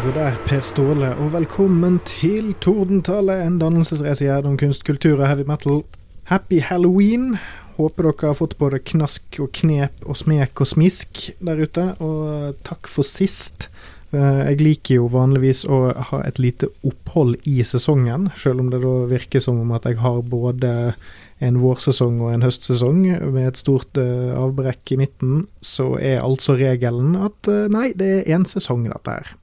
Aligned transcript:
her 0.00 0.08
og 0.08 0.16
der 0.16 0.36
Per 0.46 0.62
Ståle, 0.64 1.08
og 1.20 1.32
velkommen 1.34 1.98
til 2.08 2.54
Tordentale, 2.62 3.34
en 3.44 3.58
dannelsesreise 3.60 4.24
i 4.24 4.30
om 4.32 4.56
kunst, 4.56 4.84
kultur 4.86 5.18
og 5.18 5.26
heavy 5.28 5.44
metal. 5.44 5.82
Happy 6.30 6.60
halloween! 6.64 7.34
Håper 7.76 8.08
dere 8.08 8.30
har 8.30 8.38
fått 8.38 8.56
både 8.56 8.80
knask 8.80 9.36
og 9.42 9.50
knep 9.58 10.06
og 10.06 10.16
smek 10.16 10.62
og 10.62 10.70
smisk 10.70 11.26
der 11.44 11.60
ute, 11.60 11.84
og 12.00 12.56
takk 12.64 12.88
for 12.88 13.04
sist. 13.04 13.68
Eh, 14.14 14.40
Jeg 14.48 14.60
liker 14.62 14.94
jo 15.02 15.10
vanligvis 15.12 15.66
å 15.68 15.92
ha 15.92 16.22
et 16.24 16.40
lite 16.40 16.70
opphold 16.80 17.36
i 17.44 17.60
sesongen, 17.60 18.30
selv 18.40 18.64
om 18.64 18.70
det 18.72 18.80
da 18.80 18.94
virker 19.10 19.44
som 19.44 19.60
om 19.60 19.74
at 19.76 19.84
jeg 19.84 20.00
har 20.00 20.22
både 20.22 20.94
en 21.40 21.60
vårsesong 21.60 22.22
og 22.22 22.32
en 22.32 22.46
høstsesong 22.46 23.04
med 23.34 23.52
et 23.52 23.60
stort 23.60 24.00
eh, 24.00 24.32
avbrekk 24.32 24.94
i 24.96 25.02
midten, 25.04 25.44
så 25.60 25.98
er 26.00 26.24
altså 26.24 26.56
regelen 26.56 27.20
at 27.20 27.52
eh, 27.52 27.68
nei, 27.68 27.90
det 27.92 28.10
er 28.22 28.34
én 28.38 28.48
sesong, 28.48 28.88
dette 28.88 29.18
her. 29.20 29.36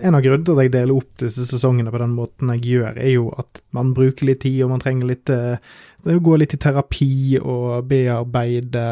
En 0.00 0.16
av 0.16 0.22
grunnene 0.24 0.46
til 0.46 0.54
at 0.54 0.66
jeg 0.66 0.72
deler 0.74 0.98
opp 0.98 1.22
disse 1.22 1.44
sesongene 1.48 1.92
på 1.92 2.00
den 2.02 2.16
måten 2.16 2.50
jeg 2.54 2.64
gjør, 2.66 2.98
er 2.98 3.12
jo 3.12 3.28
at 3.40 3.62
man 3.76 3.94
bruker 3.96 4.28
litt 4.28 4.42
tid, 4.44 4.60
og 4.64 4.72
man 4.72 4.82
trenger 4.82 5.10
litt 5.10 5.32
eh, 5.32 5.56
å 6.08 6.18
gå 6.24 6.36
litt 6.38 6.54
i 6.54 6.60
terapi 6.62 7.38
og 7.40 7.88
bearbeide 7.90 8.84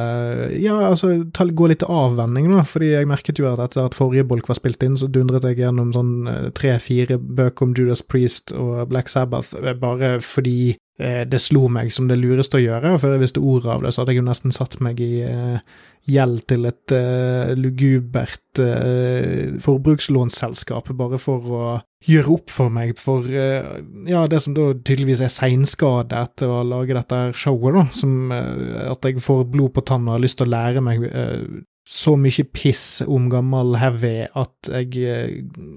Ja, 0.60 0.78
altså 0.90 1.12
ta, 1.34 1.46
gå 1.46 1.70
litt 1.70 1.84
avvenning, 1.86 2.50
da. 2.54 2.64
Fordi 2.66 2.92
jeg 2.92 3.10
merket 3.10 3.40
jo 3.40 3.48
at 3.50 3.62
etter 3.62 3.86
at 3.86 3.96
forrige 3.96 4.26
bolk 4.28 4.50
var 4.50 4.58
spilt 4.58 4.82
inn, 4.86 4.98
så 4.98 5.10
dundret 5.12 5.46
jeg 5.46 5.60
gjennom 5.62 5.92
sånn 5.96 6.14
eh, 6.30 6.48
tre-fire 6.56 7.20
bøker 7.20 7.68
om 7.68 7.76
Judas 7.76 8.04
Priest 8.04 8.54
og 8.56 8.88
Black 8.90 9.12
Sabbath, 9.12 9.54
eh, 9.62 9.76
bare 9.78 10.16
fordi 10.24 10.76
det 10.96 11.40
slo 11.44 11.66
meg 11.68 11.90
som 11.92 12.06
det 12.08 12.16
lureste 12.16 12.56
å 12.56 12.62
gjøre. 12.62 12.94
og 12.94 13.02
Før 13.02 13.16
jeg 13.16 13.24
visste 13.26 13.42
ordet 13.44 13.72
av 13.74 13.82
det, 13.84 13.90
så 13.92 14.00
hadde 14.00 14.14
jeg 14.14 14.22
jo 14.22 14.28
nesten 14.30 14.54
satt 14.54 14.78
meg 14.80 15.02
i 15.04 15.10
eh, 15.28 15.58
gjeld 16.06 16.44
til 16.50 16.66
et 16.68 16.94
eh, 16.94 17.52
lugubert 17.58 18.60
eh, 18.62 19.56
forbrukslånsselskap, 19.62 20.90
bare 20.98 21.18
for 21.20 21.52
å 21.52 21.62
gjøre 22.06 22.34
opp 22.36 22.52
for 22.54 22.72
meg 22.72 22.94
for 23.00 23.26
eh, 23.26 23.80
ja, 24.06 24.24
det 24.30 24.42
som 24.44 24.54
da 24.56 24.70
tydeligvis 24.76 25.24
er 25.26 25.32
seinskade 25.34 26.18
etter 26.28 26.52
å 26.52 26.62
lage 26.66 26.94
dette 26.96 27.22
showet, 27.38 27.80
da. 27.80 27.86
Som 27.96 28.34
eh, 28.34 28.84
at 28.92 29.08
jeg 29.08 29.24
får 29.24 29.48
blod 29.50 29.74
på 29.76 29.86
tanna 29.86 30.14
og 30.14 30.20
har 30.20 30.26
lyst 30.26 30.40
til 30.40 30.48
å 30.48 30.54
lære 30.54 30.84
meg 30.84 31.08
eh, 31.10 31.40
så 31.86 32.16
mye 32.18 32.42
piss 32.50 33.02
om 33.06 33.28
gammel 33.30 33.76
heavy 33.78 34.26
at 34.26 34.70
jeg 34.70 35.02
eh, 35.06 35.34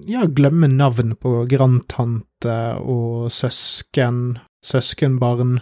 ja, 0.10 0.26
glemmer 0.26 0.70
navn 0.72 1.16
på 1.18 1.44
grandtante 1.50 2.60
og 2.82 3.30
søsken, 3.34 4.40
søskenbarn, 4.66 5.60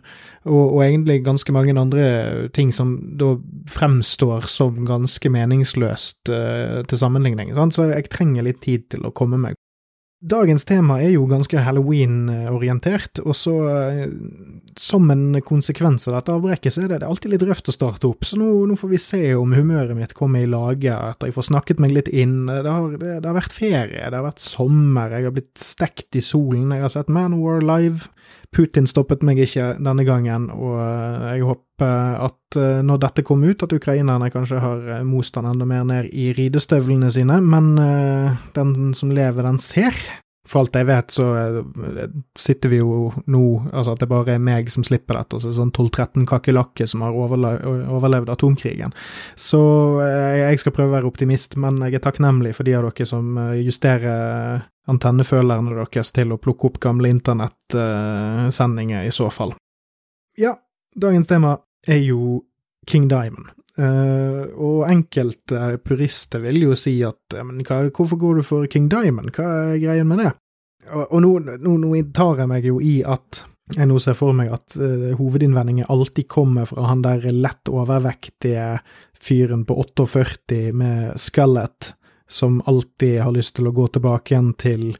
og, 0.47 0.63
og 0.63 0.81
egentlig 0.85 1.19
ganske 1.25 1.53
mange 1.53 1.75
andre 1.77 2.49
ting 2.55 2.71
som 2.73 2.95
da 3.19 3.35
fremstår 3.69 4.49
som 4.49 4.81
ganske 4.87 5.29
meningsløst 5.29 6.31
uh, 6.33 6.81
til 6.87 7.01
sammenligning. 7.01 7.53
Sant? 7.57 7.77
Så 7.77 7.89
jeg 7.91 8.09
trenger 8.13 8.47
litt 8.47 8.63
tid 8.65 8.89
til 8.93 9.05
å 9.05 9.13
komme 9.13 9.39
meg 9.41 9.59
Dagens 10.17 10.63
tema 10.65 10.95
er 10.97 11.11
jo 11.13 11.27
ganske 11.29 11.61
halloween-orientert, 11.61 13.19
og 13.21 13.35
så 13.37 13.51
eh, 13.69 14.07
som 14.73 15.05
en 15.13 15.37
konsekvens 15.45 16.07
av 16.09 16.15
dette 16.15 16.33
avbrekket, 16.33 16.73
så 16.73 16.81
er 16.81 16.87
det, 16.87 16.97
det 17.03 17.05
er 17.05 17.11
alltid 17.13 17.35
litt 17.35 17.45
røft 17.45 17.69
å 17.69 17.75
starte 17.75 18.09
opp. 18.09 18.25
Så 18.25 18.39
nå, 18.41 18.47
nå, 18.65 18.73
får 18.81 18.91
vi 18.95 19.01
se 19.03 19.21
om 19.37 19.53
humøret 19.53 19.93
mitt 19.93 20.15
kommer 20.17 20.41
i 20.41 20.49
lage 20.49 20.89
etter 20.89 21.29
jeg 21.29 21.37
får 21.37 21.49
snakket 21.51 21.83
meg 21.83 21.93
litt 21.93 22.09
inn. 22.09 22.47
Det 22.49 22.65
har, 22.65 22.97
det, 22.97 23.11
det 23.21 23.29
har 23.29 23.37
vært 23.37 23.53
ferie, 23.53 24.09
det 24.09 24.17
har 24.17 24.25
vært 24.25 24.41
sommer, 24.41 25.13
jeg 25.13 25.29
har 25.29 25.37
blitt 25.37 25.53
stekt 25.61 26.17
i 26.17 26.25
solen, 26.25 26.73
jeg 26.73 26.87
har 26.87 26.95
sett 26.97 27.13
Manowar 27.13 27.61
live. 27.61 28.09
Putin 28.55 28.87
stoppet 28.87 29.25
meg 29.27 29.41
ikke 29.43 29.73
denne 29.83 30.05
gangen, 30.07 30.49
og 30.53 30.77
eh, 30.81 31.25
jeg 31.37 31.47
håper 31.49 32.21
at 32.27 32.59
eh, 32.59 32.83
når 32.85 33.01
dette 33.03 33.25
kommer 33.27 33.53
ut, 33.53 33.65
at 33.65 33.75
ukrainerne 33.75 34.31
kanskje 34.33 34.61
har 34.63 34.87
most 35.07 35.35
han 35.39 35.49
enda 35.49 35.67
mer 35.67 35.83
ned 35.87 36.11
i 36.13 36.31
ridestøvlene 36.37 37.11
sine, 37.13 37.41
men 37.43 37.75
den 38.55 38.93
som 38.97 39.11
lever, 39.13 39.43
den 39.45 39.59
ser. 39.61 39.95
For 40.47 40.63
alt 40.63 40.77
jeg 40.79 40.87
vet, 40.87 41.11
så 41.11 41.25
sitter 42.39 42.71
vi 42.71 42.79
jo 42.79 43.11
nå 43.27 43.41
Altså 43.73 43.93
at 43.93 43.99
det 43.99 44.07
bare 44.11 44.37
er 44.37 44.43
meg 44.43 44.69
som 44.71 44.85
slipper 44.87 45.19
dette, 45.19 45.35
altså 45.35 45.51
sånn 45.55 45.73
12-13 45.73 46.23
kakerlakker 46.29 46.87
som 46.87 47.03
har 47.03 47.17
overlevd 47.17 48.31
atomkrigen. 48.31 48.95
Så 49.35 49.59
jeg 50.39 50.61
skal 50.61 50.75
prøve 50.75 50.93
å 50.93 50.97
være 50.97 51.11
optimist, 51.11 51.57
men 51.59 51.81
jeg 51.83 51.99
er 51.99 52.05
takknemlig 52.07 52.55
for 52.55 52.67
de 52.67 52.77
av 52.77 52.87
dere 52.87 53.07
som 53.09 53.37
justerer 53.59 54.63
antennefølerne 54.87 55.75
deres 55.75 56.13
til 56.15 56.31
å 56.31 56.39
plukke 56.41 56.71
opp 56.71 56.79
gamle 56.87 57.11
internettsendinger, 57.11 59.03
i 59.03 59.11
så 59.11 59.27
fall. 59.33 59.51
Ja, 60.39 60.55
dagens 60.95 61.27
tema 61.27 61.57
er 61.87 61.99
jo 62.03 62.43
King 62.87 63.09
Diamond. 63.11 63.51
Uh, 63.77 64.49
og 64.57 64.87
enkelte 64.89 65.75
purister 65.85 66.41
vil 66.41 66.63
jo 66.63 66.77
si 66.77 66.95
at 67.05 67.35
men 67.45 67.61
hva, 67.61 67.83
hvorfor 67.93 68.17
går 68.17 68.39
du 68.39 68.45
for 68.47 68.69
King 68.73 68.87
Diamond, 68.89 69.29
hva 69.35 69.75
er 69.75 69.83
greien 69.83 70.09
med 70.09 70.23
det? 70.23 70.31
Og, 70.87 71.03
og 71.03 71.21
nå, 71.21 71.31
nå, 71.61 71.75
nå 71.83 71.91
tar 72.15 72.41
jeg 72.41 72.49
meg 72.49 72.65
jo 72.65 72.79
i 72.81 72.95
at 73.05 73.43
jeg 73.75 73.89
nå 73.89 73.99
ser 73.99 74.15
for 74.15 74.33
meg 74.33 74.49
at 74.55 74.77
uh, 74.79 75.11
hovedinnvendingen 75.19 75.89
alltid 75.91 76.29
kommer 76.31 76.65
fra 76.69 76.87
han 76.87 77.03
der 77.03 77.25
lett 77.35 77.69
overvektige 77.69 78.79
fyren 79.19 79.65
på 79.67 79.75
48 79.83 80.71
med 80.77 81.19
skullet, 81.19 81.93
som 82.27 82.61
alltid 82.65 83.21
har 83.21 83.35
lyst 83.35 83.57
til 83.57 83.67
å 83.69 83.75
gå 83.75 83.87
tilbake 83.91 84.33
igjen 84.33 84.53
til 84.59 84.89
eh, 84.89 84.97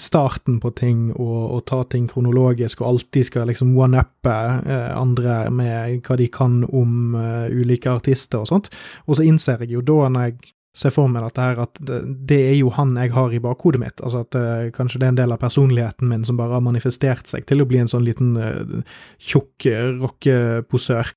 starten 0.00 0.58
på 0.60 0.72
ting 0.74 1.12
og, 1.12 1.38
og, 1.54 1.60
ta 1.68 1.84
ting 1.86 2.08
kronologisk, 2.10 2.80
og 2.82 2.88
alltid 2.88 3.28
skal 3.28 3.46
liksom 3.48 3.76
one-uppe 3.78 4.34
eh, 4.66 4.90
andre 4.98 5.44
med 5.54 6.02
hva 6.04 6.18
de 6.18 6.26
kan 6.32 6.64
om 6.66 7.14
eh, 7.14 7.54
ulike 7.54 7.92
artister 7.92 8.42
og 8.42 8.50
sånt. 8.50 8.72
Og 9.06 9.18
så 9.18 9.26
innser 9.28 9.62
jeg 9.62 9.76
jo 9.76 9.84
da, 9.86 10.08
når 10.10 10.26
jeg 10.28 10.54
ser 10.74 10.90
for 10.90 11.10
meg 11.10 11.22
dette 11.22 11.42
her, 11.46 11.60
at 11.62 11.78
det, 11.86 12.00
det 12.28 12.40
er 12.48 12.56
jo 12.58 12.72
han 12.74 12.96
jeg 12.98 13.14
har 13.14 13.34
i 13.34 13.42
bakhodet 13.42 13.80
mitt. 13.80 14.02
Altså 14.02 14.24
at 14.26 14.38
eh, 14.38 14.70
kanskje 14.74 15.00
det 15.00 15.06
er 15.06 15.14
en 15.14 15.20
del 15.22 15.34
av 15.36 15.42
personligheten 15.42 16.10
min 16.10 16.26
som 16.26 16.40
bare 16.40 16.58
har 16.58 16.64
manifestert 16.66 17.30
seg 17.30 17.46
til 17.46 17.62
å 17.62 17.68
bli 17.70 17.84
en 17.84 17.90
sånn 17.90 18.06
liten 18.06 18.34
uh, 18.34 18.96
tjukk 19.22 19.68
rockeposør. 20.00 21.14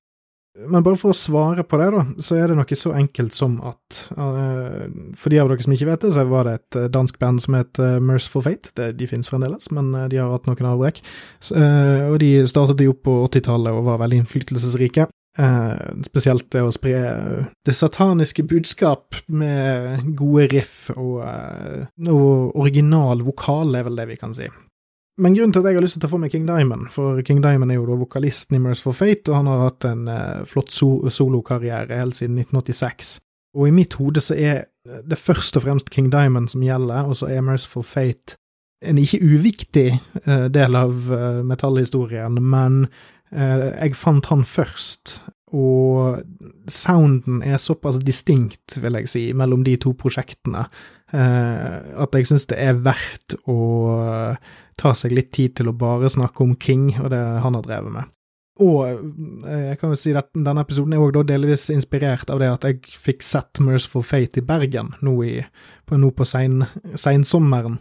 Men 0.66 0.82
bare 0.82 0.98
for 0.98 1.14
å 1.14 1.16
svare 1.16 1.62
på 1.66 1.78
det, 1.78 1.88
da, 1.94 2.02
så 2.24 2.38
er 2.38 2.50
det 2.50 2.56
noe 2.58 2.78
så 2.78 2.90
enkelt 2.98 3.36
som 3.36 3.58
at 3.66 3.98
uh, 4.18 4.88
For 5.18 5.30
de 5.30 5.38
av 5.42 5.50
dere 5.50 5.64
som 5.64 5.74
ikke 5.74 5.90
vet 5.90 6.06
det, 6.06 6.12
så 6.16 6.24
var 6.28 6.48
det 6.48 6.56
et 6.58 6.78
dansk 6.94 7.20
band 7.22 7.42
som 7.44 7.58
het 7.58 7.78
uh, 7.82 7.98
Merciful 8.02 8.44
Fate. 8.46 8.72
De 8.98 9.10
finnes 9.10 9.30
fremdeles, 9.30 9.70
men 9.74 9.92
de 10.10 10.18
har 10.18 10.32
hatt 10.32 10.48
noen 10.48 10.72
avbrekk. 10.72 11.00
og 11.52 12.18
de 12.22 12.32
startet 12.50 12.82
jo 12.82 12.94
opp 12.94 13.04
på 13.06 13.14
80-tallet 13.28 13.74
og 13.74 13.86
var 13.86 14.02
veldig 14.02 14.22
innflytelsesrike. 14.24 15.08
spesielt 16.06 16.48
det 16.50 16.62
å 16.66 16.72
spre 16.74 17.00
det 17.66 17.74
sataniske 17.76 18.42
budskap 18.42 19.14
med 19.28 20.16
gode 20.18 20.48
riff 20.50 20.90
og, 20.96 21.22
og 22.08 22.58
original 22.58 23.22
vokal, 23.22 23.76
er 23.78 23.86
vel 23.86 24.00
det 24.00 24.08
vi 24.10 24.18
kan 24.18 24.34
si. 24.34 24.48
Men 25.18 25.34
grunnen 25.34 25.52
til 25.52 25.64
at 25.64 25.72
jeg 25.72 25.78
har 25.78 25.82
lyst 25.82 25.96
til 25.96 26.02
å 26.02 26.06
ta 26.06 26.10
for 26.12 26.22
meg 26.22 26.30
King 26.30 26.44
Diamond, 26.46 26.90
for 26.94 27.18
King 27.26 27.40
Diamond 27.42 27.74
er 27.74 27.80
jo 27.80 27.86
da 27.88 27.96
vokalisten 27.98 28.54
i 28.54 28.60
Merciful 28.62 28.94
Fate, 28.94 29.32
og 29.32 29.40
han 29.40 29.48
har 29.50 29.64
hatt 29.64 29.86
en 29.88 30.04
eh, 30.12 30.44
flott 30.46 30.70
so 30.70 31.10
solokarriere 31.10 31.98
helt 31.98 32.14
siden 32.14 32.38
1986. 32.38 33.16
Og 33.58 33.66
i 33.66 33.74
mitt 33.74 33.96
hode 33.98 34.22
så 34.22 34.36
er 34.38 34.68
det 35.08 35.18
først 35.18 35.58
og 35.58 35.64
fremst 35.64 35.90
King 35.90 36.12
Diamond 36.14 36.52
som 36.52 36.62
gjelder, 36.62 37.10
og 37.10 37.18
så 37.18 37.32
er 37.34 37.42
Merciful 37.42 37.82
Fate 37.86 38.38
en 38.86 39.00
ikke 39.02 39.18
uviktig 39.26 39.88
eh, 39.96 40.46
del 40.54 40.78
av 40.78 41.10
eh, 41.10 41.40
metallhistorien, 41.46 42.38
men 42.38 42.84
jeg 43.28 43.92
fant 43.92 44.24
han 44.30 44.40
først, 44.48 45.18
og 45.52 46.22
sounden 46.72 47.42
er 47.44 47.58
såpass 47.60 47.98
distinkt, 48.00 48.78
vil 48.80 48.96
jeg 49.02 49.10
si, 49.12 49.24
mellom 49.36 49.66
de 49.66 49.74
to 49.76 49.92
prosjektene, 50.00 50.62
at 51.08 52.12
jeg 52.12 52.26
syns 52.28 52.44
det 52.50 52.58
er 52.60 52.80
verdt 52.84 53.38
å 53.48 53.56
ta 54.76 54.90
seg 54.92 55.14
litt 55.16 55.30
tid 55.32 55.54
til 55.56 55.70
å 55.70 55.76
bare 55.76 56.10
snakke 56.12 56.44
om 56.44 56.52
King 56.60 56.90
og 56.98 57.08
det 57.14 57.22
han 57.40 57.56
har 57.56 57.64
drevet 57.64 57.94
med. 57.94 58.10
Og 58.60 58.82
jeg 59.46 59.78
kan 59.80 59.94
jo 59.94 59.98
si 59.98 60.12
at 60.18 60.28
denne 60.34 60.64
episoden 60.66 60.92
er 60.92 61.00
også 61.00 61.22
delvis 61.30 61.68
inspirert 61.72 62.28
av 62.34 62.42
det 62.42 62.50
at 62.50 62.66
jeg 62.66 63.00
fikk 63.06 63.24
sett 63.24 63.62
Merciful 63.64 64.04
Fate 64.04 64.42
i 64.42 64.44
Bergen 64.44 64.92
nå, 65.00 65.14
i, 65.24 65.34
på, 65.88 65.96
nå 65.96 66.12
på 66.12 66.26
seinsommeren. 66.28 67.78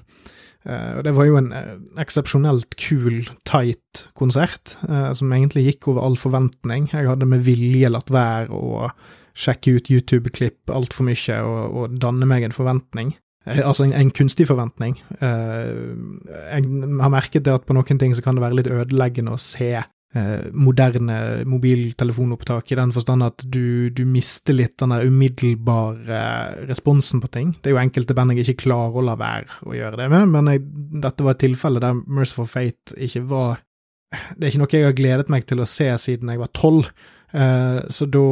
Uh, 0.68 1.00
det 1.03 1.13
var 1.15 1.27
jo 1.30 1.38
en 1.39 1.53
uh, 1.56 1.75
eksepsjonelt 2.01 2.75
kul, 2.75 3.21
tight 3.47 4.07
konsert, 4.19 4.75
uh, 4.89 5.13
som 5.15 5.31
egentlig 5.31 5.63
gikk 5.69 5.88
over 5.94 6.03
all 6.03 6.18
forventning. 6.19 6.89
Jeg 6.91 7.07
hadde 7.07 7.30
med 7.30 7.45
vilje 7.47 7.91
latt 7.94 8.12
være 8.12 8.51
å 8.51 8.89
sjekke 9.38 9.78
ut 9.78 9.92
YouTube-klipp 9.94 10.74
altfor 10.74 11.06
mye 11.07 11.39
og, 11.45 11.60
og 11.78 11.98
danne 12.01 12.28
meg 12.30 12.48
en 12.48 12.56
forventning. 12.56 13.13
Altså 13.48 13.86
en, 13.86 13.94
en, 13.95 14.10
kunstig 14.12 14.48
forventning. 14.50 14.98
Uh, 15.22 16.18
jeg 16.51 16.66
har 17.00 17.12
merket 17.13 17.45
det 17.45 17.54
at 17.54 17.68
på 17.68 17.75
noen 17.78 18.00
ting 18.00 18.16
så 18.16 18.24
kan 18.24 18.36
det 18.36 18.44
være 18.44 18.60
litt 18.60 18.72
ødeleggende 18.72 19.36
å 19.36 19.39
se 19.39 19.69
uh, 19.80 20.48
moderne 20.51 21.19
mobiltelefonopptak, 21.48 22.74
i 22.74 22.80
den 22.80 22.92
forstand 22.95 23.24
at 23.24 23.45
du, 23.45 23.88
du 23.95 24.04
mister 24.10 24.57
litt 24.57 24.75
den 24.81 24.92
der 24.95 25.07
umiddelbare 25.07 26.22
responsen 26.68 27.24
på 27.24 27.31
ting. 27.31 27.54
Det 27.62 27.72
er 27.72 27.78
jo 27.78 27.83
enkelte 27.86 28.18
band 28.18 28.36
jeg 28.36 28.50
ikke 28.50 28.66
klarer 28.68 29.00
å 29.00 29.06
la 29.07 29.16
være 29.19 29.62
å 29.63 29.78
gjøre 29.78 30.01
det 30.01 30.10
med, 30.12 30.33
men 30.33 30.51
jeg, 30.51 30.66
dette 31.07 31.28
var 31.28 31.38
et 31.38 31.45
tilfelle 31.45 31.83
der 31.83 32.04
Merciful 32.04 32.50
Fate 32.51 32.98
ikke 32.98 33.24
var 33.31 33.63
Det 34.07 34.45
er 34.45 34.51
ikke 34.54 34.60
noe 34.62 34.72
jeg 34.72 34.88
har 34.88 34.95
gledet 34.95 35.31
meg 35.31 35.48
til 35.48 35.60
å 35.60 35.68
se 35.68 35.88
siden 36.00 36.30
jeg 36.31 36.40
var 36.40 36.51
tolv. 36.56 36.92
Eh, 37.35 37.79
så 37.89 38.07
da 38.07 38.24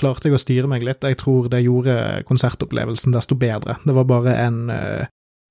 klarte 0.00 0.28
jeg 0.28 0.36
å 0.36 0.42
styre 0.42 0.70
meg 0.70 0.84
litt. 0.86 1.04
Jeg 1.06 1.20
tror 1.22 1.48
det 1.52 1.64
gjorde 1.64 2.24
konsertopplevelsen 2.28 3.14
desto 3.14 3.38
bedre. 3.38 3.78
Det 3.86 3.94
var 3.94 4.08
bare 4.10 4.36
en, 4.46 4.70
eh, 4.70 5.06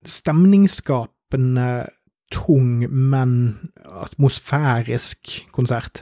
stemningsskapende, 0.06 1.88
tung, 2.32 2.88
men 2.90 3.70
atmosfærisk 3.86 5.52
konsert. 5.52 6.02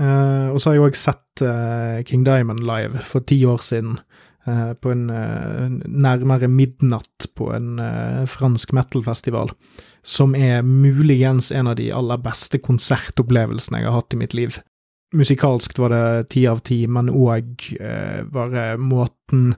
Uh, 0.00 0.48
og 0.48 0.58
så 0.58 0.70
har 0.70 0.74
jeg 0.74 0.82
òg 0.82 0.96
sett 0.96 2.06
King 2.08 2.24
Diamond 2.24 2.64
live 2.64 2.98
for 3.04 3.20
ti 3.20 3.44
år 3.44 3.60
siden. 3.60 3.98
På 4.44 4.90
en 4.90 5.06
nærmere 5.06 6.48
midnatt 6.48 7.28
på 7.36 7.52
en 7.54 7.76
fransk 8.26 8.72
metal-festival. 8.72 9.52
Som 10.02 10.34
er 10.34 10.62
muligens 10.62 11.52
en 11.52 11.68
av 11.68 11.76
de 11.76 11.92
aller 11.92 12.16
beste 12.16 12.58
konsertopplevelsene 12.58 13.78
jeg 13.78 13.86
har 13.86 14.00
hatt 14.00 14.14
i 14.14 14.16
mitt 14.16 14.34
liv 14.34 14.58
musikalsk 15.12 15.78
var 15.78 15.92
det 15.92 16.28
ti 16.34 16.44
av 16.48 16.62
ti, 16.66 16.82
men 16.90 17.10
òg 17.12 17.66
eh, 17.78 18.22
bare 18.32 18.76
måten 18.80 19.52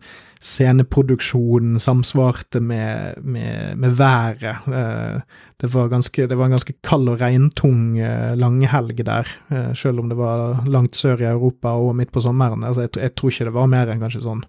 sceneproduksjonen 0.45 1.79
samsvarte 1.81 2.61
med, 2.61 3.23
med, 3.25 3.79
med 3.81 3.97
været. 3.97 4.67
Eh, 4.69 5.21
det, 5.61 5.71
var 5.73 5.89
ganske, 5.89 6.27
det, 6.27 6.37
var 6.37 6.51
en 6.51 6.57
ganske 6.57 6.77
kald 6.85 7.09
og 7.09 7.23
regntung 7.23 7.99
eh, 7.99 8.35
langhelg 8.37 9.01
der, 9.07 9.31
eh, 9.49 9.71
selv 9.73 10.03
om 10.03 10.11
det 10.13 10.19
var 10.19 10.67
langt 10.69 10.99
sør 10.99 11.23
i 11.23 11.31
Europa 11.31 11.73
og 11.81 11.97
midt 11.97 12.13
på 12.13 12.23
sommeren. 12.25 12.65
Altså, 12.65 12.85
jeg, 12.87 12.97
jeg 13.01 13.15
tror 13.17 13.33
ikke 13.33 13.49
det 13.49 13.57
var 13.57 13.73
mer 13.73 13.93
enn 13.93 14.05
kanskje 14.05 14.27
sånn 14.27 14.45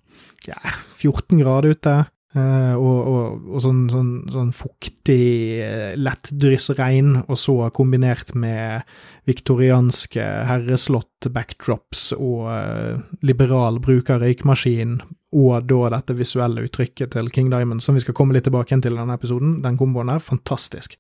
ja, 0.50 0.60
14 1.00 1.40
grader 1.40 1.78
ute. 1.78 1.96
Uh, 2.36 2.76
og, 2.76 2.98
og, 3.08 3.44
og 3.48 3.62
sånn, 3.64 3.86
sånn, 3.88 4.10
sånn, 4.28 4.50
fuktig, 4.52 5.20
uh, 5.64 5.94
lett 5.96 6.28
dryss 6.36 6.68
regn, 6.76 7.22
og 7.22 7.38
så 7.40 7.54
kombinert 7.72 8.34
med 8.36 8.84
viktorianske 9.30 10.26
herreslott, 10.50 11.30
backdrops 11.32 12.10
og 12.18 12.50
uh, 12.52 13.00
liberal 13.24 13.80
bruk 13.80 14.12
av 14.12 14.20
røykmaskin, 14.26 14.98
og 15.36 15.70
da 15.70 15.94
dette 15.96 16.18
visuelle 16.20 16.66
uttrykket 16.68 17.16
til 17.16 17.32
King 17.32 17.54
Diamond, 17.54 17.84
som 17.84 17.96
vi 17.96 18.04
skal 18.04 18.18
komme 18.20 18.36
litt 18.36 18.50
tilbake 18.50 18.82
til 18.84 18.98
i 18.98 19.00
denne 19.00 19.16
episoden, 19.16 19.62
den 19.64 19.80
komboen 19.80 20.12
er 20.12 20.20
fantastisk. 20.24 21.00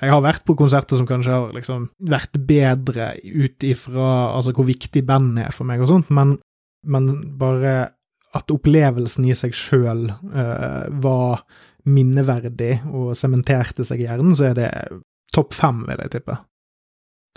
Jeg 0.00 0.10
har 0.10 0.24
vært 0.24 0.42
på 0.48 0.56
konserter 0.58 0.98
som 0.98 1.06
kanskje 1.06 1.36
har 1.36 1.54
liksom 1.54 1.86
vært 2.10 2.40
bedre 2.48 3.12
ut 3.22 3.68
ifra 3.68 4.10
altså 4.34 4.54
hvor 4.56 4.66
viktig 4.66 5.04
bandet 5.06 5.46
er 5.46 5.54
for 5.54 5.68
meg 5.68 5.82
og 5.84 5.92
sånt, 5.92 6.10
men, 6.10 6.38
men 6.88 7.10
bare 7.38 7.92
at 8.36 8.52
opplevelsen 8.52 9.26
i 9.26 9.34
seg 9.38 9.56
sjøl 9.56 10.06
uh, 10.10 10.86
var 11.02 11.42
minneverdig 11.88 12.80
og 12.92 13.16
sementerte 13.18 13.86
seg 13.86 14.02
i 14.02 14.06
hjernen, 14.06 14.36
så 14.36 14.50
er 14.50 14.58
det 14.58 14.70
topp 15.34 15.56
fem, 15.56 15.82
vil 15.88 16.02
jeg 16.04 16.14
tippe. 16.14 16.36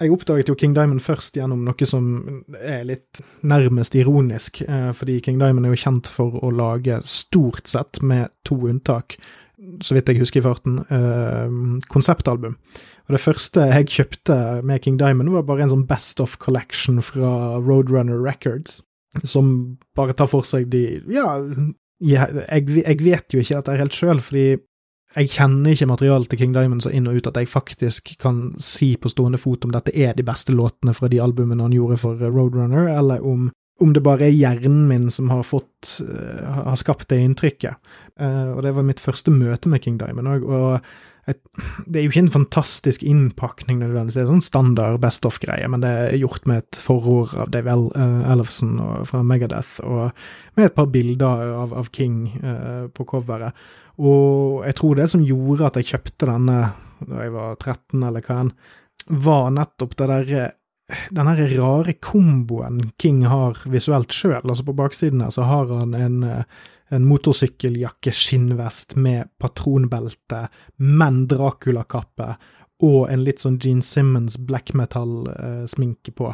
Jeg 0.02 0.10
oppdaget 0.10 0.50
jo 0.50 0.56
King 0.58 0.74
Diamond 0.74 1.04
først 1.06 1.38
gjennom 1.38 1.62
noe 1.68 1.88
som 1.88 2.08
er 2.58 2.82
litt 2.90 3.22
nærmest 3.46 3.96
ironisk, 3.98 4.64
uh, 4.68 4.92
fordi 4.98 5.20
King 5.24 5.40
Diamond 5.42 5.66
er 5.66 5.74
jo 5.74 5.84
kjent 5.86 6.10
for 6.12 6.38
å 6.42 6.52
lage, 6.54 7.00
stort 7.08 7.70
sett 7.72 8.02
med 8.06 8.34
to 8.46 8.58
unntak, 8.70 9.18
så 9.86 9.96
vidt 9.96 10.10
jeg 10.12 10.20
husker 10.20 10.42
i 10.42 10.46
farten, 10.46 10.82
uh, 10.90 11.84
konseptalbum. 11.94 12.58
Og 13.08 13.16
det 13.16 13.22
første 13.22 13.70
jeg 13.70 13.92
kjøpte 13.98 14.40
med 14.66 14.82
King 14.84 14.98
Diamond, 15.02 15.34
var 15.34 15.46
bare 15.48 15.66
en 15.66 15.74
sånn 15.74 15.88
Best 15.90 16.22
of 16.24 16.38
Collection 16.42 17.02
fra 17.06 17.62
Roadrunner 17.62 18.20
Records 18.22 18.82
som 19.22 19.78
bare 19.96 20.16
tar 20.18 20.30
for 20.32 20.48
seg 20.48 20.70
de 20.74 21.02
Ja, 21.14 21.38
jeg, 22.04 22.46
jeg 22.82 23.00
vet 23.04 23.34
jo 23.34 23.42
ikke 23.42 23.60
dette 23.60 23.80
helt 23.80 23.96
sjøl, 23.96 24.22
fordi 24.24 24.48
jeg 25.14 25.30
kjenner 25.30 25.76
ikke 25.76 25.88
materialet 25.92 26.32
til 26.32 26.40
King 26.42 26.54
Diamond 26.56 26.82
så 26.82 26.92
inn 26.94 27.06
og 27.10 27.20
ut 27.20 27.28
at 27.30 27.38
jeg 27.38 27.52
faktisk 27.52 28.16
kan 28.22 28.48
si 28.62 28.96
på 28.98 29.12
stående 29.12 29.38
fot 29.38 29.66
om 29.68 29.74
dette 29.74 29.94
er 29.94 30.16
de 30.18 30.26
beste 30.26 30.56
låtene 30.56 30.96
fra 30.98 31.10
de 31.12 31.22
albumene 31.22 31.68
han 31.68 31.76
gjorde 31.76 32.00
for 32.02 32.18
Roadrunner, 32.18 32.90
eller 32.96 33.22
om, 33.22 33.52
om 33.82 33.94
det 33.94 34.02
bare 34.06 34.26
er 34.26 34.34
hjernen 34.34 34.88
min 34.90 35.06
som 35.14 35.30
har 35.30 35.46
fått 35.46 36.00
uh, 36.02 36.66
har 36.66 36.80
skapt 36.82 37.12
det 37.14 37.22
inntrykket. 37.22 37.78
Uh, 38.18 38.58
og 38.58 38.64
det 38.66 38.74
var 38.74 38.88
mitt 38.90 39.04
første 39.04 39.34
møte 39.34 39.70
med 39.70 39.86
King 39.86 40.02
Diamond 40.02 40.34
òg, 40.34 40.50
og 40.50 40.94
et, 41.30 41.40
det 41.88 42.00
er 42.00 42.06
jo 42.06 42.12
ikke 42.12 42.24
en 42.26 42.34
fantastisk 42.34 43.04
innpakning 43.08 43.80
nødvendigvis, 43.80 44.18
det 44.18 44.24
er 44.26 44.32
sånn 44.32 44.44
standard 44.44 45.00
Best 45.04 45.24
Off-greie, 45.28 45.70
men 45.72 45.84
det 45.86 45.92
er 45.92 46.18
gjort 46.20 46.48
med 46.50 46.64
et 46.64 46.80
forord 46.84 47.36
av 47.40 47.54
Dave 47.54 47.72
El 47.72 47.86
uh, 47.96 48.32
Ellefson 48.34 48.76
fra 49.08 49.22
Megadeth, 49.24 49.78
og 49.88 50.12
med 50.58 50.68
et 50.68 50.76
par 50.76 50.90
bilder 50.92 51.54
av, 51.62 51.76
av 51.80 51.92
King 51.96 52.26
uh, 52.44 52.90
på 52.92 53.08
coveret. 53.08 53.56
Og 54.04 54.66
jeg 54.68 54.76
tror 54.80 55.00
det 55.00 55.08
som 55.14 55.24
gjorde 55.24 55.70
at 55.70 55.80
jeg 55.80 55.94
kjøpte 55.94 56.28
denne 56.28 56.58
da 57.04 57.24
jeg 57.26 57.34
var 57.36 57.56
13, 57.56 58.04
eller 58.04 58.26
hva 58.26 58.42
enn, 58.44 58.52
var 59.24 59.50
nettopp 59.52 59.98
det 60.00 60.12
derre 60.12 60.44
den 61.16 61.28
her 61.28 61.42
rare 61.58 61.94
komboen 62.04 62.92
King 63.02 63.24
har 63.28 63.58
visuelt 63.72 64.14
sjøl. 64.14 64.44
Altså 64.44 64.66
på 64.68 64.76
baksiden 64.78 65.24
her 65.24 65.32
så 65.34 65.48
har 65.48 65.72
han 65.72 65.96
en, 65.98 66.18
en 66.94 67.08
motorsykkeljakke, 67.10 68.14
skinnvest 68.14 68.96
med 69.00 69.32
patronbelte, 69.42 70.48
men 70.78 71.24
Dracula-kappe 71.32 72.36
og 72.84 73.12
en 73.12 73.24
litt 73.24 73.44
sånn 73.44 73.60
Gene 73.62 73.86
Simmons 73.86 74.38
black 74.38 74.74
metal-sminke 74.78 76.14
på. 76.18 76.34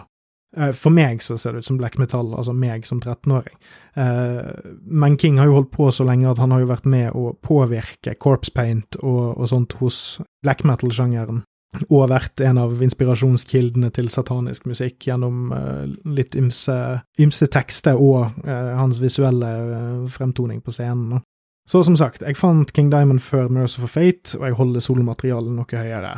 Eh, 0.57 0.71
for 0.73 0.94
meg 0.94 1.21
så 1.21 1.38
ser 1.38 1.53
det 1.53 1.61
ut 1.61 1.69
som 1.69 1.77
black 1.77 2.00
metal, 2.01 2.31
altså 2.33 2.56
meg 2.57 2.88
som 2.89 3.01
13-åring. 3.01 3.57
Eh, 4.01 4.50
men 4.81 5.17
King 5.21 5.38
har 5.38 5.50
jo 5.50 5.59
holdt 5.59 5.71
på 5.75 5.91
så 5.94 6.07
lenge 6.07 6.29
at 6.31 6.41
han 6.41 6.56
har 6.56 6.63
jo 6.63 6.71
vært 6.71 6.89
med 6.89 7.13
å 7.13 7.33
påvirke 7.45 8.15
corpse 8.17 8.53
paint 8.56 8.97
og, 9.03 9.38
og 9.38 9.51
sånt 9.51 9.77
hos 9.81 10.19
black 10.44 10.65
metal-sjangeren 10.65 11.44
og 11.89 12.10
vært 12.10 12.42
en 12.42 12.57
av 12.57 12.80
inspirasjonskildene 12.81 13.92
til 13.94 14.10
satanisk 14.10 14.66
musikk 14.69 15.06
gjennom 15.06 15.51
uh, 15.54 15.86
litt 16.10 16.36
ymse, 16.38 16.75
ymse, 17.21 17.50
tekster 17.54 18.00
og 18.00 18.31
uh, 18.48 18.71
hans 18.80 18.98
visuelle 19.01 19.50
uh, 19.69 20.07
fremtoning 20.10 20.63
på 20.66 20.74
scenen. 20.74 21.21
Så 21.69 21.83
som 21.86 21.98
sagt, 22.00 22.25
jeg 22.25 22.39
fant 22.39 22.71
King 22.74 22.89
Diamond 22.89 23.21
før 23.21 23.51
Merciful 23.54 23.92
Fate, 23.92 24.33
og 24.39 24.48
jeg 24.48 24.57
holder 24.57 24.81
solomaterialet 24.81 25.54
noe 25.54 25.83
høyere. 25.83 26.16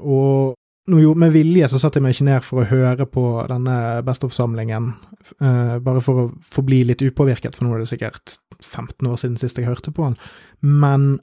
og 0.00 0.54
jo, 0.88 1.12
med 1.18 1.34
vilje 1.34 1.68
så 1.68 1.80
satte 1.82 1.98
jeg 1.98 2.06
meg 2.06 2.14
ikke 2.14 2.28
ned 2.30 2.46
for 2.46 2.62
å 2.62 2.68
høre 2.70 3.04
på 3.10 3.24
denne 3.50 4.00
Best 4.06 4.24
of-samlingen, 4.24 4.94
bare 5.36 6.00
for 6.00 6.22
å 6.22 6.26
forbli 6.40 6.86
litt 6.88 7.04
upåvirket, 7.04 7.58
for 7.58 7.66
nå 7.66 7.74
er 7.74 7.84
det 7.84 7.90
sikkert 7.90 8.38
15 8.62 9.10
år 9.10 9.20
siden 9.20 9.36
sist 9.36 9.60
jeg 9.60 9.68
hørte 9.68 9.92
på 9.92 10.06
han. 10.06 10.16
Men 10.64 11.18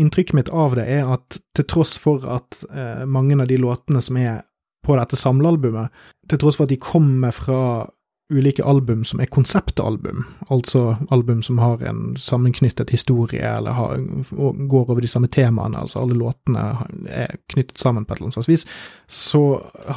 inntrykket 0.00 0.36
mitt 0.36 0.50
av 0.50 0.76
det 0.78 0.86
er 0.88 1.08
at 1.12 1.40
til 1.56 1.66
tross 1.68 1.96
for 2.00 2.24
at 2.30 2.62
eh, 2.72 3.04
mange 3.04 3.36
av 3.40 3.48
de 3.50 3.58
låtene 3.60 4.02
som 4.04 4.18
er 4.20 4.42
på 4.82 4.96
dette 4.98 5.18
samlealbumet, 5.18 5.92
til 6.30 6.40
tross 6.42 6.58
for 6.58 6.66
at 6.66 6.72
de 6.72 6.80
kommer 6.82 7.34
fra 7.34 7.88
ulike 8.32 8.64
album 8.64 9.02
som 9.04 9.20
er 9.20 9.30
konseptalbum, 9.30 10.24
altså 10.50 10.96
album 11.12 11.42
som 11.44 11.60
har 11.60 11.82
en 11.86 12.14
sammenknyttet 12.18 12.90
historie 12.94 13.44
eller 13.44 13.76
har, 13.76 14.00
går 14.32 14.90
over 14.90 15.02
de 15.04 15.10
samme 15.10 15.28
temaene, 15.32 15.78
altså 15.78 16.00
alle 16.02 16.16
låtene 16.18 16.64
er 17.12 17.36
knyttet 17.52 17.78
sammen 17.78 18.06
på 18.06 18.14
et 18.14 18.20
eller 18.20 18.30
annet 18.30 18.38
slags 18.38 18.50
vis, 18.50 18.66
så 19.06 19.44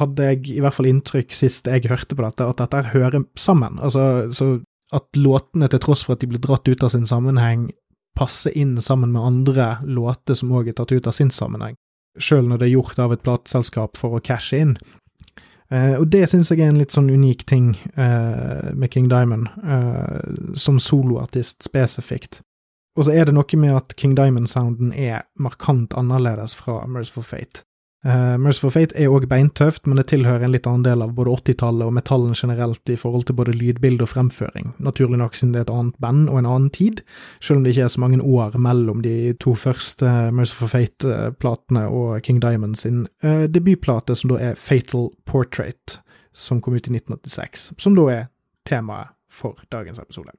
hadde 0.02 0.28
jeg 0.30 0.44
i 0.52 0.60
hvert 0.62 0.76
fall 0.76 0.90
inntrykk 0.90 1.34
sist 1.34 1.70
jeg 1.70 1.88
hørte 1.90 2.18
på 2.18 2.26
dette, 2.26 2.46
at 2.46 2.60
dette 2.60 2.84
hører 2.92 3.24
sammen. 3.40 3.80
Altså, 3.80 4.28
så 4.36 4.58
at 4.94 5.18
låtene, 5.18 5.66
til 5.70 5.82
tross 5.82 6.04
for 6.06 6.14
at 6.14 6.22
de 6.22 6.28
blir 6.30 6.42
dratt 6.42 6.68
ut 6.68 6.84
av 6.86 6.92
sin 6.92 7.08
sammenheng, 7.08 7.70
passe 8.16 8.52
inn 8.56 8.76
sammen 8.82 9.12
med 9.12 9.22
andre 9.22 9.76
låter 9.84 10.34
som 10.38 10.54
òg 10.56 10.70
er 10.70 10.78
tatt 10.78 10.92
ut 10.92 11.06
av 11.06 11.14
sin 11.16 11.32
sammenheng, 11.34 11.76
sjøl 12.18 12.48
når 12.48 12.62
det 12.62 12.68
er 12.68 12.76
gjort 12.76 13.02
av 13.02 13.14
et 13.14 13.24
plateselskap 13.26 14.00
for 14.00 14.16
å 14.16 14.22
cashe 14.24 14.62
inn. 14.64 14.76
Uh, 15.66 15.98
og 15.98 16.06
det 16.14 16.28
syns 16.30 16.52
jeg 16.52 16.62
er 16.62 16.70
en 16.70 16.78
litt 16.78 16.94
sånn 16.94 17.10
unik 17.10 17.42
ting 17.50 17.72
uh, 17.98 18.70
med 18.70 18.92
King 18.94 19.08
Diamond, 19.10 19.48
uh, 19.66 20.54
som 20.54 20.78
soloartist 20.78 21.66
spesifikt. 21.66 22.40
Og 22.96 23.08
så 23.08 23.12
er 23.12 23.26
det 23.26 23.34
noe 23.36 23.58
med 23.60 23.74
at 23.76 23.96
King 23.98 24.14
Diamond-sounden 24.16 24.92
er 24.94 25.26
markant 25.42 25.96
annerledes 25.98 26.54
fra 26.56 26.84
Merciful 26.88 27.26
Fate. 27.26 27.66
Uh, 28.04 28.36
Merciful 28.38 28.70
Fate 28.70 28.94
er 29.00 29.10
òg 29.10 29.24
beintøft, 29.26 29.86
men 29.88 29.98
det 29.98 30.04
tilhører 30.12 30.44
en 30.46 30.52
litt 30.52 30.66
annen 30.68 30.84
del 30.84 31.00
av 31.02 31.14
både 31.16 31.32
80-tallet 31.40 31.88
og 31.88 31.94
metallen 31.96 32.36
generelt 32.38 32.92
i 32.92 32.98
forhold 33.00 33.24
til 33.26 33.38
både 33.38 33.54
lydbilde 33.56 34.04
og 34.04 34.12
fremføring, 34.12 34.74
naturlig 34.78 35.18
nok 35.18 35.34
siden 35.34 35.56
det 35.56 35.62
er 35.62 35.66
et 35.66 35.72
annet 35.74 35.96
band 36.04 36.28
og 36.28 36.38
en 36.38 36.50
annen 36.52 36.68
tid, 36.70 37.02
selv 37.40 37.58
om 37.58 37.64
det 37.64 37.72
ikke 37.74 37.88
er 37.88 37.94
så 37.96 38.04
mange 38.04 38.20
år 38.22 38.54
mellom 38.62 39.02
de 39.02 39.16
to 39.42 39.56
første 39.58 40.12
Merciful 40.36 40.70
Fate-platene 40.70 41.86
og 41.88 42.20
King 42.28 42.38
Diamond 42.44 42.78
sin 42.78 43.06
uh, 43.24 43.48
debutplate, 43.50 44.14
som 44.14 44.30
da 44.34 44.40
er 44.52 44.60
Fatal 44.60 45.10
Portrait, 45.26 45.98
som 46.36 46.60
kom 46.60 46.76
ut 46.76 46.86
i 46.86 46.94
1986, 46.94 47.72
som 47.80 47.98
da 47.98 48.08
er 48.12 48.24
temaet 48.68 49.16
for 49.32 49.58
dagens 49.72 49.98
episode. 49.98 50.36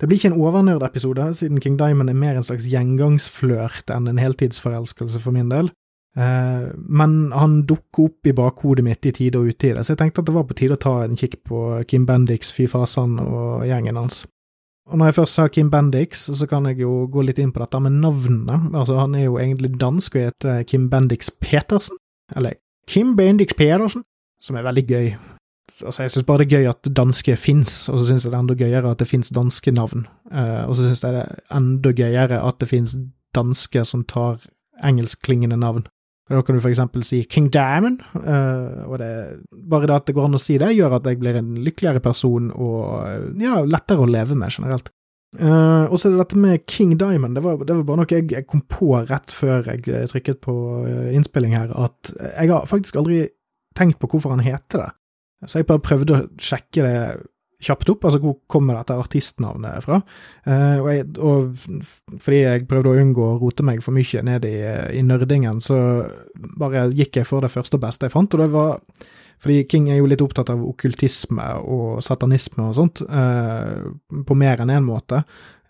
Det 0.00 0.08
blir 0.08 0.18
ikke 0.18 0.32
en 0.32 0.40
overnerd-episode, 0.40 1.34
siden 1.38 1.60
King 1.60 1.76
Diamond 1.78 2.10
er 2.10 2.18
mer 2.18 2.38
en 2.38 2.46
slags 2.46 2.66
gjengangsflørt 2.66 3.92
enn 3.92 4.08
en 4.10 4.18
heltidsforelskelse 4.18 5.20
for 5.22 5.36
min 5.36 5.52
del. 5.52 5.70
Uh, 6.14 6.70
men 6.78 7.32
han 7.34 7.64
dukker 7.66 8.06
opp 8.06 8.28
i 8.30 8.34
bakhodet 8.36 8.84
mitt 8.86 9.06
i 9.06 9.12
tide 9.16 9.40
og 9.40 9.50
utide, 9.50 9.82
så 9.82 9.94
jeg 9.94 10.02
tenkte 10.02 10.22
at 10.22 10.28
det 10.28 10.36
var 10.36 10.46
på 10.46 10.54
tide 10.58 10.76
å 10.76 10.82
ta 10.84 10.92
en 11.02 11.18
kikk 11.18 11.40
på 11.48 11.64
Kim 11.90 12.06
Bendix, 12.06 12.52
Fy 12.54 12.68
Fasan 12.70 13.18
og 13.18 13.64
gjengen 13.66 13.98
hans. 13.98 14.22
Og 14.84 15.00
når 15.00 15.08
jeg 15.10 15.16
først 15.16 15.38
sa 15.38 15.46
Kim 15.48 15.70
Bendix, 15.72 16.26
så 16.38 16.46
kan 16.46 16.66
jeg 16.68 16.82
jo 16.84 17.06
gå 17.10 17.24
litt 17.24 17.40
inn 17.40 17.52
på 17.54 17.62
dette 17.62 17.80
med 17.80 17.96
navnene. 18.02 18.58
Altså, 18.76 18.98
han 19.00 19.14
er 19.16 19.26
jo 19.26 19.38
egentlig 19.40 19.72
dansk 19.80 20.18
og 20.18 20.26
heter 20.26 20.66
Kim 20.68 20.90
Bendix 20.92 21.32
Petersen, 21.40 21.96
eller 22.36 22.58
Kim 22.86 23.14
Bendix 23.16 23.56
Pedersen, 23.56 24.04
som 24.40 24.58
er 24.60 24.66
veldig 24.66 24.84
gøy. 24.86 25.14
Altså, 25.80 26.04
jeg 26.04 26.12
synes 26.12 26.26
bare 26.28 26.44
det 26.44 26.52
er 26.52 26.58
gøy 26.58 26.70
at 26.70 26.90
danske 26.96 27.36
fins, 27.40 27.88
og 27.88 27.98
så 27.98 28.06
synes 28.06 28.24
jeg 28.24 28.32
det 28.32 28.36
er 28.36 28.44
enda 28.44 28.58
gøyere 28.60 28.90
at 28.90 29.00
det 29.00 29.08
fins 29.08 29.32
danske 29.34 29.72
navn. 29.72 30.06
Uh, 30.30 30.68
og 30.68 30.76
så 30.76 30.84
synes 30.84 31.02
jeg 31.02 31.16
det 31.16 31.24
er 31.24 31.56
enda 31.56 31.94
gøyere 31.96 32.42
at 32.44 32.60
det 32.60 32.68
fins 32.68 32.96
danske 33.34 33.84
som 33.88 34.04
tar 34.04 34.44
engelskklingende 34.84 35.56
navn. 35.56 35.88
Da 36.30 36.40
kan 36.40 36.56
du 36.56 36.62
for 36.64 36.72
eksempel 36.72 37.04
si 37.04 37.20
King 37.28 37.50
Diamond, 37.52 38.00
uh, 38.16 38.84
og 38.88 38.96
det, 39.02 39.10
bare 39.52 39.90
det 39.90 39.96
at 39.98 40.06
det 40.08 40.14
går 40.16 40.30
an 40.30 40.38
å 40.38 40.40
si 40.40 40.56
det, 40.60 40.70
gjør 40.72 40.96
at 40.96 41.08
jeg 41.10 41.20
blir 41.20 41.36
en 41.36 41.50
lykkeligere 41.66 42.00
person 42.04 42.48
og 42.54 43.42
ja, 43.42 43.58
lettere 43.68 44.06
å 44.06 44.08
leve 44.08 44.36
med 44.38 44.54
generelt. 44.54 44.88
Uh, 45.34 45.90
og 45.90 45.98
så 45.98 46.08
er 46.08 46.14
det 46.14 46.22
dette 46.22 46.40
med 46.40 46.64
King 46.70 46.94
Diamond. 46.96 47.36
Det 47.36 47.42
var, 47.44 47.60
det 47.60 47.76
var 47.76 47.86
bare 47.90 48.00
noe 48.00 48.08
jeg, 48.08 48.28
jeg, 48.32 48.46
kom 48.48 48.64
på 48.70 48.94
rett 49.02 49.34
før 49.34 49.68
jeg 49.68 50.08
trykket 50.14 50.40
på 50.46 50.54
innspilling 51.12 51.56
her, 51.58 51.74
at 51.76 52.14
jeg 52.14 52.52
har 52.54 52.70
faktisk 52.70 53.02
aldri 53.02 53.26
tenkt 53.76 54.00
på 54.00 54.08
hvorfor 54.14 54.32
han 54.32 54.44
heter 54.46 54.86
det. 54.86 54.90
Så 55.50 55.60
jeg 55.60 55.68
bare 55.68 55.84
prøvde 55.84 56.16
å 56.16 56.26
sjekke 56.40 56.86
det 56.86 56.98
kjapt 57.64 57.90
opp, 57.94 58.06
altså 58.06 58.20
hvor 58.22 58.36
kommer 58.50 58.78
dette 58.78 58.96
artistnavnet 58.98 59.84
fra? 59.86 60.00
Eh, 60.46 60.78
og, 60.80 60.88
jeg, 60.92 61.08
og, 61.18 61.66
fordi 62.22 62.40
jeg 62.42 62.68
prøvde 62.70 62.92
å 62.92 63.02
unngå 63.02 63.26
å 63.26 63.40
rote 63.40 63.66
meg 63.66 63.82
for 63.84 63.96
mye 63.96 64.24
ned 64.26 64.46
i, 64.48 64.56
i 64.98 65.02
nerdingen, 65.06 65.60
så 65.64 65.78
bare 66.60 66.88
gikk 66.94 67.20
jeg 67.20 67.28
for 67.28 67.44
det 67.44 67.52
første 67.54 67.78
og 67.78 67.84
beste 67.86 68.08
jeg 68.08 68.14
fant, 68.14 68.36
og 68.36 68.44
det 68.44 68.50
var 68.54 68.80
fordi 69.44 69.64
King 69.68 69.90
er 69.92 69.98
jo 69.98 70.06
litt 70.08 70.22
opptatt 70.24 70.48
av 70.52 70.62
okkultisme 70.64 71.44
og 71.68 71.98
satanisme 72.06 72.64
og 72.64 72.76
sånt, 72.78 73.02
eh, 73.04 73.82
på 74.24 74.36
mer 74.40 74.62
enn 74.62 74.72
én 74.72 74.80
en 74.80 74.86
måte. 74.86 75.24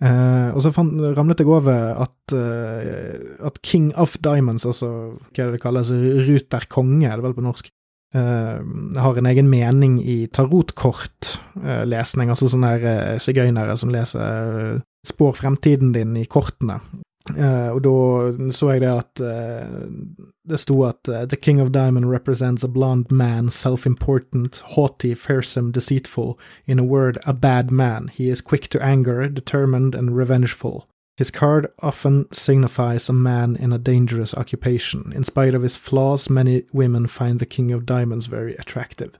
Eh, 0.05 0.51
og 0.53 0.61
så 0.63 0.71
fant, 0.75 0.93
ramlet 1.17 1.41
jeg 1.43 1.49
over 1.51 1.97
at, 2.05 2.35
at, 2.35 3.59
King 3.67 3.91
of 3.99 4.19
Diamonds, 4.23 4.67
altså 4.69 4.91
hva 5.17 5.41
er 5.41 5.49
det 5.49 5.57
det 5.57 5.65
kalles, 5.65 5.91
Ruter 6.29 6.69
konge, 6.71 7.09
er 7.09 7.19
det 7.19 7.27
vel 7.27 7.35
på 7.35 7.47
norsk, 7.47 7.73
har 8.15 9.19
en 9.19 9.27
egen 9.27 9.51
mening 9.51 9.99
i 10.03 10.27
tarotkortlesning, 10.27 12.29
uh, 12.29 12.35
altså 12.35 12.51
sånne 12.53 12.75
uh, 12.83 13.17
sigøynere 13.23 13.77
som 13.81 13.91
leser 13.91 14.83
spår 15.07 15.33
fremtiden 15.41 15.93
din 15.93 16.17
i 16.17 16.25
kortene. 16.25 16.81
og 17.35 17.81
da 17.85 18.51
så 18.53 18.71
jeg 18.71 18.81
det 18.83 18.93
at 18.93 19.21
det 20.45 20.61
sto 20.61 20.83
at 20.85 21.03
The 21.05 21.37
King 21.37 21.61
of 21.61 21.73
Diamond 21.73 22.11
represents 22.11 22.65
a 22.65 22.69
blond 22.69 23.11
man, 23.11 23.51
self-important, 23.51 24.63
haughty, 24.77 25.15
fearsome, 25.15 25.73
deceitful, 25.73 26.39
in 26.67 26.79
a 26.79 26.85
word, 26.85 27.19
a 27.27 27.33
bad 27.33 27.71
man. 27.71 28.09
He 28.09 28.31
is 28.31 28.43
quick 28.43 28.69
to 28.71 28.83
anger, 28.83 29.29
determined 29.29 29.95
and 29.95 30.17
revengeful. 30.17 30.87
His 31.17 31.31
card 31.31 31.67
often 31.79 32.27
signifies 32.33 33.09
a 33.09 33.13
man 33.13 33.57
in 33.57 33.73
a 33.73 33.79
dangerous 33.79 34.35
occupation. 34.35 35.13
In 35.17 35.25
spite 35.25 35.55
of 35.55 35.63
his 35.63 35.77
flaws, 35.77 36.29
many 36.29 36.65
women 36.73 37.07
find 37.07 37.39
the 37.39 37.47
King 37.47 37.73
of 37.73 37.87
Diamonds 37.87 38.27
very 38.27 38.55
attractive. 38.59 39.11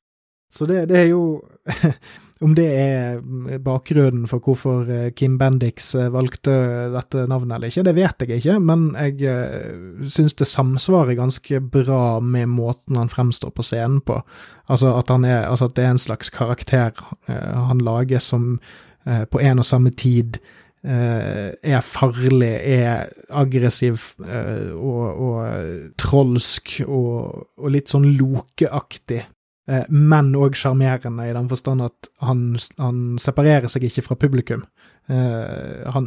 Så 0.53 0.67
det, 0.67 0.87
det 0.89 0.99
er 0.99 1.05
jo 1.05 1.43
Om 2.41 2.55
det 2.55 2.67
er 2.67 3.21
bakgrunnen 3.63 4.27
for 4.29 4.43
hvorfor 4.43 4.89
eh, 4.91 5.13
Kim 5.17 5.39
Bendix 5.39 5.95
eh, 5.95 6.11
valgte 6.13 6.51
dette 6.93 7.23
navnet 7.31 7.55
eller 7.55 7.71
ikke, 7.71 7.85
det 7.87 7.95
vet 7.95 8.25
jeg 8.25 8.41
ikke, 8.43 8.57
men 8.61 8.83
jeg 8.99 10.11
syns 10.11 10.35
det 10.35 10.49
samsvarer 10.51 11.15
ganske 11.17 11.61
bra 11.63 12.19
med 12.21 12.51
måten 12.53 12.99
han 12.99 13.09
fremstår 13.09 13.55
på 13.55 13.65
scenen 13.65 14.03
på. 14.03 14.19
Altså 14.67 14.93
at, 14.99 15.15
er, 15.15 15.47
altså 15.47 15.71
at 15.71 15.79
det 15.79 15.87
er 15.87 15.95
en 15.95 16.03
slags 16.03 16.35
karakter 16.35 16.93
han 17.31 17.81
lager 17.87 18.19
som 18.19 18.59
på 19.05 19.41
en 19.41 19.63
og 19.63 19.65
samme 19.65 19.95
tid 19.95 20.43
Eh, 20.43 20.64
er 20.85 21.85
farlig, 21.85 22.53
er 22.61 23.09
aggressiv 23.33 24.11
eh, 24.25 24.73
og, 24.77 25.23
og 25.25 25.95
trolsk 26.01 26.77
og, 26.85 27.47
og, 27.57 27.71
litt 27.73 27.89
sånn 27.93 28.11
lokeaktig. 28.19 29.23
Eh, 29.65 29.87
men 29.89 30.35
òg 30.37 30.59
sjarmerende, 30.61 31.25
i 31.25 31.33
den 31.33 31.49
forstand 31.49 31.87
at 31.87 32.11
han, 32.27 32.51
han, 32.77 33.01
separerer 33.23 33.73
seg 33.73 33.89
ikke 33.89 34.05
fra 34.11 34.19
publikum. 34.21 34.67
han, 35.05 36.07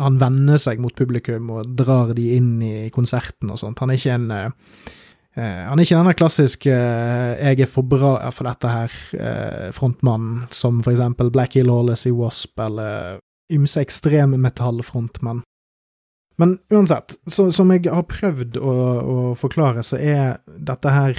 han 0.00 0.14
vender 0.20 0.60
seg 0.60 0.78
mot 0.80 0.94
publikum 0.96 1.50
og 1.52 1.74
drar 1.76 2.14
de 2.16 2.30
inn 2.36 2.54
i 2.64 2.88
konserten 2.92 3.52
og 3.52 3.60
sånt. 3.60 3.82
Han 3.84 3.92
er 3.92 4.00
ikke 4.00 4.14
en 4.16 4.30
han 5.32 5.80
er 5.80 5.86
ikke 5.86 5.96
denne 5.96 6.12
klassiske 6.12 6.68
'jeg 6.68 7.60
er 7.60 7.68
for 7.68 7.88
bra 7.88 8.28
for 8.30 8.44
dette 8.44 8.68
her', 8.68 8.96
uh, 9.16 9.72
frontmannen, 9.72 10.48
som 10.52 10.82
for 10.82 10.92
eksempel 10.92 11.30
Blackie 11.32 11.64
Lawless 11.64 12.04
i 12.04 12.12
Wasp, 12.12 12.60
eller 12.60 13.16
ymse 13.52 13.82
ekstremmetallfrontmenn. 13.82 15.42
Men 16.40 16.56
uansett, 16.72 17.16
så, 17.30 17.50
som 17.54 17.70
jeg 17.74 17.86
har 17.92 18.06
prøvd 18.08 18.56
å, 18.58 18.76
å, 18.98 19.16
forklare, 19.38 19.84
så 19.86 19.98
er 20.00 20.38
dette 20.46 20.92
her 20.92 21.18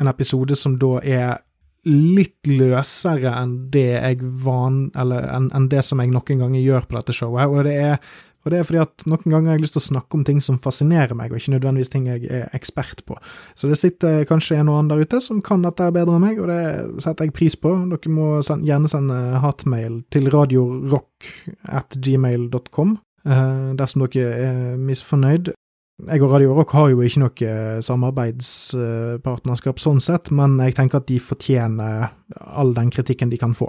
en 0.00 0.10
episode 0.10 0.56
som 0.56 0.78
da 0.80 0.96
er 1.02 1.40
litt 1.88 2.46
løsere 2.46 3.32
enn 3.40 3.56
det 3.74 3.88
jeg 3.90 4.20
van... 4.44 4.84
Eller 4.98 5.26
enn 5.34 5.50
en 5.56 5.66
det 5.70 5.82
som 5.84 6.00
jeg 6.00 6.12
noen 6.12 6.44
ganger 6.44 6.62
gjør 6.62 6.86
på 6.86 6.96
dette 7.00 7.16
showet. 7.16 7.50
Og 7.50 7.66
det 7.66 7.74
er 7.74 8.12
og 8.42 8.50
det 8.50 8.58
er 8.58 8.66
fordi 8.66 8.80
at 8.82 9.04
noen 9.06 9.22
ganger 9.26 9.52
har 9.52 9.58
jeg 9.58 9.64
lyst 9.64 9.76
til 9.76 9.82
å 9.82 9.88
snakke 9.90 10.18
om 10.18 10.24
ting 10.26 10.40
som 10.42 10.58
fascinerer 10.62 11.14
meg, 11.18 11.30
og 11.30 11.38
ikke 11.38 11.54
nødvendigvis 11.54 11.92
ting 11.92 12.08
jeg 12.10 12.26
er 12.26 12.48
ekspert 12.56 13.04
på. 13.06 13.16
Så 13.58 13.70
det 13.70 13.78
sitter 13.78 14.26
kanskje 14.28 14.58
en 14.58 14.72
og 14.72 14.80
annen 14.80 14.92
der 14.92 15.06
ute 15.06 15.22
som 15.22 15.42
kan 15.44 15.62
dette 15.62 15.90
bedre 15.94 16.18
enn 16.18 16.26
meg, 16.26 16.42
og 16.42 16.50
det 16.50 17.02
setter 17.04 17.28
jeg 17.28 17.36
pris 17.36 17.56
på. 17.58 17.74
Dere 17.92 18.12
må 18.12 18.34
send, 18.46 18.66
gjerne 18.66 18.90
sende 18.90 19.20
hatmail 19.44 20.02
til 20.14 20.30
radiorock 20.34 21.30
at 21.70 21.98
gmail.com 22.02 22.96
eh, 22.98 23.72
dersom 23.78 24.06
dere 24.08 24.38
er 24.48 24.78
misfornøyd. 24.80 25.54
Jeg 26.02 26.22
og 26.24 26.32
Radio 26.32 26.54
Rock 26.56 26.72
har 26.74 26.88
jo 26.90 27.02
ikke 27.04 27.20
noe 27.22 27.48
samarbeidspartnerskap 27.84 29.78
sånn 29.78 30.00
sett, 30.02 30.32
men 30.34 30.56
jeg 30.64 30.74
tenker 30.74 30.98
at 30.98 31.06
de 31.06 31.20
fortjener 31.22 32.08
all 32.42 32.72
den 32.74 32.90
kritikken 32.90 33.30
de 33.30 33.38
kan 33.38 33.54
få. 33.54 33.68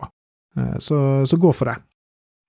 Eh, 0.58 0.78
så, 0.82 0.98
så 1.30 1.38
gå 1.38 1.54
for 1.54 1.70
det. 1.70 1.78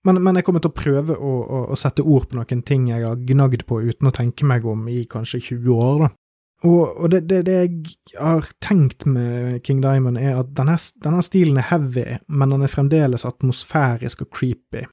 Men, 0.05 0.21
men, 0.21 0.37
jeg 0.37 0.45
kommer 0.45 0.61
til 0.61 0.73
å 0.73 0.77
prøve 0.77 1.17
å, 1.17 1.33
å, 1.43 1.63
å, 1.73 1.79
sette 1.81 2.05
ord 2.05 2.29
på 2.29 2.37
noen 2.37 2.61
ting 2.67 2.91
jeg 2.91 3.07
har 3.07 3.23
gnagd 3.25 3.65
på 3.69 3.81
uten 3.81 4.11
å 4.11 4.13
tenke 4.15 4.45
meg 4.49 4.67
om 4.69 4.85
i 4.93 5.07
kanskje 5.09 5.41
20 5.55 5.79
år, 5.81 6.03
da. 6.05 6.11
Og, 6.65 6.97
og 6.97 7.11
det, 7.13 7.25
det, 7.29 7.43
det, 7.45 7.55
jeg 8.13 8.21
har 8.21 8.47
tenkt 8.65 9.05
med 9.09 9.61
King 9.67 9.83
Diamond, 9.85 10.19
er 10.21 10.39
at 10.41 10.53
denne, 10.57 10.77
denne, 11.05 11.25
stilen 11.25 11.59
er 11.61 11.69
heavy, 11.69 12.05
men 12.29 12.55
den 12.55 12.65
er 12.65 12.73
fremdeles 12.73 13.27
atmosfærisk 13.29 14.25
og 14.25 14.31
creepy. 14.33 14.85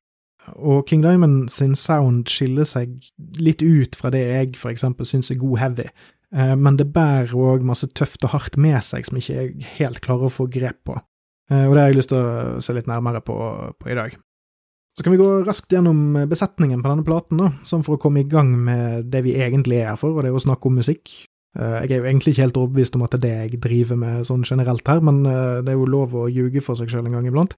Og 0.57 0.87
King 0.89 1.03
Diamond 1.05 1.51
sin 1.53 1.77
sound 1.77 2.25
skiller 2.31 2.67
seg 2.67 2.97
litt 3.39 3.61
ut 3.61 3.95
fra 3.95 4.09
det 4.11 4.23
jeg 4.25 4.57
for 4.59 4.73
eksempel 4.73 5.07
syns 5.07 5.31
er 5.31 5.39
god 5.39 5.61
heavy, 5.61 5.87
eh, 6.33 6.55
men 6.57 6.79
det 6.79 6.89
bærer 6.95 7.35
òg 7.37 7.63
masse 7.67 7.87
tøft 7.95 8.25
og 8.25 8.33
hardt 8.33 8.57
med 8.59 8.81
seg 8.83 9.07
som 9.07 9.21
ikke 9.21 9.37
jeg 9.37 9.71
helt 9.77 10.01
klarer 10.03 10.27
å 10.27 10.33
få 10.33 10.49
grep 10.51 10.81
på. 10.89 10.97
Eh, 11.51 11.67
og 11.69 11.75
det 11.75 11.83
har 11.83 11.93
jeg 11.93 12.01
lyst 12.01 12.11
til 12.11 12.19
å 12.19 12.59
se 12.63 12.75
litt 12.75 12.89
nærmere 12.89 13.23
på, 13.23 13.37
på 13.79 13.93
i 13.93 13.97
dag. 14.01 14.17
Så 14.98 15.05
kan 15.05 15.13
vi 15.13 15.21
gå 15.21 15.27
raskt 15.48 15.71
gjennom 15.71 16.17
besetningen 16.27 16.81
på 16.83 16.91
denne 16.91 17.05
platen, 17.07 17.39
da, 17.39 17.51
sånn 17.67 17.83
for 17.86 17.95
å 17.95 18.01
komme 18.01 18.25
i 18.25 18.27
gang 18.27 18.51
med 18.65 19.07
det 19.12 19.24
vi 19.24 19.38
egentlig 19.39 19.79
er 19.79 19.93
her 19.93 20.00
for, 20.00 20.17
og 20.17 20.25
det 20.25 20.31
er 20.31 20.36
å 20.36 20.43
snakke 20.43 20.67
om 20.67 20.81
musikk. 20.81 21.13
Eh, 21.60 21.77
jeg 21.86 21.95
er 21.95 22.01
jo 22.01 22.10
egentlig 22.10 22.33
ikke 22.33 22.45
helt 22.45 22.60
overbevist 22.60 22.98
om 22.98 23.05
at 23.05 23.15
det 23.15 23.19
er 23.19 23.24
det 23.24 23.53
jeg 23.53 23.62
driver 23.63 24.00
med 24.00 24.27
sånn 24.27 24.43
generelt 24.48 24.88
her, 24.91 25.03
men 25.03 25.24
eh, 25.25 25.60
det 25.63 25.74
er 25.74 25.79
jo 25.79 25.88
lov 25.95 26.15
å 26.15 26.27
ljuge 26.31 26.63
for 26.63 26.79
seg 26.79 26.91
sjøl 26.91 27.07
en 27.07 27.17
gang 27.17 27.27
iblant. 27.27 27.55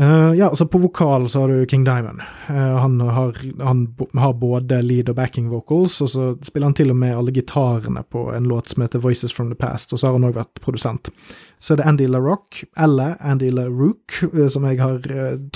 Uh, 0.00 0.36
ja, 0.36 0.48
altså 0.48 0.66
På 0.66 0.78
vokal 0.78 1.28
så 1.28 1.40
har 1.40 1.48
du 1.48 1.66
King 1.66 1.84
Diamond. 1.84 2.20
Uh, 2.50 2.76
han, 2.76 3.00
har, 3.00 3.36
han, 3.64 3.96
har, 4.12 4.32
både 4.32 4.82
lead 4.82 5.08
og 5.08 5.16
backing 5.16 5.48
vocals, 5.48 6.02
og 6.04 6.08
så 6.12 6.36
spiller 6.44 6.66
han 6.68 6.74
til 6.76 6.90
og 6.92 6.96
med 7.00 7.16
alle 7.16 7.32
gitarene 7.32 8.02
på 8.12 8.34
en 8.36 8.44
låt 8.44 8.68
som 8.68 8.82
heter 8.84 8.98
Voices 8.98 9.32
from 9.32 9.48
the 9.48 9.56
Past, 9.56 9.92
og 9.92 9.98
så 9.98 10.06
har 10.06 10.12
han 10.18 10.24
òg 10.28 10.36
vært 10.36 10.60
produsent. 10.60 11.08
Så 11.58 11.72
er 11.72 11.76
det 11.80 11.86
Andy 11.88 12.06
LaRock, 12.12 12.64
eller 12.76 13.16
Andy 13.24 13.50
LaRook, 13.50 14.12
uh, 14.34 14.48
som 14.52 14.64
jeg 14.68 14.80
har 14.84 15.00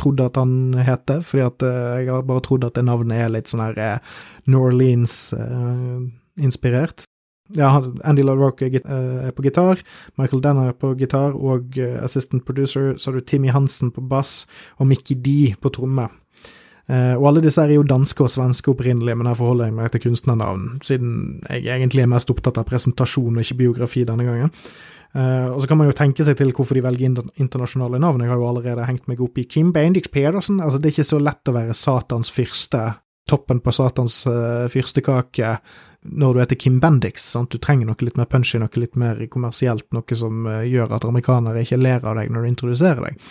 trodd 0.00 0.20
at 0.24 0.36
han 0.40 0.72
heter, 0.88 1.20
fordi 1.20 1.44
at 1.44 1.60
jeg 2.00 2.08
har 2.08 2.24
bare 2.24 2.40
trodd 2.48 2.64
at 2.64 2.74
det 2.80 2.88
navnet 2.88 3.20
er 3.20 3.28
litt 3.36 3.48
sånn 3.52 3.66
her 3.66 4.00
New 4.48 4.60
Orleans-inspirert. 4.70 7.09
Ja, 7.58 7.72
Andy 8.06 8.22
LaRock 8.22 8.62
er, 8.62 8.76
eh, 8.78 9.26
er, 9.26 9.34
på 9.34 9.42
gitar, 9.42 9.80
Michael 10.20 10.42
Danner 10.44 10.70
er 10.70 10.76
på 10.78 10.92
gitar, 10.98 11.34
og 11.34 11.78
uh, 11.78 12.04
assistant 12.04 12.44
producer 12.46 12.94
så 12.96 13.10
har 13.10 13.18
du 13.18 13.26
Timmy 13.26 13.50
Hansen 13.50 13.90
på 13.90 14.04
bass 14.06 14.44
og 14.78 14.86
Mickey 14.86 15.16
D 15.18 15.54
på 15.60 15.72
tromme. 15.74 16.06
Uh, 16.90 17.14
og 17.18 17.26
alle 17.30 17.42
disse 17.42 17.62
er 17.62 17.74
jo 17.74 17.86
danske 17.86 18.22
og 18.22 18.30
svenske 18.30 18.70
opprinnelig, 18.70 19.16
men 19.18 19.26
her 19.30 19.38
forholder 19.38 19.68
jeg 19.68 19.76
meg 19.78 19.90
til 19.90 20.04
kunstnernavn, 20.06 20.78
siden 20.86 21.12
jeg 21.48 21.66
egentlig 21.74 22.06
er 22.06 22.14
mest 22.14 22.30
opptatt 22.30 22.58
av 22.58 22.66
presentasjon 22.70 23.36
og 23.36 23.44
ikke 23.44 23.60
biografi 23.64 24.06
denne 24.06 24.26
gangen. 24.26 24.54
Uh, 25.10 25.50
og 25.50 25.58
så 25.62 25.66
kan 25.66 25.80
man 25.80 25.90
jo 25.90 25.98
tenke 25.98 26.22
seg 26.26 26.38
til 26.38 26.52
hvorfor 26.54 26.78
de 26.78 26.86
velger 26.86 27.10
internasjonale 27.42 27.98
navn. 27.98 28.22
Jeg 28.22 28.30
har 28.30 28.38
jo 28.38 28.46
allerede 28.46 28.86
hengt 28.86 29.08
meg 29.10 29.22
opp 29.22 29.38
i 29.42 29.46
Kim 29.50 29.72
Bendix 29.74 30.10
Pedersen. 30.10 30.62
Altså, 30.62 30.78
det 30.78 30.90
er 30.90 30.98
ikke 30.98 31.12
så 31.12 31.18
lett 31.18 31.50
å 31.50 31.56
være 31.56 31.74
Satans 31.74 32.30
fyrste, 32.30 32.84
toppen 33.30 33.58
på 33.62 33.74
Satans 33.74 34.22
uh, 34.30 34.70
fyrstekake 34.70 35.56
når 36.02 36.32
du 36.32 36.40
heter 36.40 36.56
Kim 36.56 36.78
Bendix. 36.80 37.24
Sant? 37.34 37.52
Du 37.52 37.60
trenger 37.60 37.88
noe 37.90 38.04
litt 38.06 38.16
mer 38.16 38.28
punchy, 38.30 38.58
noe 38.60 38.80
litt 38.80 38.96
mer 39.00 39.20
kommersielt, 39.32 39.88
noe 39.92 40.16
som 40.16 40.46
uh, 40.48 40.62
gjør 40.64 40.96
at 40.96 41.04
amerikanere 41.08 41.64
ikke 41.66 41.80
ler 41.80 42.04
av 42.04 42.16
deg 42.16 42.30
når 42.32 42.46
du 42.46 42.50
introduserer 42.54 43.04
deg. 43.04 43.26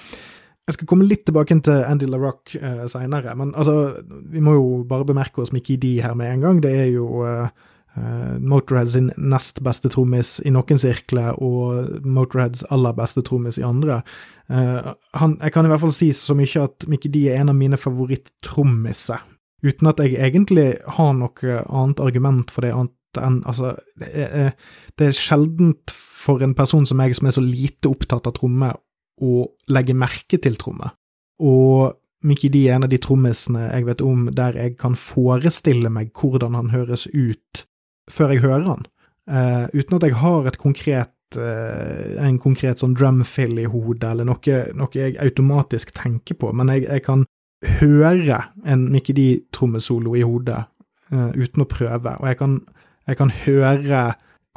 Jeg 0.69 0.75
skal 0.75 0.89
komme 0.91 1.07
litt 1.09 1.23
tilbake 1.25 1.55
til 1.65 1.81
Andy 1.81 2.05
LaRock 2.05 2.53
uh, 2.61 2.85
seinere, 2.91 3.33
men 3.39 3.55
altså, 3.57 4.03
vi 4.05 4.43
må 4.45 4.53
jo 4.53 4.67
bare 4.89 5.07
bemerke 5.09 5.41
oss 5.41 5.53
Mickey 5.55 5.79
D 5.81 5.95
her 6.03 6.13
med 6.13 6.29
en 6.29 6.45
gang. 6.45 6.59
Det 6.61 6.75
er 6.83 6.91
jo 6.91 7.07
uh, 7.25 7.49
uh, 7.97 8.35
Motorhead 8.38 8.91
sin 8.93 9.09
nest 9.17 9.63
beste 9.65 9.89
trommis 9.89 10.35
i 10.45 10.53
noen 10.53 10.77
sirkler, 10.77 11.41
og 11.41 12.05
Motorheads 12.05 12.67
aller 12.69 12.93
beste 12.93 13.25
trommis 13.25 13.57
i 13.57 13.65
andre. 13.65 14.03
Uh, 14.45 14.93
han, 15.17 15.39
jeg 15.41 15.57
kan 15.57 15.65
i 15.65 15.73
hvert 15.73 15.81
fall 15.88 15.95
si 15.97 16.11
så 16.13 16.38
mye 16.38 16.69
at 16.69 16.85
Mickey 16.85 17.09
D 17.09 17.25
er 17.31 17.41
en 17.41 17.49
av 17.49 17.57
mine 17.57 17.81
favoritt-trommiser 17.81 19.25
uten 19.66 19.89
at 19.92 20.01
jeg 20.04 20.16
egentlig 20.20 20.70
har 20.98 21.13
noe 21.18 21.62
annet 21.68 22.04
argument 22.04 22.51
for 22.54 22.66
det 22.66 22.75
annet 22.75 22.96
enn 23.18 23.39
Altså, 23.50 23.74
det 23.98 24.10
er, 24.13 24.51
det 25.00 25.08
er 25.08 25.16
sjeldent 25.18 25.94
for 25.94 26.44
en 26.46 26.54
person 26.54 26.86
som 26.86 27.00
meg, 27.00 27.16
som 27.18 27.25
er 27.25 27.34
så 27.34 27.42
lite 27.42 27.89
opptatt 27.89 28.28
av 28.30 28.36
trommer, 28.38 28.75
å 29.20 29.48
legge 29.74 29.96
merke 29.98 30.38
til 30.38 30.60
trommer. 30.60 30.94
Og 31.42 31.96
Mickey 32.28 32.51
D 32.51 32.66
er 32.68 32.75
en 32.75 32.86
av 32.86 32.92
de 32.92 33.00
trommisene 33.01 33.70
jeg 33.70 33.88
vet 33.88 34.04
om 34.04 34.28
der 34.36 34.58
jeg 34.60 34.75
kan 34.80 34.98
forestille 35.00 35.92
meg 35.92 36.12
hvordan 36.16 36.58
han 36.58 36.74
høres 36.74 37.08
ut 37.13 37.63
før 38.12 38.34
jeg 38.34 38.44
hører 38.44 38.66
han, 38.68 38.86
uh, 39.30 39.66
uten 39.72 39.98
at 40.00 40.06
jeg 40.08 40.18
har 40.20 40.48
et 40.50 40.58
konkret 40.60 41.38
uh, 41.38 42.18
en 42.25 42.39
konkret 42.42 42.82
sånn 42.82 42.96
drumfill 42.98 43.60
i 43.62 43.68
hodet, 43.70 44.08
eller 44.10 44.28
noe, 44.28 44.62
noe, 44.75 44.89
jeg 44.98 45.18
automatisk 45.22 45.94
tenker 45.96 46.39
på, 46.42 46.50
men 46.58 46.74
jeg, 46.74 46.88
jeg 46.89 47.06
kan 47.06 47.28
høre 47.66 48.44
en 48.66 48.88
Mickey 48.92 49.16
D-trommesolo 49.16 50.16
i 50.16 50.24
hodet 50.24 50.63
uh, 51.12 51.30
uten 51.36 51.66
å 51.66 51.70
prøve, 51.70 52.16
og 52.20 52.28
jeg 52.28 52.39
kan, 52.39 52.60
jeg 53.08 53.20
kan 53.20 53.34
høre 53.44 54.04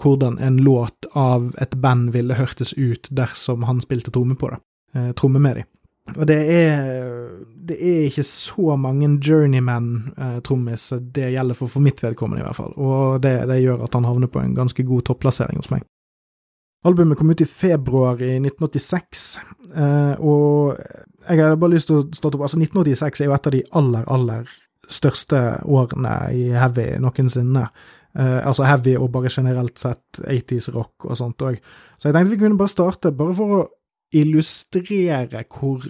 hvordan 0.03 0.39
en 0.43 0.57
låt 0.65 1.07
av 1.19 1.53
et 1.63 1.75
band 1.83 2.11
ville 2.15 2.35
hørtes 2.35 2.73
ut 2.75 3.07
dersom 3.11 3.67
han 3.69 3.83
spilte 3.83 4.11
tromme 4.11 4.35
på 4.39 4.51
det, 4.51 4.59
tromme 5.19 5.39
med 5.43 5.61
dem. 5.61 5.69
Og 6.17 6.27
det 6.27 6.39
er, 6.51 6.81
det 7.69 7.77
er 7.79 8.07
ikke 8.09 8.25
så 8.27 8.75
mange 8.81 9.07
journeyman-trommiser 9.23 10.99
eh, 10.99 11.05
det 11.15 11.29
gjelder 11.37 11.59
for, 11.59 11.71
for 11.71 11.85
mitt 11.85 12.03
vedkommende, 12.03 12.43
i 12.43 12.47
hvert 12.47 12.59
fall. 12.59 12.73
Og 12.75 13.23
det, 13.23 13.37
det, 13.49 13.61
gjør 13.63 13.85
at 13.87 13.95
han 13.95 14.09
havner 14.09 14.31
på 14.33 14.43
en 14.43 14.57
ganske 14.57 14.83
god 14.89 15.07
topplassering 15.09 15.63
hos 15.63 15.71
meg. 15.71 15.87
Albumet 16.83 17.19
kom 17.19 17.31
ut 17.31 17.41
i 17.45 17.47
februar 17.47 18.19
i 18.23 18.35
1986, 18.41 19.25
eh, 19.77 20.15
og 20.19 20.79
jeg 21.29 21.39
hadde 21.39 21.59
bare 21.61 21.77
lyst 21.77 21.91
til 21.91 22.01
å 22.01 22.07
starte 22.11 22.39
opp 22.39 22.47
Altså, 22.49 22.59
1986 22.59 23.23
er 23.23 23.29
jo 23.29 23.35
et 23.37 23.49
av 23.49 23.55
de 23.55 23.62
aller, 23.79 24.07
aller 24.11 24.55
største 24.91 25.41
årene 25.62 26.15
i 26.35 26.47
heavy 26.57 26.93
noensinne. 27.03 27.67
Uh, 28.12 28.43
altså 28.45 28.67
heavy 28.69 28.93
og 29.01 29.09
bare 29.15 29.31
generelt 29.33 29.81
sett 29.81 30.19
80s 30.21 30.67
rock 30.75 31.07
og 31.09 31.17
sånt 31.17 31.41
òg. 31.47 31.55
Så 31.97 32.11
jeg 32.11 32.17
tenkte 32.17 32.35
vi 32.35 32.41
kunne 32.43 32.59
bare 32.61 32.69
starte, 32.69 33.12
bare 33.17 33.37
for 33.39 33.55
å 33.57 33.61
illustrere 34.12 35.47
hvor 35.49 35.87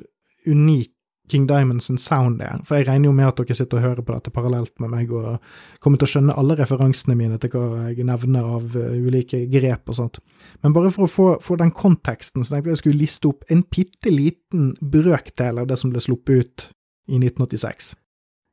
unik 0.47 0.93
King 1.33 1.47
Diamonds 1.49 1.89
sound 2.05 2.43
er. 2.45 2.61
For 2.69 2.79
jeg 2.79 2.89
regner 2.89 3.09
jo 3.09 3.15
med 3.17 3.31
at 3.31 3.41
dere 3.41 3.57
sitter 3.57 3.81
og 3.81 3.87
hører 3.87 4.07
på 4.07 4.17
dette 4.17 4.35
parallelt 4.35 4.75
med 4.83 4.93
meg, 4.93 5.13
og 5.13 5.81
kommer 5.83 6.01
til 6.01 6.11
å 6.11 6.13
skjønne 6.15 6.37
alle 6.39 6.59
referansene 6.61 7.17
mine 7.19 7.41
til 7.41 7.55
hva 7.55 7.89
jeg 7.89 8.07
nevner 8.09 8.51
av 8.59 8.77
uh, 8.77 8.93
ulike 9.01 9.45
grep 9.53 9.89
og 9.89 9.99
sånt. 9.99 10.21
Men 10.65 10.77
bare 10.77 10.93
for 10.95 11.09
å 11.09 11.13
få, 11.13 11.29
få 11.45 11.59
den 11.63 11.73
konteksten, 11.77 12.45
så 12.45 12.57
tenkte 12.57 12.73
jeg 12.73 12.77
jeg 12.77 12.85
skulle 12.85 13.03
liste 13.03 13.33
opp 13.33 13.49
en 13.53 13.65
bitte 13.73 14.13
liten 14.13 14.73
brøkdel 14.81 15.63
av 15.63 15.71
det 15.71 15.81
som 15.81 15.93
ble 15.93 16.05
sluppet 16.05 16.43
ut 16.43 16.71
i 17.09 17.19
1986. 17.19 17.95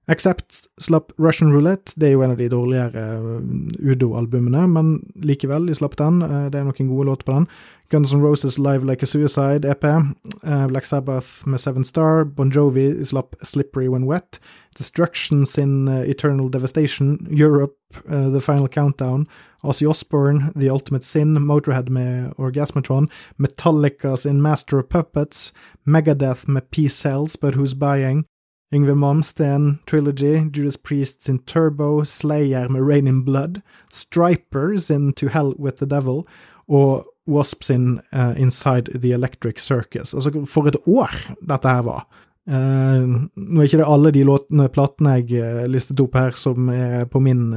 Accept 0.10 0.68
slapp 0.82 1.12
Russian 1.18 1.54
Roulette. 1.54 1.94
Det 1.96 2.08
er 2.08 2.16
jo 2.16 2.24
en 2.26 2.32
av 2.34 2.40
de 2.40 2.48
dårligere 2.50 3.02
uh, 3.22 3.42
Udo-albumene, 3.78 4.64
men 4.72 4.96
likevel, 5.22 5.68
de 5.70 5.76
slapp 5.78 6.00
den. 6.00 6.24
Uh, 6.26 6.48
det 6.50 6.58
er 6.58 6.66
noen 6.66 6.90
gode 6.90 7.06
låter 7.12 7.28
på 7.28 7.36
den. 7.36 7.46
Guns 7.94 8.14
N' 8.14 8.24
Roses 8.24 8.58
Live 8.58 8.86
Like 8.86 9.06
a 9.06 9.10
Suicide, 9.10 9.70
EP. 9.70 9.86
Uh, 9.86 10.66
Black 10.68 10.86
Sabbath 10.90 11.46
med 11.46 11.62
Seven 11.62 11.86
Star. 11.86 12.24
Bon 12.26 12.50
Jovi 12.50 12.88
slapp 13.06 13.38
Slippery 13.46 13.86
When 13.90 14.08
Wet. 14.10 14.40
Destruction 14.78 15.46
sin 15.46 15.88
Eternal 15.88 16.50
Devastation. 16.50 17.28
Europe, 17.30 17.78
The 18.08 18.42
Final 18.42 18.68
Countdown. 18.68 19.28
Ozzy 19.64 19.86
Osbourne, 19.86 20.54
The 20.56 20.72
Ultimate 20.72 21.06
Sin. 21.06 21.38
Motorhead 21.42 21.90
med 21.90 22.34
Orgasmatron. 22.38 23.10
Metallica 23.38 24.18
sin 24.18 24.42
Master 24.42 24.80
of 24.80 24.90
Puppets. 24.90 25.54
Megadeth 25.84 26.50
med 26.50 26.72
Peace 26.72 26.96
Cells, 26.96 27.38
But 27.38 27.56
Who's 27.56 27.76
Buying. 27.76 28.26
Yngve 28.74 28.94
Malmsten 28.96 29.80
Trilogy, 29.86 30.50
Judas 30.54 30.78
Priest 30.78 31.24
sin 31.24 31.40
Turbo, 31.40 32.04
Slayer 32.04 32.70
med 32.70 32.82
Rain 32.82 33.08
in 33.08 33.24
Blood, 33.26 33.62
Striper 33.92 34.78
sin 34.78 35.14
To 35.14 35.28
Hell 35.28 35.56
With 35.58 35.78
The 35.78 35.88
Devil 35.90 36.24
og 36.68 37.06
Wasp 37.28 37.64
sin 37.64 38.00
uh, 38.14 38.34
Inside 38.40 39.02
The 39.02 39.14
Electric 39.14 39.60
Circus. 39.62 40.14
Altså, 40.14 40.46
for 40.46 40.70
et 40.70 40.78
år 40.86 41.14
dette 41.42 41.70
her 41.70 41.82
var. 41.86 42.06
Uh, 42.50 43.26
nå 43.34 43.62
er 43.62 43.68
ikke 43.68 43.82
det 43.82 43.90
alle 43.90 44.14
de 44.14 44.24
låtene, 44.26 44.70
platene 44.74 45.18
jeg 45.20 45.42
uh, 45.42 45.66
listet 45.70 46.02
opp 46.02 46.18
her 46.18 46.38
som 46.38 46.70
er 46.74 47.06
på 47.10 47.22
min, 47.26 47.50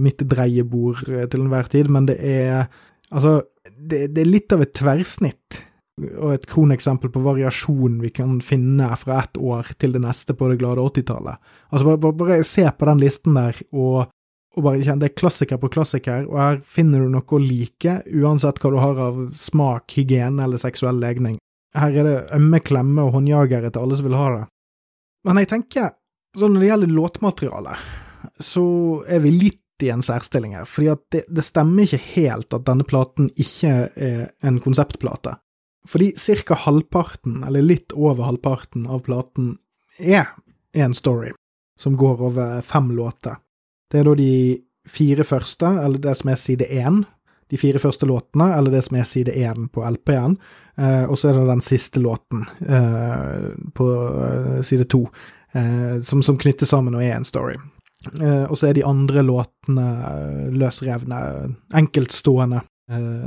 mitt 0.00 0.24
dreiebord 0.24 1.04
til 1.04 1.44
enhver 1.44 1.68
tid, 1.72 1.92
men 1.92 2.08
det 2.08 2.20
er 2.24 2.68
Altså, 3.08 3.38
det, 3.72 4.10
det 4.12 4.20
er 4.20 4.28
litt 4.28 4.52
av 4.52 4.60
et 4.60 4.74
tverrsnitt 4.76 5.62
og 6.18 6.34
et 6.34 6.46
kroneksempel 6.48 7.10
på 7.14 7.22
variasjon 7.24 7.98
vi 8.02 8.10
kan 8.14 8.38
finne 8.44 8.90
fra 9.00 9.22
ett 9.22 9.38
år 9.38 9.72
til 9.78 9.96
det 9.96 10.02
neste 10.04 10.36
på 10.36 10.50
det 10.50 10.58
glade 10.60 10.84
80-tallet. 10.84 11.40
Altså, 11.70 11.84
bare, 11.88 12.00
bare, 12.04 12.18
bare, 12.22 12.38
se 12.46 12.64
på 12.70 12.88
den 12.88 13.02
listen 13.02 13.38
der, 13.38 13.58
og, 13.72 14.08
og 14.56 14.66
bare 14.66 14.82
kjenne 14.82 15.04
det 15.04 15.12
er 15.12 15.20
klassiker 15.20 15.60
på 15.62 15.70
klassiker, 15.74 16.26
og 16.30 16.40
her 16.42 16.60
finner 16.62 17.04
du 17.04 17.12
noe 17.12 17.24
å 17.24 17.42
like, 17.42 18.00
uansett 18.06 18.60
hva 18.62 18.72
du 18.74 18.80
har 18.82 19.02
av 19.08 19.22
smak, 19.36 19.98
hygiene 19.98 20.44
eller 20.46 20.62
seksuell 20.62 21.00
legning. 21.02 21.38
Her 21.76 21.94
er 22.00 22.08
det 22.08 22.18
ømme 22.36 22.60
klemmer 22.64 23.08
og 23.08 23.18
håndjagere 23.18 23.70
til 23.72 23.84
alle 23.84 23.98
som 23.98 24.08
vil 24.08 24.18
ha 24.18 24.28
det. 24.36 24.44
Men 25.28 25.42
jeg 25.42 25.50
tenker, 25.50 25.90
sånn 26.38 26.54
når 26.54 26.64
det 26.64 26.70
gjelder 26.70 26.94
låtmateriale, 26.96 27.80
så 28.42 28.68
er 29.08 29.24
vi 29.24 29.34
litt 29.34 29.64
i 29.82 29.90
en 29.94 30.02
særstilling 30.02 30.56
her, 30.58 30.66
fordi 30.66 30.88
at 30.90 31.02
det, 31.14 31.20
det 31.30 31.44
stemmer 31.46 31.86
ikke 31.86 32.00
helt 32.16 32.54
at 32.56 32.64
denne 32.66 32.86
platen 32.88 33.28
ikke 33.38 33.74
er 33.94 34.24
en 34.46 34.58
konseptplate. 34.62 35.36
Fordi 35.88 36.12
ca. 36.46 36.54
halvparten, 36.54 37.44
eller 37.44 37.62
litt 37.64 37.92
over 37.96 38.24
halvparten, 38.28 38.86
av 38.86 39.06
platen 39.06 39.56
er 39.98 40.26
en 40.76 40.94
story 40.94 41.32
som 41.78 41.96
går 41.96 42.22
over 42.22 42.60
fem 42.60 42.90
låter. 42.90 43.38
Det 43.90 44.00
er 44.00 44.04
da 44.04 44.14
de 44.18 44.32
fire 44.88 45.24
første, 45.24 45.66
eller 45.66 46.02
det 46.02 46.14
som 46.18 46.32
er 46.32 46.36
side 46.40 46.66
én, 46.68 47.04
de 47.48 47.56
fire 47.56 47.80
første 47.80 48.06
låtene, 48.06 48.50
eller 48.56 48.74
det 48.74 48.82
som 48.84 48.98
er 48.98 49.06
side 49.08 49.32
én 49.32 49.70
på 49.72 49.84
LP-en, 49.86 50.36
eh, 50.76 51.04
og 51.08 51.16
så 51.16 51.30
er 51.30 51.38
det 51.38 51.46
den 51.48 51.64
siste 51.64 52.02
låten 52.04 52.44
eh, 52.68 53.48
på 53.74 53.88
eh, 54.26 54.60
side 54.62 54.88
to, 54.92 55.06
som, 56.04 56.20
som, 56.22 56.36
knytter 56.36 56.68
sammen 56.68 56.92
og 56.92 57.00
er 57.00 57.14
en 57.16 57.24
story. 57.24 57.54
Og 58.20 58.52
så 58.52 58.66
er 58.68 58.74
de 58.76 58.82
andre 58.84 59.22
låtene 59.24 59.86
løsrevne, 60.52 61.20
enkeltstående 61.80 62.60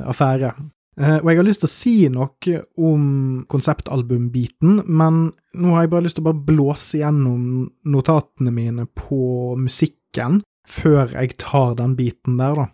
affære 0.05 0.51
og 0.99 1.29
jeg 1.31 1.39
har 1.39 1.45
lyst 1.47 1.63
til 1.63 1.69
å 1.69 1.71
si 1.71 1.93
noe 2.11 2.57
om 2.83 3.05
konseptalbumbiten, 3.49 4.81
men 4.91 5.21
nå 5.55 5.71
har 5.71 5.85
jeg 5.85 5.91
bare 5.93 6.05
lyst 6.05 6.17
til 6.19 6.25
å 6.25 6.29
bare 6.29 6.45
blåse 6.49 6.99
gjennom 6.99 7.69
notatene 7.87 8.51
mine 8.51 8.85
på 8.99 9.55
musikken 9.55 10.41
før 10.67 11.15
jeg 11.15 11.37
tar 11.41 11.75
den 11.79 11.95
biten 11.99 12.37
der, 12.41 12.59
da. 12.59 12.67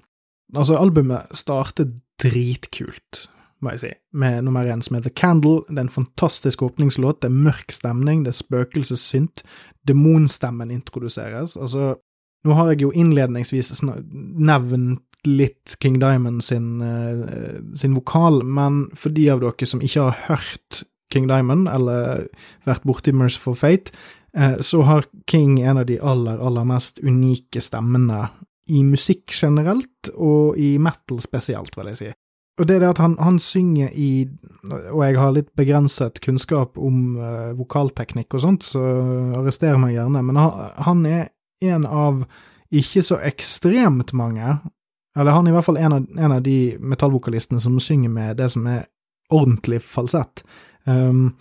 Altså, 0.58 0.77
albumet 0.80 1.34
starter 1.36 1.89
dritkult, 2.21 3.27
må 3.62 3.73
jeg 3.73 3.82
si, 3.82 3.93
med 4.17 4.45
nummer 4.45 4.67
én 4.69 4.82
som 4.86 4.97
heter 4.97 5.13
Candle. 5.17 5.62
Det 5.67 5.77
er 5.77 5.86
en 5.86 5.93
fantastisk 5.93 6.63
åpningslåt, 6.65 7.21
det 7.21 7.30
er 7.30 7.39
mørk 7.47 7.73
stemning, 7.73 8.23
det 8.25 8.34
er 8.34 8.41
spøkelsessynt, 8.41 9.43
demonstemmen 9.88 10.71
introduseres. 10.73 11.58
Altså, 11.60 11.95
nå 12.45 12.56
har 12.58 12.71
jeg 12.71 12.86
jo 12.86 12.93
innledningsvis 12.95 13.73
nevnt 13.84 15.04
litt 15.28 15.76
King 15.82 15.97
Diamond 16.00 16.43
sin, 16.43 16.82
uh, 16.82 17.58
sin, 17.76 17.95
vokal, 17.97 18.43
men 18.45 18.86
for 18.95 19.13
de 19.13 19.28
av 19.34 19.41
dere 19.43 19.67
som 19.67 19.82
ikke 19.84 20.10
har 20.10 20.21
hørt 20.28 20.84
King 21.13 21.28
Diamond, 21.30 21.67
eller 21.71 22.28
vært 22.67 22.86
borti 22.88 23.13
Merciful 23.15 23.58
Fate, 23.58 23.95
uh, 24.38 24.60
så 24.63 24.84
har 24.88 25.08
King 25.30 25.58
en 25.60 25.82
av 25.82 25.88
de 25.89 26.00
aller, 26.00 26.39
aller 26.39 26.67
mest 26.67 27.02
unike 27.04 27.63
stemmene 27.63 28.28
i 28.67 28.84
musikk 28.84 29.32
generelt, 29.32 30.12
og 30.13 30.58
i 30.60 30.76
metal 30.82 31.21
spesielt, 31.23 31.76
vil 31.78 31.91
jeg 31.93 32.02
si. 32.02 32.13
Og 32.58 32.65
det 32.65 32.78
er 32.78 32.82
det 32.82 32.93
at 32.95 33.02
han, 33.04 33.13
han 33.21 33.36
synger 33.38 33.91
i 33.93 34.26
Og 34.65 35.04
jeg 35.06 35.17
har 35.19 35.34
litt 35.36 35.52
begrenset 35.54 36.17
kunnskap 36.26 36.80
om 36.82 37.13
uh, 37.19 37.54
vokalteknikk 37.58 38.34
og 38.34 38.43
sånt, 38.43 38.65
så 38.65 38.82
arrester 39.38 39.78
meg 39.80 39.93
gjerne, 39.95 40.23
men 40.26 40.39
han, 40.39 40.71
han 40.88 41.06
er 41.06 41.28
en 41.63 41.86
av 41.86 42.24
ikke 42.67 43.02
så 43.06 43.22
ekstremt 43.24 44.12
mange 44.17 44.58
eller 45.17 45.32
han 45.32 45.48
er 45.48 45.52
i 45.52 45.58
hvert 45.58 45.65
fall 45.65 45.80
en 45.82 45.93
av, 45.93 46.08
en 46.17 46.32
av 46.32 46.41
de 46.46 46.78
metallvokalistene 46.80 47.62
som 47.62 47.80
synger 47.82 48.12
med 48.13 48.38
det 48.38 48.52
som 48.54 48.67
er 48.70 48.86
ordentlig 49.34 49.82
falsett. 49.82 50.43
Um, 50.86 51.32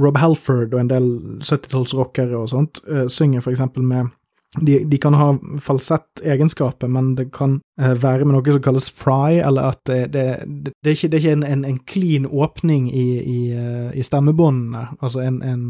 Rob 0.00 0.16
Halford 0.20 0.74
og 0.74 0.80
en 0.80 0.90
del 0.90 1.10
70-tallsrockere 1.44 2.36
og 2.36 2.48
sånt 2.52 2.80
uh, 2.88 3.04
synger 3.12 3.44
for 3.44 3.52
eksempel 3.52 3.84
med 3.84 4.08
de, 4.56 4.78
de, 4.88 4.96
kan 4.96 5.12
ha 5.18 5.34
falsett-egenskaper, 5.60 6.88
men 6.88 7.12
det 7.18 7.28
kan 7.34 7.58
uh, 7.80 7.92
være 8.00 8.24
med 8.24 8.38
noe 8.38 8.54
som 8.56 8.62
kalles 8.64 8.88
fry, 8.88 9.36
eller 9.44 9.74
at 9.74 9.82
det, 9.88 10.00
det, 10.14 10.26
det, 10.64 10.72
er 10.86 10.94
ikke, 10.94 11.10
er 11.10 11.20
ikke 11.20 11.34
en, 11.36 11.44
en, 11.44 11.64
en 11.68 11.80
clean 11.84 12.28
åpning 12.30 12.86
i, 12.88 13.08
i, 13.20 13.40
uh, 13.52 13.90
i 13.92 14.04
stemmebåndene, 14.06 14.86
altså 15.00 15.26
en, 15.26 15.42
en, 15.44 15.66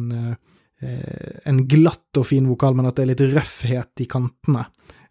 en, 0.82 1.62
glatt 1.68 2.18
og 2.20 2.26
fin 2.28 2.44
vokal, 2.50 2.74
men 2.76 2.88
at 2.88 2.98
det 2.98 3.04
er 3.04 3.10
litt 3.14 3.22
røffhet 3.32 4.02
i 4.04 4.08
kantene 4.10 4.66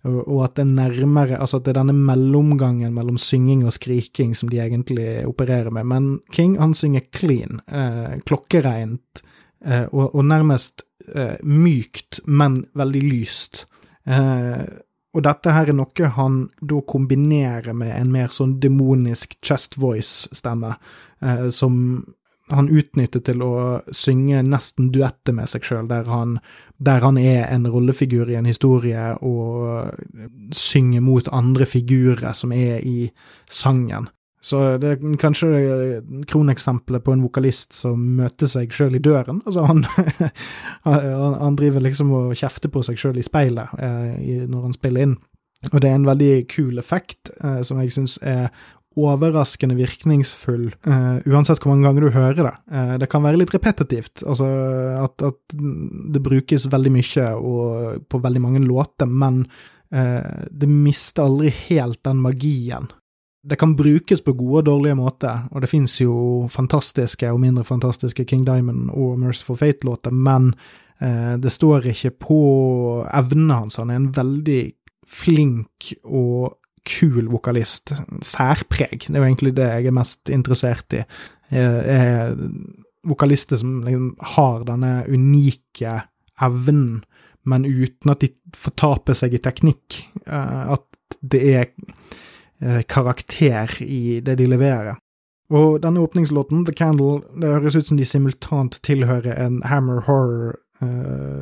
og 0.06 0.42
at 0.46 0.58
det 0.58 0.66
er 0.66 0.74
nærmere 0.74 1.40
Altså 1.42 1.58
at 1.60 1.66
det 1.66 1.74
er 1.74 1.80
denne 1.82 1.96
mellomgangen 1.98 2.94
mellom 2.94 3.18
synging 3.22 3.66
og 3.66 3.74
skriking 3.76 4.36
som 4.38 4.50
de 4.52 4.62
egentlig 4.62 5.26
opererer 5.28 5.74
med. 5.74 5.86
Men 5.90 6.10
King, 6.34 6.60
han 6.62 6.76
synger 6.78 7.08
clean, 7.14 7.62
eh, 7.68 8.18
klokkereint, 8.26 9.24
eh, 9.66 9.86
og, 9.92 10.14
og, 10.14 10.26
nærmest 10.26 10.86
eh, 11.14 11.38
mykt, 11.42 12.22
men 12.26 12.66
veldig 12.78 13.02
lyst. 13.02 13.66
Eh, 14.06 14.66
og 15.16 15.24
dette 15.24 15.54
her 15.56 15.72
er 15.72 15.78
noe 15.78 16.12
han 16.18 16.42
da 16.62 16.82
kombinerer 16.86 17.74
med 17.74 17.94
en 17.96 18.12
mer 18.12 18.34
sånn 18.36 18.60
demonisk 18.62 19.38
chest 19.42 19.80
voice-stemme, 19.80 20.76
eh, 21.24 21.48
som 21.50 21.80
han 22.54 22.70
utnytter 22.70 23.24
til 23.26 23.42
å 23.42 23.54
synge 23.96 24.44
nesten 24.46 24.92
duetter 24.94 25.34
med 25.34 25.50
seg 25.50 25.66
sjøl, 25.66 25.88
der, 25.90 26.06
der, 26.78 27.02
han 27.02 27.18
er 27.18 27.48
en 27.50 27.66
rollefigur 27.72 28.30
i 28.30 28.38
en 28.38 28.46
historie 28.46 29.16
og 29.26 29.96
synger 30.54 31.02
mot 31.02 31.30
andre 31.34 31.66
figurer 31.66 32.38
som 32.38 32.54
er 32.54 32.84
i 32.86 33.10
sangen. 33.50 34.12
Så 34.46 34.60
det 34.78 34.92
er 34.92 35.16
kanskje 35.18 35.48
kroneksempelet 36.30 37.02
på 37.02 37.16
en 37.16 37.24
vokalist 37.26 37.74
som 37.74 38.02
møter 38.20 38.50
seg 38.52 38.74
sjøl 38.78 39.00
i 39.00 39.02
døren. 39.02 39.40
Altså, 39.42 39.66
han, 39.72 39.82
han 40.86 41.58
driver 41.58 41.82
liksom 41.82 42.14
og 42.14 42.36
kjefter 42.38 42.70
på 42.70 42.84
seg 42.86 43.02
sjøl 43.02 43.18
i 43.18 43.26
speilet 43.26 43.74
eh, 43.82 44.46
når 44.46 44.68
han 44.68 44.78
spiller 44.78 45.08
inn. 45.08 45.16
Og 45.72 45.80
det 45.82 45.90
er 45.90 45.98
en 45.98 46.06
veldig 46.06 46.34
kul 46.52 46.78
effekt, 46.78 47.34
eh, 47.42 47.64
som 47.66 47.82
jeg 47.82 47.96
syns 47.96 48.20
er 48.22 48.52
overraskende 48.96 49.76
virkningsfull, 49.78 50.70
uh, 50.88 51.20
uansett 51.28 51.60
hvor 51.62 51.74
mange 51.74 51.88
ganger 51.88 52.06
du 52.06 52.16
hører 52.16 52.42
det. 52.42 52.54
Uh, 52.72 52.94
det 53.02 53.10
kan 53.12 53.24
være 53.26 53.42
litt 53.42 53.54
repetitivt, 53.56 54.24
altså 54.24 54.48
at, 55.04 55.26
at, 55.26 55.56
det 56.16 56.22
brukes 56.24 56.70
veldig 56.72 56.94
mye 56.96 57.32
og 57.36 58.06
på 58.12 58.22
veldig 58.24 58.44
mange 58.44 58.62
låter, 58.64 59.10
men 59.10 59.44
uh, 59.92 60.46
det 60.52 60.70
mister 60.72 61.28
aldri 61.28 61.52
helt 61.68 62.02
den 62.08 62.24
magien. 62.24 62.88
Det 63.46 63.60
kan 63.62 63.76
brukes 63.78 64.24
på 64.26 64.34
gode 64.34 64.64
og 64.64 64.70
dårlige 64.72 64.98
måter, 64.98 65.44
og 65.52 65.62
det 65.62 65.70
fins 65.70 66.00
jo 66.02 66.48
fantastiske 66.50 67.30
og 67.30 67.44
mindre 67.44 67.68
fantastiske 67.68 68.26
King 68.26 68.48
Diamond 68.48 68.90
og 68.96 69.20
Merciful 69.22 69.60
Fate-låter, 69.60 70.16
men 70.16 70.54
det 70.96 71.52
står 71.52 71.90
ikke 71.92 72.10
på 72.24 72.38
evnene 73.12 73.58
hans. 73.60 73.76
Han 73.76 73.90
er 73.92 73.98
en 74.00 74.14
veldig 74.16 74.62
flink 75.12 75.92
og 76.08 76.56
kul 76.86 77.30
vokalist. 77.32 77.94
Særpreg. 78.26 79.08
Det 79.08 79.16
er 79.16 79.22
jo 79.22 79.28
egentlig 79.30 79.56
det 79.58 79.70
jeg 79.70 79.90
er 79.90 79.96
mest 79.96 80.32
interessert 80.34 80.98
i. 80.98 81.04
Er 81.52 82.36
vokalister 83.06 83.58
som 83.58 83.84
liksom 83.84 84.16
har 84.20 84.66
denne 84.66 85.06
unike 85.08 86.02
evnen, 86.42 87.04
men 87.46 87.66
uten 87.66 88.12
at 88.12 88.24
de 88.24 88.32
fortaper 88.58 89.18
seg 89.18 89.38
i 89.38 89.42
teknikk. 89.44 90.02
Eh, 90.26 90.62
at 90.76 91.18
det 91.22 91.42
er 91.52 91.66
eh, 92.62 92.82
karakter 92.90 93.78
i 93.86 94.20
det 94.26 94.40
de 94.42 94.50
leverer. 94.50 94.98
Og 95.54 95.78
denne 95.84 96.02
åpningslåten, 96.02 96.64
The 96.66 96.74
Candle, 96.74 97.22
det 97.38 97.52
høres 97.54 97.76
ut 97.78 97.92
som 97.92 98.00
de 98.00 98.08
simultant 98.08 98.80
tilhører 98.82 99.38
en 99.38 99.60
Hammer 99.70 100.02
Horror 100.08 100.56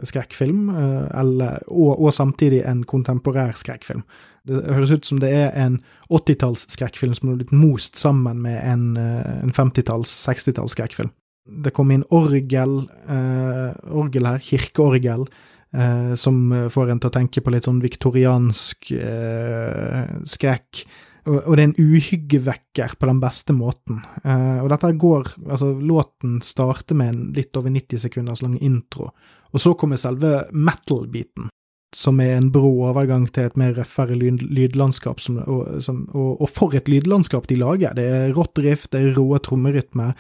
skrekkfilm, 0.06 0.70
uh, 0.70 1.08
eller, 1.20 1.64
og, 1.68 1.98
og, 1.98 2.14
samtidig 2.14 2.62
en 2.70 2.84
kontemporær 2.86 3.56
skrekkfilm. 3.58 4.04
Det 4.48 4.62
høres 4.76 4.92
ut 4.92 5.08
som 5.08 5.22
det 5.24 5.32
er 5.34 5.50
en 5.58 5.80
80-talls 6.12 6.68
skrekkfilm 6.74 7.16
som 7.18 7.32
har 7.32 7.40
blitt 7.40 7.56
most 7.56 7.98
sammen 7.98 8.44
med 8.44 8.60
en, 8.62 8.86
uh, 8.98 9.42
en 9.42 9.56
50-talls, 9.56 10.14
60-talls 10.28 10.78
skrekkfilm. 10.78 11.10
Det 11.64 11.74
kom 11.76 11.90
inn 11.92 12.06
orgel, 12.08 12.86
orgel 13.92 14.28
her, 14.30 14.38
kirkeorgel, 14.40 15.26
som 16.16 16.38
får 16.72 16.94
en 16.94 17.02
til 17.04 17.10
å 17.10 17.16
tenke 17.18 17.42
på 17.44 17.52
litt 17.52 17.68
sånn 17.68 17.82
viktoriansk 17.84 18.94
skrekk. 20.32 20.84
Og, 21.24 21.56
det 21.56 21.62
er 21.62 21.70
en 21.70 21.80
uhyggevekker 21.80 22.96
på 23.00 23.08
den 23.08 23.20
beste 23.24 23.56
måten. 23.56 24.02
Uh, 24.26 24.60
og 24.64 24.70
dette 24.74 24.92
går 25.00 25.34
Altså, 25.48 25.72
låten 25.80 26.42
starter 26.44 26.98
med 27.00 27.14
en 27.14 27.26
litt 27.38 27.56
over 27.60 27.72
90 27.72 28.04
sekunders 28.04 28.44
lang 28.44 28.58
intro, 28.60 29.12
og 29.54 29.62
så 29.62 29.74
kommer 29.78 30.00
selve 30.02 30.48
metal-biten, 30.52 31.48
som 31.96 32.20
er 32.20 32.36
en 32.36 32.50
brå 32.52 32.72
overgang 32.90 33.28
til 33.32 33.48
et 33.48 33.60
mer 33.60 33.76
røffere 33.78 34.18
lyd, 34.18 34.42
lydlandskap, 34.50 35.22
som, 35.22 35.38
og, 35.46 35.78
som, 35.86 36.08
og, 36.12 36.42
og, 36.42 36.50
for 36.50 36.76
et 36.76 36.90
lydlandskap 36.92 37.48
de 37.48 37.60
lager! 37.62 37.96
Det 37.96 38.08
er 38.10 38.34
rått 38.36 38.60
riff, 38.66 38.90
det 38.92 39.04
er 39.04 39.20
rå 39.20 39.30
trommerytme. 39.40 40.12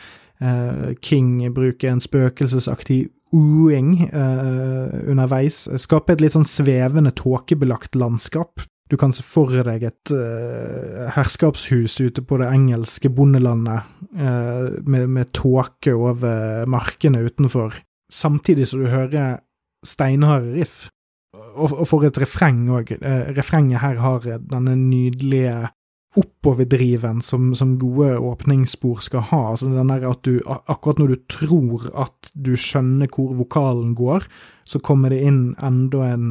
Uh, 0.44 0.94
King 1.04 1.42
bruker 1.56 1.92
en 1.92 2.04
spøkelsesaktig 2.04 3.08
ooing 3.34 3.96
uh, 4.14 5.02
underveis. 5.10 5.66
Skaper 5.82 6.16
et 6.16 6.24
litt 6.24 6.38
sånn 6.38 6.48
svevende, 6.48 7.12
tåkebelagt 7.18 7.98
landskap 7.98 8.64
du 8.94 9.00
kan 9.02 9.14
se 9.16 9.26
for 9.26 9.50
deg 9.66 9.88
et 9.88 10.14
uh, 10.14 11.10
herskapshus 11.16 11.98
ute 12.04 12.22
på 12.22 12.38
det 12.42 12.52
engelske 12.54 13.10
bondelandet 13.10 13.88
uh, 14.14 14.70
med, 14.86 15.08
med 15.10 15.32
tåke 15.34 15.96
over 15.98 16.68
markene 16.70 17.24
utenfor, 17.26 17.80
samtidig 18.14 18.70
som 18.70 18.84
du 18.84 18.92
hører 18.94 19.40
steinharde 19.86 20.54
riff. 20.60 20.90
Og, 21.34 21.72
og 21.74 21.88
for 21.90 22.06
et 22.06 22.18
refreng 22.22 22.68
òg. 22.74 22.94
Uh, 23.02 23.08
eh, 23.10 23.32
refrenget 23.38 23.82
her 23.82 23.98
har 24.04 24.28
denne 24.46 24.78
nydelige 24.78 25.72
oppoverdriven 26.14 27.24
som, 27.26 27.56
som 27.58 27.74
gode 27.82 28.20
åpningsspor 28.22 29.02
skal 29.02 29.26
ha. 29.32 29.42
Altså 29.56 29.72
den 29.74 29.90
der 29.90 30.06
at 30.12 30.22
du, 30.28 30.38
akkurat 30.46 31.02
når 31.02 31.16
du 31.16 31.22
tror 31.34 31.88
at 32.06 32.34
du 32.38 32.54
skjønner 32.54 33.10
hvor 33.10 33.34
vokalen 33.42 33.96
går, 33.98 34.30
så 34.70 34.78
kommer 34.86 35.10
det 35.10 35.24
inn 35.26 35.46
enda 35.58 36.12
en 36.14 36.28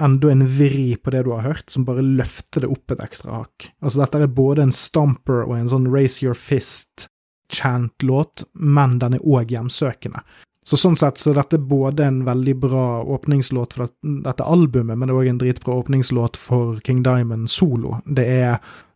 enda 0.00 0.30
en 0.30 0.46
vri 0.58 0.96
på 0.96 1.10
det 1.14 1.22
du 1.26 1.30
har 1.34 1.42
hørt, 1.44 1.70
som 1.70 1.84
bare 1.86 2.02
løfter 2.02 2.60
det 2.64 2.70
opp 2.72 2.90
et 2.94 3.02
ekstra 3.04 3.30
hakk. 3.42 3.56
Altså, 3.82 3.96
dette 4.02 4.18
er 4.24 4.38
både 4.40 4.60
en 4.66 4.74
stomper 4.74 5.40
og 5.44 5.54
en 5.58 5.70
sånn 5.70 5.90
raise 5.92 6.18
your 6.24 6.36
fist-chant-låt, 6.38 8.36
men 8.54 8.98
den 9.02 9.12
er 9.18 9.22
òg 9.22 9.44
hjemsøkende. 9.54 10.20
Så 10.64 10.74
sånn 10.80 10.96
sett 10.96 11.20
så 11.20 11.34
dette 11.36 11.58
er 11.58 11.68
både 11.68 12.06
en 12.08 12.24
veldig 12.24 12.54
bra 12.62 12.86
åpningslåt 13.14 13.70
for 13.76 13.82
dette 14.24 14.46
albumet, 14.48 14.96
men 14.96 15.06
det 15.06 15.12
er 15.12 15.20
òg 15.20 15.28
en 15.34 15.42
dritbra 15.42 15.72
åpningslåt 15.82 16.34
for 16.40 16.62
King 16.86 17.00
Diamond 17.04 17.44
solo. 17.52 17.90
Det 18.06 18.24
er 18.24 18.54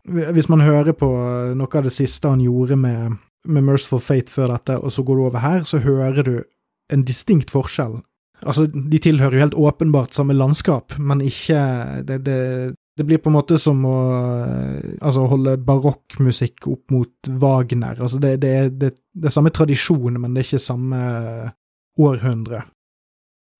Hvis 0.09 0.49
man 0.49 0.65
hører 0.65 0.95
på 0.97 1.05
noe 1.53 1.69
av 1.77 1.85
det 1.85 1.93
siste 1.93 2.31
han 2.31 2.41
gjorde 2.41 2.77
med, 2.81 3.19
med 3.45 3.63
Merciful 3.67 4.01
Fate 4.01 4.33
før 4.33 4.49
dette, 4.55 4.81
og 4.81 4.89
så 4.89 5.05
går 5.05 5.17
du 5.17 5.23
over 5.27 5.41
her, 5.45 5.61
så 5.69 5.79
hører 5.85 6.23
du 6.25 6.37
en 6.89 7.05
distinkt 7.05 7.53
forskjell 7.53 8.01
Altså, 8.47 8.67
de 8.69 8.99
tilhører 9.03 9.35
jo 9.35 9.43
helt 9.43 9.57
åpenbart 9.59 10.15
samme 10.15 10.37
landskap, 10.37 10.95
men 10.99 11.25
ikke 11.27 11.59
det, 12.07 12.21
det, 12.27 12.39
det 12.99 13.07
blir 13.07 13.21
på 13.23 13.33
en 13.33 13.37
måte 13.39 13.59
som 13.63 13.83
å 13.87 13.97
altså, 15.01 15.27
holde 15.31 15.57
barokkmusikk 15.67 16.69
opp 16.71 16.95
mot 16.95 17.31
Wagner. 17.43 17.99
Altså, 17.99 18.21
det, 18.23 18.37
det, 18.43 18.93
er 19.23 19.35
samme 19.35 19.53
tradisjon, 19.55 20.21
men 20.21 20.35
det 20.35 20.45
er 20.45 20.51
ikke 20.51 20.67
samme 20.69 21.01
århundre. 21.99 22.63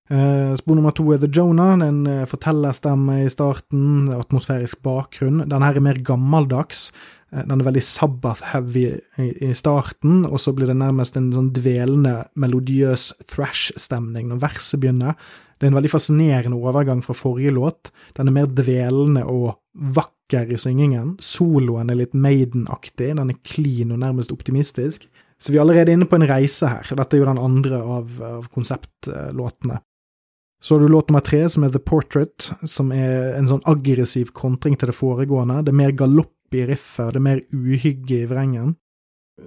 Uh, 0.09 0.55
spor 0.57 0.73
nummer 0.73 0.89
to 0.97 1.03
er 1.13 1.19
The 1.21 1.29
Jonah. 1.29 1.77
En 1.85 2.01
uh, 2.09 2.25
fortellerstemme 2.29 3.19
i 3.23 3.29
starten, 3.29 4.09
atmosfærisk 4.15 4.81
bakgrunn. 4.85 5.43
Den 5.45 5.65
her 5.65 5.77
er 5.77 5.85
mer 5.85 5.99
gammeldags. 6.01 6.87
Uh, 7.29 7.43
den 7.43 7.59
er 7.59 7.67
veldig 7.67 7.83
Sabbath-heavy 7.85 8.87
i, 9.21 9.51
starten, 9.53 10.23
og 10.25 10.41
så 10.41 10.55
blir 10.57 10.71
det 10.71 10.79
nærmest 10.81 11.19
en 11.19 11.29
sånn 11.35 11.51
dvelende, 11.53 12.23
melodiøs 12.33 13.11
thrash-stemning 13.29 14.31
når 14.31 14.41
verset 14.47 14.81
begynner. 14.81 15.19
Det 15.59 15.67
er 15.67 15.73
en 15.73 15.77
veldig 15.77 15.91
fascinerende 15.93 16.57
overgang 16.57 17.03
fra 17.05 17.13
forrige 17.13 17.53
låt. 17.53 17.91
Den 18.17 18.31
er 18.31 18.37
mer 18.39 18.49
dvelende 18.49 19.25
og 19.29 19.59
vakker 19.93 20.49
i 20.49 20.57
syngingen. 20.57 21.17
Soloen 21.21 21.91
er 21.91 21.99
litt 21.99 22.17
Maiden-aktig, 22.17 23.11
den 23.19 23.29
er 23.29 23.41
clean 23.45 23.93
og 23.93 24.01
nærmest 24.01 24.33
optimistisk. 24.33 25.05
Så 25.39 25.53
vi 25.53 25.59
er 25.59 25.63
allerede 25.63 25.93
inne 25.93 26.07
på 26.09 26.17
en 26.17 26.27
reise 26.27 26.67
her. 26.67 26.87
Dette 26.97 27.15
er 27.15 27.21
jo 27.21 27.29
den 27.29 27.39
andre 27.39 27.77
av, 27.79 28.17
av 28.25 28.49
konseptlåtene. 28.51 29.79
Så 30.59 30.75
har 30.75 30.83
du 30.83 30.91
låt 30.91 31.09
nummer 31.09 31.23
tre, 31.23 31.45
som 31.49 31.63
er 31.63 31.71
The 31.71 31.79
Portrait, 31.79 32.49
som 32.67 32.91
er 32.91 33.37
en 33.37 33.47
sånn 33.47 33.63
aggressiv 33.69 34.33
kontring 34.35 34.75
til 34.75 34.91
det 34.91 34.97
foregående. 34.97 35.61
Det 35.63 35.71
er 35.71 35.81
mer 35.81 35.95
galopp 35.95 36.55
i 36.55 36.65
riffet, 36.67 37.13
det 37.13 37.19
er 37.21 37.27
mer 37.29 37.41
uhygge 37.55 38.23
i 38.23 38.27
vrengen. 38.27 38.75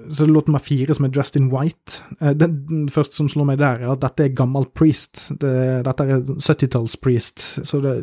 Så 0.08 0.24
er 0.24 0.30
det 0.30 0.34
låt 0.38 0.48
nummer 0.48 0.62
fire, 0.64 0.94
som 0.96 1.04
er 1.04 1.12
Justin 1.12 1.50
White. 1.52 2.00
Den 2.40 2.54
det, 2.68 2.92
første 2.94 3.18
som 3.18 3.28
slår 3.28 3.50
meg 3.50 3.60
der, 3.60 3.82
er 3.82 3.92
at 3.92 4.00
dette 4.00 4.24
er 4.24 4.36
gammel 4.36 4.64
priest. 4.72 5.26
Det, 5.42 5.52
dette 5.84 6.06
er 6.06 6.22
70-talls-priest, 6.32 7.44
så 7.68 7.82
det 7.84 7.96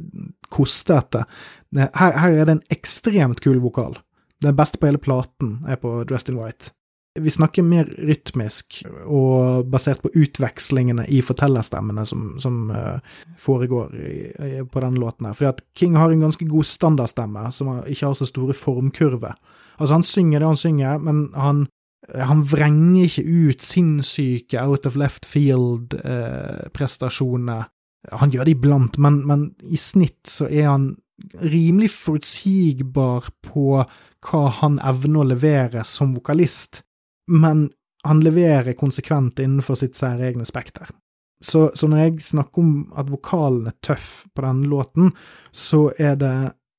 koster 0.54 1.02
etter. 1.02 1.26
Her, 1.74 2.14
her 2.14 2.36
er 2.36 2.46
det 2.46 2.60
en 2.60 2.68
ekstremt 2.78 3.42
kul 3.42 3.58
vokal. 3.64 3.98
Den 4.44 4.56
beste 4.56 4.78
på 4.78 4.92
hele 4.92 5.02
platen 5.02 5.64
er 5.68 5.82
på 5.82 6.04
Justin 6.10 6.38
White. 6.38 6.76
Vi 7.24 7.32
snakker 7.34 7.64
mer 7.66 7.86
rytmisk 8.08 8.84
og 9.06 9.66
basert 9.72 10.02
på 10.04 10.12
utvekslingene 10.16 11.06
i 11.12 11.22
fortellerstemmene 11.26 12.06
som, 12.08 12.40
som 12.42 12.72
uh, 12.72 13.00
foregår 13.40 13.96
i, 13.96 14.32
på 14.64 14.80
denne 14.84 15.00
låten. 15.02 15.26
her. 15.26 15.34
Fordi 15.38 15.50
at 15.50 15.62
King 15.78 15.96
har 16.00 16.10
en 16.12 16.26
ganske 16.28 16.46
god 16.50 16.66
standardstemme 16.68 17.52
som 17.56 17.66
ikke 17.86 18.06
har 18.06 18.14
så 18.18 18.26
store 18.30 18.56
formkurver. 18.58 19.34
Altså, 19.80 19.94
han 19.94 20.04
synger 20.04 20.40
det 20.40 20.48
han 20.48 20.58
synger, 20.58 20.98
men 20.98 21.30
han, 21.36 21.68
han 22.16 22.52
vrenger 22.52 23.04
ikke 23.08 23.24
ut 23.24 23.62
sinnssyke 23.64 24.62
out 24.62 24.86
of 24.86 24.96
left 24.96 25.26
field-prestasjoner. 25.26 27.60
Eh, 27.60 27.66
han 28.20 28.32
gjør 28.32 28.44
det 28.48 28.52
iblant, 28.56 28.98
men, 28.98 29.28
men 29.28 29.56
i 29.64 29.78
snitt 29.78 30.30
så 30.32 30.46
er 30.48 30.68
han 30.70 30.96
rimelig 31.44 31.90
forutsigbar 31.92 33.24
på 33.44 33.84
hva 34.30 34.50
han 34.62 34.80
evner 34.80 35.20
å 35.22 35.30
levere 35.34 35.84
som 35.88 36.16
vokalist 36.16 36.82
men 37.30 37.70
han 38.04 38.24
leverer 38.24 38.78
konsekvent 38.80 39.40
innenfor 39.40 39.78
sitt 39.80 39.98
særegne 40.00 40.48
spekter. 40.48 40.90
Så, 41.42 41.70
så, 41.74 41.88
når 41.88 42.04
jeg 42.04 42.24
snakker 42.34 42.62
om 42.62 42.72
at 43.00 43.10
vokalen 43.12 43.70
er 43.72 43.78
tøff 43.86 44.26
på 44.36 44.44
denne 44.44 44.68
låten, 44.68 45.14
så 45.52 45.88
er 45.98 46.18
det 46.20 46.36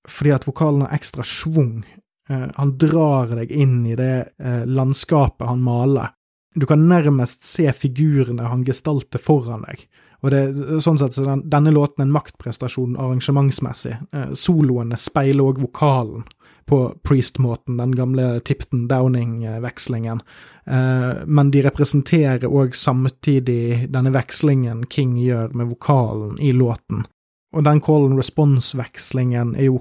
fordi 0.09 0.35
at 0.35 0.47
vokalen 0.49 0.85
har 0.85 0.97
ekstra 0.97 1.25
schwung. 1.25 1.85
Eh, 2.29 2.47
han 2.57 2.75
drar 2.81 3.33
deg 3.37 3.53
inn 3.53 3.83
i 3.89 3.97
det 3.97 4.15
eh, 4.41 4.65
landskapet 4.69 5.49
han 5.49 5.65
maler. 5.65 6.13
Du 6.55 6.67
kan 6.67 6.83
nærmest 6.89 7.45
se 7.47 7.69
figurene 7.73 8.49
han 8.51 8.65
gestalter 8.67 9.23
foran 9.23 9.65
deg. 9.69 9.87
Og 10.21 10.35
det, 10.35 10.43
sånn 10.85 10.99
sett 11.01 11.17
så 11.17 11.25
den, 11.25 11.47
Denne 11.49 11.73
låten 11.73 12.03
er 12.03 12.09
en 12.09 12.17
maktprestasjon 12.17 12.99
arrangementsmessig. 13.01 13.97
Eh, 14.13 14.33
soloene 14.37 14.99
speiler 15.01 15.47
òg 15.47 15.63
vokalen 15.65 16.27
på 16.71 16.81
Priest-måten, 17.07 17.77
den 17.81 17.95
gamle 17.99 18.41
Tipton 18.47 18.87
Downing-vekslingen. 18.89 20.21
Eh, 20.65 21.25
men 21.27 21.51
de 21.51 21.65
representerer 21.67 22.47
òg 22.47 22.77
samtidig 22.79 23.89
denne 23.91 24.13
vekslingen 24.15 24.85
King 24.91 25.17
gjør 25.19 25.51
med 25.57 25.73
vokalen 25.73 26.39
i 26.39 26.53
låten. 26.55 27.05
Og 27.51 27.67
den 27.67 27.83
call 27.83 28.07
and 28.07 28.21
response-vekslingen 28.21 29.57
er 29.59 29.71
jo 29.73 29.81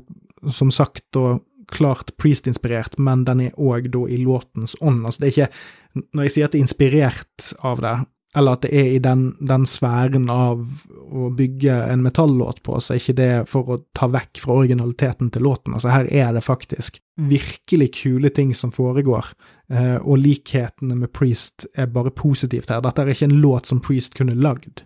som 0.49 0.71
sagt 0.73 1.06
da 1.13 1.38
klart 1.69 2.15
Priest-inspirert, 2.17 2.97
men 2.97 3.25
den 3.28 3.43
er 3.45 3.60
òg 3.62 3.91
da 3.93 4.06
i 4.10 4.17
låtens 4.23 4.73
ånd. 4.82 5.06
Altså 5.06 5.21
det 5.21 5.28
er 5.28 5.36
ikke 5.36 6.06
Når 6.13 6.25
jeg 6.28 6.32
sier 6.32 6.45
at 6.45 6.54
det 6.54 6.60
er 6.60 6.63
inspirert 6.67 7.45
av 7.65 7.80
det, 7.82 7.93
eller 8.38 8.58
at 8.58 8.65
det 8.65 8.74
er 8.78 8.92
i 8.94 9.00
den, 9.02 9.32
den 9.42 9.65
sfæren 9.65 10.28
av 10.30 10.62
å 11.10 11.30
bygge 11.34 11.74
en 11.89 12.04
metallåt 12.06 12.62
på, 12.65 12.78
så 12.78 12.94
er 12.94 13.02
ikke 13.02 13.15
det 13.18 13.32
for 13.50 13.74
å 13.74 13.80
ta 13.98 14.10
vekk 14.12 14.42
fra 14.44 14.60
originaliteten 14.62 15.32
til 15.34 15.48
låten. 15.48 15.74
Altså 15.74 15.89
her 15.89 16.10
er 16.13 16.36
det 16.36 16.46
faktisk 16.46 17.02
virkelig 17.18 17.89
kule 18.04 18.30
ting 18.30 18.54
som 18.54 18.72
foregår, 18.74 19.32
eh, 19.74 19.98
og 19.98 20.22
likhetene 20.22 21.00
med 21.00 21.13
Priest 21.15 21.65
er 21.74 21.89
bare 21.89 22.13
positivt 22.13 22.70
her. 22.70 22.84
Dette 22.86 23.02
er 23.02 23.13
ikke 23.15 23.32
en 23.32 23.42
låt 23.42 23.72
som 23.72 23.82
Priest 23.82 24.13
kunne 24.20 24.38
lagd. 24.38 24.86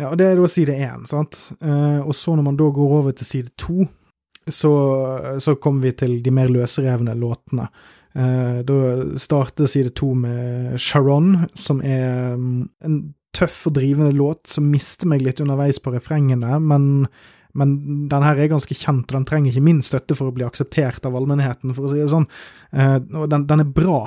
Ja, 0.00 0.08
og 0.08 0.16
det 0.16 0.30
er 0.30 0.40
da 0.40 0.48
side 0.48 0.80
én, 0.80 1.04
sant. 1.08 1.50
Eh, 1.60 2.00
og 2.00 2.14
så 2.16 2.32
når 2.32 2.46
man 2.48 2.56
da 2.56 2.70
går 2.72 2.98
over 3.02 3.12
til 3.12 3.28
side 3.28 3.52
to, 3.60 3.84
så, 4.48 4.72
så 5.38 5.58
kommer 5.60 5.90
vi 5.90 5.96
til 6.00 6.22
de 6.24 6.32
mer 6.32 6.48
løsrevne 6.48 7.12
låtene. 7.20 7.68
Eh, 8.14 8.60
da 8.66 8.76
starter 9.18 9.66
side 9.70 9.94
to 9.94 10.14
med 10.18 10.80
Sharon, 10.80 11.46
som 11.54 11.82
er 11.84 12.34
mm, 12.34 12.62
en 12.84 13.00
tøff 13.36 13.62
og 13.70 13.76
drivende 13.76 14.14
låt 14.16 14.50
som 14.50 14.66
mister 14.70 15.06
meg 15.10 15.22
litt 15.22 15.42
underveis 15.42 15.78
på 15.82 15.92
refrengene, 15.94 16.58
men, 16.58 17.06
men 17.54 17.76
den 18.10 18.26
her 18.26 18.40
er 18.40 18.50
ganske 18.50 18.74
kjent, 18.74 19.06
og 19.10 19.20
den 19.20 19.28
trenger 19.28 19.54
ikke 19.54 19.68
min 19.68 19.82
støtte 19.86 20.18
for 20.18 20.30
å 20.30 20.34
bli 20.34 20.46
akseptert 20.46 21.06
av 21.06 21.14
allmennheten, 21.18 21.74
for 21.76 21.86
å 21.86 21.92
si 21.92 22.02
det 22.02 22.10
sånn. 22.10 22.26
Eh, 22.74 22.98
og 23.14 23.30
den, 23.30 23.46
den 23.50 23.62
er 23.62 23.74
bra. 23.78 24.02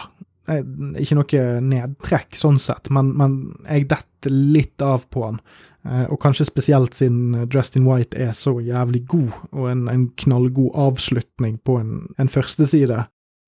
Eh, 0.52 0.66
ikke 1.00 1.22
noe 1.22 1.46
nedtrekk 1.64 2.36
sånn 2.36 2.60
sett, 2.60 2.92
men, 2.92 3.14
men 3.16 3.38
jeg 3.70 3.88
detter 3.94 4.36
litt 4.36 4.84
av 4.84 5.08
på 5.12 5.30
den. 5.30 5.46
Og 5.84 6.16
kanskje 6.24 6.46
spesielt 6.48 6.94
siden 6.96 7.42
Dressed 7.52 7.76
in 7.76 7.84
White 7.84 8.16
er 8.16 8.30
så 8.40 8.54
jævlig 8.64 9.02
god, 9.12 9.34
og 9.52 9.66
en, 9.68 9.82
en 9.92 10.06
knallgod 10.16 10.78
avslutning 10.80 11.58
på 11.68 11.76
en, 11.82 11.98
en 12.16 12.32
førsteside. 12.32 13.02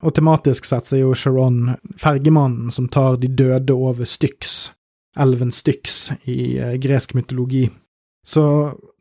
Og 0.06 0.14
tematisk 0.14 0.68
sett 0.70 0.86
så 0.86 1.00
er 1.00 1.04
jo 1.04 1.16
Sharon 1.18 1.74
fergemannen 2.02 2.70
som 2.74 2.88
tar 2.92 3.18
de 3.22 3.32
døde 3.34 3.74
over 3.74 4.06
Styx, 4.06 4.70
elven 5.18 5.54
Styx, 5.54 6.12
i 6.30 6.58
eh, 6.62 6.76
gresk 6.82 7.16
mytologi. 7.18 7.66
Så 8.26 8.44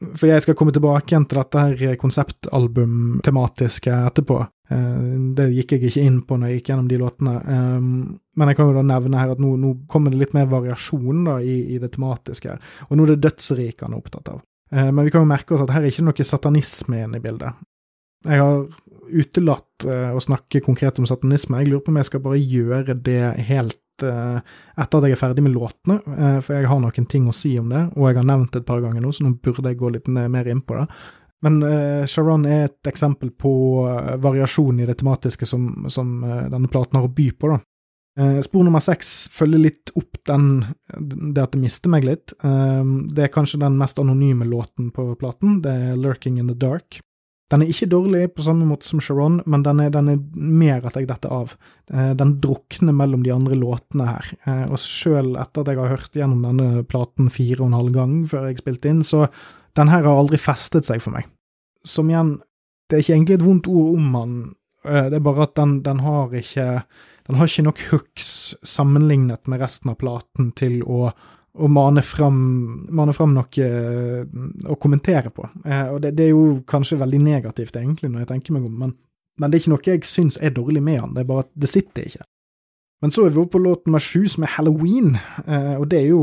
For 0.04 0.28
jeg 0.28 0.44
skal 0.44 0.56
komme 0.56 0.72
tilbake 0.72 1.12
igjen 1.12 1.24
til 1.24 1.38
dette 1.40 1.60
her 1.60 1.94
konseptalbum-tematiske 2.00 3.92
etterpå. 4.10 4.36
Eh, 4.72 5.04
det 5.36 5.46
gikk 5.54 5.76
jeg 5.76 5.88
ikke 5.88 6.04
inn 6.04 6.18
på 6.28 6.36
når 6.36 6.50
jeg 6.50 6.60
gikk 6.60 6.72
gjennom 6.72 6.88
de 6.90 6.98
låtene. 7.00 7.36
Um, 7.44 7.86
men 8.36 8.50
jeg 8.50 8.58
kan 8.58 8.68
jo 8.68 8.76
da 8.76 8.84
nevne 8.84 9.20
her 9.20 9.32
at 9.32 9.40
nå, 9.40 9.54
nå 9.60 9.70
kommer 9.88 10.12
det 10.12 10.20
litt 10.20 10.36
mer 10.36 10.50
variasjon 10.52 11.24
da 11.28 11.38
i, 11.40 11.56
i 11.72 11.80
det 11.80 11.94
tematiske. 11.96 12.52
her. 12.52 12.74
Og 12.88 12.96
nå 12.96 13.06
er 13.06 13.14
det 13.14 13.24
dødsriket 13.28 13.86
han 13.86 13.96
er 13.96 14.02
opptatt 14.02 14.32
av. 14.34 14.42
Men 14.74 15.04
vi 15.06 15.12
kan 15.14 15.22
jo 15.22 15.30
merke 15.30 15.54
oss 15.54 15.62
at 15.62 15.70
her 15.70 15.84
er 15.84 15.92
ikke 15.92 16.02
noe 16.02 16.24
satanisme 16.26 16.98
inne 17.04 17.20
i 17.20 17.22
bildet. 17.22 17.60
Jeg 18.26 18.40
har 18.40 18.64
utelatt 19.08 19.86
uh, 19.86 20.12
å 20.14 20.22
snakke 20.22 20.62
konkret 20.64 20.98
om 21.00 21.08
satanisme. 21.08 21.60
Jeg 21.62 21.70
lurer 21.70 21.82
på 21.84 21.92
om 21.92 21.98
jeg 22.00 22.08
skal 22.10 22.22
bare 22.24 22.40
gjøre 22.40 22.96
det 23.06 23.22
helt 23.48 24.04
uh, 24.04 24.38
etter 24.76 24.98
at 24.98 25.08
jeg 25.08 25.16
er 25.16 25.20
ferdig 25.20 25.44
med 25.46 25.54
låtene, 25.56 25.98
uh, 26.06 26.38
for 26.44 26.56
jeg 26.56 26.70
har 26.70 26.80
noen 26.82 27.10
ting 27.10 27.28
å 27.30 27.36
si 27.36 27.54
om 27.60 27.68
det, 27.72 27.84
og 27.94 28.08
jeg 28.08 28.20
har 28.20 28.30
nevnt 28.30 28.54
det 28.54 28.62
et 28.62 28.70
par 28.70 28.82
ganger 28.84 29.04
nå, 29.04 29.12
så 29.14 29.26
nå 29.26 29.36
burde 29.44 29.70
jeg 29.70 29.80
gå 29.80 29.92
litt 29.94 30.10
mer 30.10 30.50
inn 30.50 30.64
på 30.64 30.78
det. 30.80 30.88
Men 31.44 31.60
Sharon 32.08 32.46
er 32.48 32.70
et 32.70 32.88
eksempel 32.88 33.28
på 33.36 33.50
variasjon 34.16 34.78
i 34.80 34.86
det 34.88 34.94
tematiske 35.02 35.44
som, 35.44 35.84
som 35.92 36.14
denne 36.24 36.70
platen 36.72 36.96
har 36.96 37.04
å 37.04 37.10
by 37.12 37.26
på, 37.36 37.50
da. 37.52 37.58
Spor 38.46 38.64
nummer 38.64 38.80
seks 38.80 39.10
følger 39.34 39.60
litt 39.60 39.92
opp 39.92 40.22
den, 40.24 40.46
det 40.96 41.42
at 41.42 41.52
det 41.52 41.60
mister 41.60 41.92
meg 41.92 42.06
litt. 42.08 42.32
Det 42.40 43.26
er 43.26 43.32
kanskje 43.34 43.60
den 43.60 43.76
mest 43.76 44.00
anonyme 44.00 44.48
låten 44.48 44.88
på 44.94 45.10
platen. 45.20 45.58
Det 45.60 45.74
er 45.90 45.98
'Lurking 46.00 46.40
in 46.40 46.48
the 46.48 46.56
Dark'. 46.56 47.02
Den 47.52 47.62
er 47.62 47.70
ikke 47.70 47.90
dårlig 47.92 48.22
på 48.32 48.44
samme 48.46 48.64
måte 48.66 48.88
som 48.88 49.02
Sharon, 49.04 49.42
men 49.50 49.62
den 49.66 49.82
er, 49.84 49.90
den 49.92 50.08
er 50.08 50.20
mer 50.34 50.86
at 50.88 50.96
jeg 50.96 51.08
detter 51.10 51.32
av. 51.34 51.52
Eh, 51.92 52.14
den 52.16 52.38
drukner 52.42 52.96
mellom 52.96 53.22
de 53.26 53.34
andre 53.34 53.58
låtene 53.58 54.08
her, 54.08 54.30
eh, 54.46 54.64
og 54.70 54.80
sjøl 54.80 55.34
etter 55.40 55.60
at 55.60 55.70
jeg 55.70 55.80
har 55.82 55.92
hørt 55.92 56.16
gjennom 56.16 56.46
denne 56.46 56.86
platen 56.88 57.28
fire 57.32 57.60
og 57.60 57.68
en 57.68 57.78
halv 57.78 57.94
gang 57.94 58.16
før 58.30 58.48
jeg 58.48 58.62
spilte 58.62 58.90
inn, 58.90 59.04
så 59.04 59.26
den 59.76 59.92
her 59.92 60.06
har 60.06 60.22
aldri 60.22 60.40
festet 60.40 60.88
seg 60.88 61.04
for 61.04 61.16
meg. 61.16 61.28
Som 61.84 62.08
igjen, 62.08 62.38
det 62.88 62.96
er 62.96 63.04
ikke 63.04 63.16
egentlig 63.18 63.38
et 63.38 63.46
vondt 63.46 63.68
ord 63.68 63.98
om 64.00 64.16
den, 64.16 64.38
eh, 64.88 65.10
det 65.12 65.20
er 65.20 65.28
bare 65.28 65.48
at 65.48 65.56
den, 65.60 65.82
den 65.84 66.00
har 66.06 66.32
ikke 66.32 66.68
den 67.24 67.38
har 67.40 67.48
ikke 67.48 67.64
nok 67.64 67.80
hooks 67.90 68.54
sammenlignet 68.68 69.48
med 69.48 69.62
resten 69.64 69.92
av 69.92 69.96
platen 70.00 70.50
til 70.56 70.82
å 70.84 71.08
å 71.54 71.70
mane 71.70 72.02
fram, 72.02 72.36
mane 72.90 73.14
fram 73.14 73.34
noe 73.36 73.62
eh, 73.62 74.26
å 74.66 74.76
kommentere 74.80 75.30
på. 75.34 75.46
Eh, 75.64 75.88
og 75.94 76.02
det, 76.02 76.14
det, 76.18 76.28
er 76.28 76.34
jo 76.34 76.60
kanskje 76.66 76.98
veldig 77.02 77.22
negativt, 77.22 77.76
egentlig, 77.78 78.10
når 78.10 78.24
jeg 78.24 78.32
tenker 78.32 78.56
meg 78.56 78.66
om, 78.66 78.76
men, 78.84 78.94
men 79.38 79.50
det 79.50 79.58
er 79.58 79.64
ikke 79.64 79.74
noe 79.76 79.90
jeg 79.92 80.06
syns 80.08 80.38
er 80.42 80.54
dårlig 80.54 80.82
med 80.82 81.02
han, 81.02 81.12
det 81.14 81.22
er 81.22 81.28
bare 81.30 81.46
at 81.46 81.52
det 81.54 81.70
sitter 81.70 82.08
ikke. 82.10 82.26
Men 83.04 83.12
så 83.12 83.26
er 83.26 83.34
vi 83.34 83.40
oppe 83.42 83.58
på 83.58 83.60
låt 83.60 83.84
nummer 83.84 84.00
sju, 84.00 84.22
som 84.32 84.46
er 84.46 84.52
Halloween, 84.54 85.12
eh, 85.44 85.74
og 85.76 85.86
det 85.92 85.98
er 86.00 86.08
jo 86.08 86.22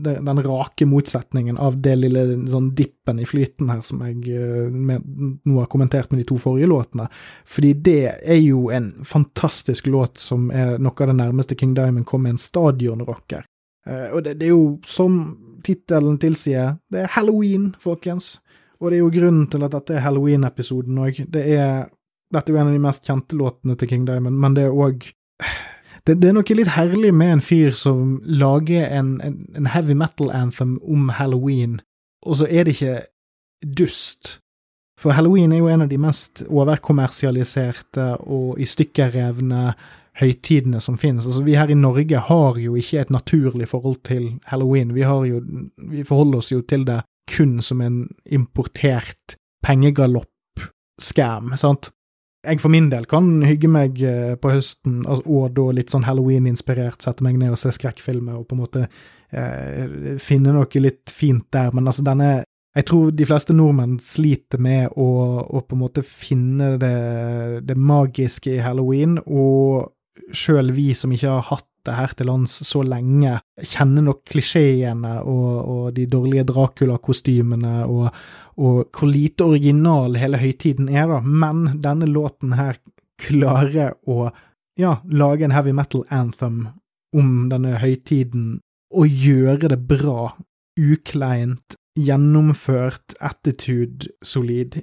den 0.00 0.42
rake 0.46 0.88
motsetningen 0.88 1.60
av 1.60 1.76
det 1.84 1.92
lille 1.98 2.24
sånn 2.50 2.70
dippen 2.78 3.20
i 3.20 3.28
flyten 3.28 3.70
her 3.70 3.84
som 3.86 4.00
jeg 4.06 4.40
med, 4.72 5.04
nå 5.44 5.60
har 5.60 5.68
kommentert 5.70 6.10
med 6.10 6.22
de 6.22 6.26
to 6.30 6.40
forrige 6.40 6.70
låtene. 6.72 7.06
Fordi 7.44 7.74
det 7.86 8.00
er 8.16 8.40
jo 8.40 8.70
en 8.74 8.94
fantastisk 9.06 9.92
låt 9.92 10.18
som 10.18 10.48
er 10.50 10.78
noe 10.80 10.96
av 10.96 11.12
det 11.12 11.18
nærmeste 11.20 11.58
King 11.60 11.76
Diamond 11.76 12.08
kom 12.08 12.24
med 12.24 12.38
en 12.38 12.42
stadionrocker. 12.48 13.44
Uh, 13.88 14.08
og 14.16 14.24
det, 14.24 14.36
det, 14.40 14.48
er 14.48 14.54
jo, 14.54 14.78
som 14.84 15.20
tittelen 15.64 16.18
tilsier, 16.20 16.76
det 16.92 17.04
er 17.04 17.14
halloween, 17.16 17.74
folkens. 17.80 18.38
Og 18.80 18.90
det 18.90 18.98
er 18.98 19.04
jo 19.04 19.14
grunnen 19.14 19.46
til 19.52 19.64
at 19.64 19.74
dette 19.76 19.96
er 19.96 20.04
halloween-episoden 20.04 21.00
òg. 21.00 21.24
Det 21.30 21.46
er 21.56 21.88
Dette 22.30 22.52
er 22.52 22.54
jo 22.54 22.60
en 22.62 22.68
av 22.70 22.74
de 22.76 22.82
mest 22.84 23.08
kjente 23.08 23.34
låtene 23.34 23.74
til 23.74 23.88
King 23.90 24.04
Diamond, 24.06 24.36
men 24.38 24.54
det 24.54 24.68
er 24.68 24.70
òg 24.70 25.08
det, 26.06 26.14
det, 26.22 26.28
er 26.28 26.36
noe 26.36 26.56
litt 26.56 26.72
herlig 26.76 27.10
med 27.10 27.32
en 27.34 27.42
fyr 27.42 27.74
som 27.76 28.20
lager 28.22 28.86
en, 28.86 29.16
en, 29.24 29.34
en 29.58 29.66
heavy 29.66 29.96
metal-anthem 29.98 30.76
om 30.86 31.10
halloween, 31.18 31.80
og 32.22 32.38
så 32.40 32.46
er 32.46 32.68
det 32.68 32.76
ikke 32.76 33.00
dust. 33.80 34.36
For 35.00 35.16
halloween 35.16 35.52
er 35.52 35.62
jo 35.62 35.70
en 35.72 35.84
av 35.84 35.90
de 35.90 35.98
mest 36.00 36.44
overkommersialiserte 36.48 38.06
og 38.20 38.60
i 38.60 38.68
stykker 38.68 39.14
revne 39.16 39.70
høytidene 40.20 40.80
som 40.80 40.98
finnes. 41.00 41.26
Altså, 41.26 41.42
vi 41.46 41.56
her 41.58 41.70
i 41.70 41.78
Norge 41.78 42.24
har 42.28 42.58
jo 42.60 42.76
ikke 42.78 43.00
et 43.00 43.12
naturlig 43.14 43.68
forhold 43.70 44.02
til 44.06 44.34
halloween. 44.50 44.94
Vi, 44.94 45.04
har 45.06 45.24
jo, 45.28 45.40
vi 45.90 46.04
forholder 46.06 46.42
oss 46.42 46.52
jo 46.52 46.60
til 46.60 46.84
det 46.88 47.02
kun 47.30 47.60
som 47.62 47.80
en 47.80 48.02
importert 48.26 49.36
pengegalopp-scam, 49.64 51.56
sant? 51.60 51.92
Jeg 52.40 52.62
for 52.62 52.72
min 52.72 52.88
del 52.88 53.04
kan 53.04 53.42
hygge 53.44 53.68
meg 53.68 53.98
eh, 54.00 54.34
på 54.40 54.52
høsten, 54.54 55.02
altså, 55.04 55.26
og 55.28 55.50
da 55.56 55.66
litt 55.76 55.92
sånn 55.92 56.06
halloween-inspirert, 56.08 57.02
sette 57.04 57.24
meg 57.24 57.36
ned 57.36 57.52
og 57.52 57.60
se 57.60 57.72
skrekkfilmer 57.76 58.38
og 58.38 58.46
på 58.48 58.56
en 58.56 58.62
måte 58.62 58.86
eh, 59.28 60.16
finne 60.22 60.54
noe 60.56 60.80
litt 60.80 61.12
fint 61.12 61.44
der, 61.52 61.74
men 61.76 61.90
altså 61.90 62.06
denne 62.06 62.30
jeg 62.70 62.86
tror 62.86 63.10
de 63.10 63.26
fleste 63.26 63.54
nordmenn 63.56 63.96
sliter 63.98 64.60
med 64.62 64.92
å, 64.94 65.06
å 65.42 65.62
på 65.66 65.74
en 65.74 65.80
måte 65.80 66.04
finne 66.06 66.76
det, 66.78 66.96
det 67.66 67.74
magiske 67.76 68.52
i 68.54 68.62
halloween, 68.62 69.18
og 69.26 69.90
sjøl 70.32 70.72
vi 70.76 70.90
som 70.96 71.12
ikke 71.14 71.32
har 71.36 71.46
hatt 71.50 71.66
det 71.86 71.96
her 71.96 72.12
til 72.16 72.28
lands 72.28 72.58
så 72.66 72.82
lenge, 72.84 73.38
kjenner 73.56 74.04
nok 74.04 74.22
klisjeene 74.28 75.14
og, 75.24 75.52
og 75.72 75.84
de 75.96 76.04
dårlige 76.10 76.44
Dracula-kostymene 76.50 77.86
og, 77.86 78.10
og, 78.60 78.82
hvor 78.92 79.08
lite 79.08 79.46
original 79.48 80.18
hele 80.20 80.40
høytiden 80.42 80.90
er, 80.92 81.08
da. 81.08 81.20
Men 81.24 81.80
denne 81.80 82.08
låten 82.10 82.54
her 82.58 82.78
klarer 83.20 83.96
å 84.08 84.28
ja, 84.80 84.98
lage 85.08 85.46
en 85.46 85.56
heavy 85.56 85.72
metal 85.76 86.04
anthem 86.12 86.66
om 87.16 87.48
denne 87.50 87.78
høytiden 87.80 88.60
og 88.94 89.08
gjøre 89.08 89.72
det 89.72 89.80
bra, 89.88 90.32
ukleint, 90.80 91.76
gjennomført, 91.98 93.16
attitude 93.20 94.10
solid, 94.24 94.80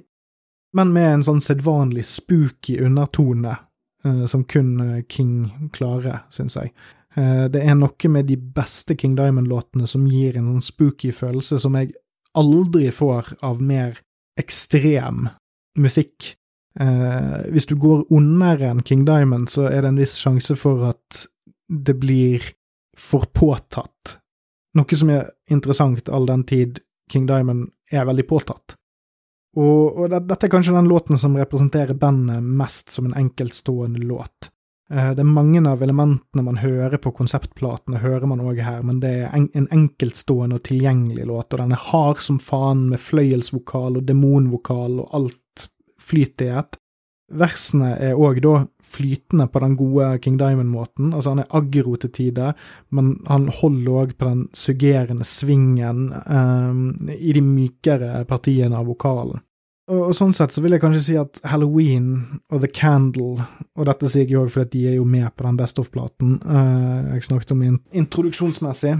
men 0.76 0.92
med 0.92 1.08
en 1.12 1.24
sånn 1.26 1.40
sedvanlig 1.42 2.04
spooky 2.06 2.76
undertone 2.84 3.56
som 4.30 4.44
kun 4.46 5.02
King 5.10 5.70
klarer, 5.74 6.20
syns 6.30 6.54
jeg. 6.56 6.70
det 7.50 7.62
er 7.64 7.74
noe 7.74 8.10
med 8.12 8.28
de 8.28 8.36
beste 8.36 8.94
King 8.94 9.16
Diamond-låtene 9.18 9.88
som 9.90 10.04
gir 10.06 10.36
en 10.38 10.46
sånn 10.52 10.62
spooky 10.62 11.10
følelse 11.10 11.58
som 11.58 11.74
jeg 11.74 11.90
aldri 12.38 12.92
får 12.94 13.32
av 13.42 13.58
mer 13.58 13.98
ekstrem 14.38 15.26
musikk. 15.78 16.36
hvis 17.50 17.66
du 17.66 17.74
går 17.74 18.04
under 18.14 18.62
en 18.62 18.84
King 18.86 19.04
Diamond, 19.04 19.48
så 19.50 19.66
er 19.66 19.82
det 19.82 19.88
en 19.88 19.98
viss 19.98 20.14
sjanse 20.20 20.54
for 20.56 20.84
at 20.92 21.24
det 21.68 21.96
blir 21.98 22.44
for 22.98 23.26
påtatt. 23.34 24.18
Noe 24.78 24.98
som 24.98 25.10
er 25.10 25.30
interessant 25.50 26.08
all 26.08 26.26
den 26.28 26.44
tid 26.44 26.80
King 27.10 27.26
Diamond 27.26 27.70
er 27.90 28.06
veldig 28.06 28.26
påtatt. 28.28 28.76
Og, 29.56 29.96
og 29.96 30.10
det, 30.12 30.24
dette 30.28 30.46
er 30.46 30.52
kanskje 30.52 30.76
den 30.76 30.90
låten 30.90 31.18
som 31.18 31.36
representerer 31.38 31.96
bandet 31.98 32.44
mest 32.44 32.92
som 32.92 33.08
en 33.08 33.16
enkeltstående 33.16 34.02
låt. 34.04 34.50
Eh, 34.90 35.10
det 35.14 35.24
er 35.24 35.28
mange 35.28 35.62
av 35.68 35.82
elementene 35.82 36.44
man 36.44 36.60
hører 36.62 37.00
på 37.02 37.12
konseptplatene, 37.16 38.00
hører 38.02 38.28
man 38.30 38.42
òg 38.44 38.60
her, 38.64 38.82
men 38.86 39.00
det 39.04 39.14
er 39.22 39.36
en, 39.36 39.48
en, 39.54 39.68
enkeltstående 39.74 40.60
og 40.60 40.66
tilgjengelig 40.68 41.28
låt, 41.28 41.52
og 41.52 41.62
den 41.62 41.74
er 41.76 41.86
hard 41.90 42.22
som 42.24 42.40
faen 42.40 42.86
med 42.92 43.02
fløyelsvokal 43.04 44.00
og 44.00 44.06
demonvokal 44.08 45.00
og 45.04 45.16
alt 45.18 45.68
flyter 46.00 46.48
i 46.48 46.54
ett. 46.62 46.78
Versene 47.28 47.90
er 48.00 48.16
òg 48.16 48.38
da 48.40 48.62
flytende 48.88 49.48
på 49.52 49.60
den 49.60 49.74
gode 49.76 50.06
King 50.24 50.38
Diamond-måten. 50.40 51.10
Altså, 51.12 51.34
han 51.34 51.42
er 51.42 51.50
aggro 51.58 51.98
til 52.00 52.12
tider, 52.14 52.54
men 52.88 53.18
han 53.28 53.50
holder 53.52 53.98
òg 54.02 54.14
på 54.16 54.30
den 54.30 54.46
suggerende 54.56 55.26
svingen 55.28 56.08
um, 56.24 56.96
i 57.12 57.34
de 57.36 57.44
mykere 57.44 58.24
partiene 58.28 58.80
av 58.80 58.88
vokalen. 58.88 59.44
Og, 59.88 60.00
og, 60.10 60.14
sånn 60.16 60.34
sett 60.36 60.52
så 60.52 60.60
vil 60.64 60.74
jeg 60.76 60.82
kanskje 60.82 61.04
si 61.04 61.14
at 61.20 61.40
Halloween 61.48 62.40
og 62.52 62.60
The 62.64 62.68
Candle, 62.72 63.46
og 63.76 63.88
dette 63.88 64.10
sier 64.12 64.28
jeg 64.28 64.40
òg 64.40 64.50
fordi 64.52 64.82
de 64.82 64.90
er 64.90 64.98
jo 64.98 65.06
med 65.08 65.28
på 65.36 65.46
den 65.46 65.56
Best 65.60 65.80
of-platen 65.80 66.36
uh, 66.44 67.14
jeg 67.14 67.24
snakket 67.28 67.54
om 67.56 67.64
introduksjonsmessig 67.66 68.98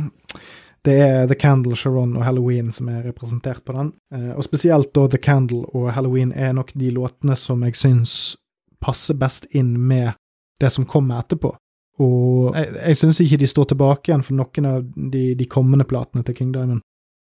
det 0.87 0.97
er 1.03 1.27
The 1.27 1.37
Candle, 1.39 1.77
Sharon 1.77 2.17
og 2.17 2.25
Halloween 2.25 2.71
som 2.73 2.89
er 2.93 3.07
representert 3.09 3.65
på 3.67 3.75
den. 3.75 3.93
Eh, 4.15 4.31
og 4.37 4.45
spesielt 4.47 4.93
da 4.95 5.07
The 5.11 5.21
Candle 5.23 5.65
og 5.75 5.93
Halloween 5.97 6.33
er 6.33 6.55
nok 6.57 6.73
de 6.79 6.91
låtene 6.95 7.37
som 7.37 7.65
jeg 7.67 7.77
syns 7.79 8.13
passer 8.81 9.19
best 9.19 9.49
inn 9.59 9.75
med 9.89 10.13
det 10.61 10.71
som 10.75 10.87
kommer 10.87 11.23
etterpå. 11.23 11.55
Og 11.99 12.55
jeg, 12.55 12.75
jeg 12.77 13.01
syns 13.01 13.21
ikke 13.25 13.41
de 13.43 13.51
står 13.51 13.73
tilbake 13.73 14.11
igjen 14.11 14.23
for 14.27 14.39
noen 14.39 14.69
av 14.71 14.85
de, 14.87 15.25
de 15.39 15.49
kommende 15.51 15.87
platene 15.89 16.23
til 16.27 16.37
King 16.39 16.53
Diamond. 16.55 16.85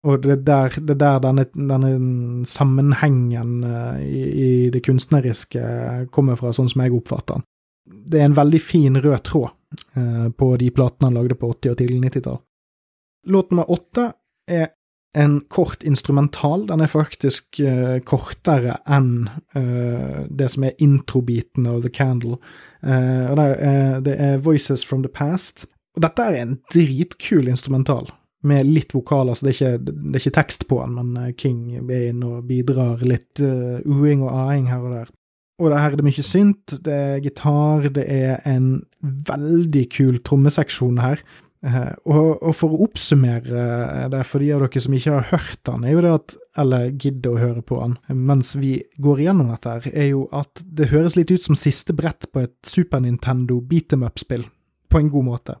Og 0.07 0.21
det 0.23 0.33
er 0.35 0.41
der, 0.45 0.75
det 0.77 0.93
er 0.93 0.99
der 1.01 1.21
denne, 1.23 1.45
denne, 1.55 2.45
sammenhengen 2.47 3.63
uh, 3.65 3.97
i, 3.99 4.23
i, 4.29 4.49
det 4.71 4.83
kunstneriske 4.85 5.63
kommer 6.13 6.37
fra, 6.39 6.53
sånn 6.55 6.69
som 6.71 6.83
jeg 6.83 6.93
oppfatter 6.95 7.39
den. 7.39 7.47
Det 7.87 8.21
er 8.21 8.29
en 8.29 8.37
veldig 8.37 8.59
fin 8.61 8.99
rød 8.99 9.21
tråd 9.23 9.47
eh, 9.95 10.27
på 10.35 10.47
de 10.59 10.65
platene 10.75 11.07
han 11.07 11.15
lagde 11.15 11.37
på 11.39 11.47
80- 11.53 11.71
og 11.71 11.77
tidlig 11.79 12.01
90-tall. 12.03 12.41
Låt 13.27 13.51
nummer 13.51 13.69
åtte 13.71 14.11
er 14.47 14.69
en 15.17 15.41
kort 15.49 15.83
instrumental. 15.83 16.67
Den 16.67 16.83
er 16.83 16.91
faktisk 16.91 17.59
uh, 17.63 17.97
kortere 18.05 18.77
enn 18.85 19.29
uh, 19.57 20.27
det 20.29 20.51
som 20.53 20.67
er 20.67 20.77
introbiten 20.83 21.67
av 21.69 21.81
The 21.85 21.91
Candle. 21.93 22.37
Uh, 22.85 23.33
det 23.33 23.47
er, 23.55 23.99
det 24.05 24.15
er, 24.15 24.37
Voices 24.45 24.85
from 24.85 25.03
the 25.03 25.11
Past. 25.11 25.65
Og 25.97 26.03
dette 26.05 26.23
er 26.23 26.37
en 26.43 26.57
dritkul 26.73 27.49
instrumental, 27.49 28.11
med 28.45 28.69
litt 28.69 28.93
vokaler, 28.93 29.33
så 29.33 29.47
det 29.47 29.55
er 29.55 29.57
ikke, 29.57 29.85
det 29.87 30.13
er 30.13 30.21
ikke 30.21 30.35
tekst 30.37 30.67
på 30.69 30.77
den, 30.83 30.99
men 30.99 31.33
King 31.41 31.61
er 31.79 32.11
inne 32.11 32.35
og 32.35 32.45
bidrar 32.47 33.01
litt 33.01 33.41
uing 33.41 34.21
og 34.21 34.29
aing 34.29 34.69
her 34.69 34.85
og 34.85 34.93
der. 34.93 35.09
Og 35.57 35.71
det 35.73 35.79
her 35.81 35.95
er 35.95 35.97
det 35.97 36.05
mye 36.05 36.21
synt, 36.21 36.75
det 36.85 36.93
er 36.93 37.23
gitar, 37.25 37.87
det 37.89 38.05
er 38.05 38.43
en 38.45 38.83
veldig 39.01 39.87
kul 39.89 40.19
trommeseksjon 40.21 41.01
her. 41.01 41.23
Uh, 41.65 41.95
og, 42.05 42.43
og, 42.45 42.51
for 42.53 42.73
å 42.73 42.83
oppsummere 42.85 44.07
det 44.13 44.19
for 44.29 44.43
de 44.43 44.51
av 44.53 44.61
dere 44.61 44.81
som 44.83 44.93
ikke 44.93 45.15
har 45.15 45.29
hørt 45.31 45.61
den, 45.65 45.87
er 45.87 45.95
jo 45.95 46.03
det 46.05 46.11
at, 46.13 46.35
eller 46.61 46.91
gidder 46.91 47.33
å 47.33 47.41
høre 47.41 47.63
på 47.65 47.79
den 47.81 48.19
mens 48.29 48.51
vi 48.59 48.75
går 49.01 49.23
igjennom 49.23 49.49
dette, 49.49 49.73
her, 49.73 49.95
er 49.97 50.11
jo 50.11 50.27
at 50.37 50.61
det 50.61 50.91
høres 50.93 51.17
litt 51.17 51.33
ut 51.33 51.47
som 51.47 51.57
siste 51.57 51.97
brett 51.97 52.29
på 52.29 52.45
et 52.45 52.55
Super 52.67 53.01
Nintendo 53.01 53.57
beat 53.57 53.97
em 53.97 54.05
up-spill, 54.05 54.45
på 54.87 55.01
en 55.01 55.09
god 55.13 55.27
måte. 55.31 55.57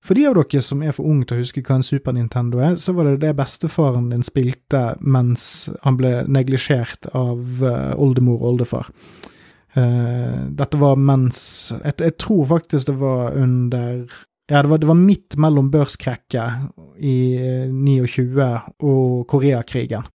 For 0.00 0.16
de 0.16 0.24
av 0.30 0.36
dere 0.38 0.62
som 0.64 0.80
er 0.82 0.94
for 0.96 1.08
unge 1.08 1.28
til 1.28 1.36
å 1.36 1.42
huske 1.42 1.62
hva 1.64 1.76
en 1.76 1.84
Super 1.84 2.14
Nintendo 2.16 2.60
er, 2.64 2.76
så 2.80 2.94
var 2.96 3.08
det 3.08 3.20
det 3.24 3.34
bestefaren 3.36 4.08
din 4.12 4.24
spilte 4.24 4.94
mens 5.00 5.42
han 5.84 5.98
ble 6.00 6.22
neglisjert 6.28 7.10
av 7.12 7.60
uh, 7.64 7.92
oldemor 8.00 8.40
og 8.40 8.54
oldefar. 8.54 8.88
Uh, 9.76 10.48
dette 10.56 10.80
var 10.80 10.96
mens 10.98 11.40
jeg, 11.76 11.94
jeg, 12.00 12.16
tror 12.18 12.48
faktisk 12.56 12.88
det 12.88 12.96
var 12.98 13.36
under 13.38 14.08
ja, 14.50 14.62
det 14.62 14.70
var, 14.70 14.80
det 14.82 14.88
var 14.90 14.98
midt 14.98 15.36
mellom 15.38 15.68
børskrekket 15.70 16.72
i 16.98 17.18
29 17.70 18.24
eh, 18.42 18.64
og 18.82 19.28
Koreakrigen. 19.30 20.08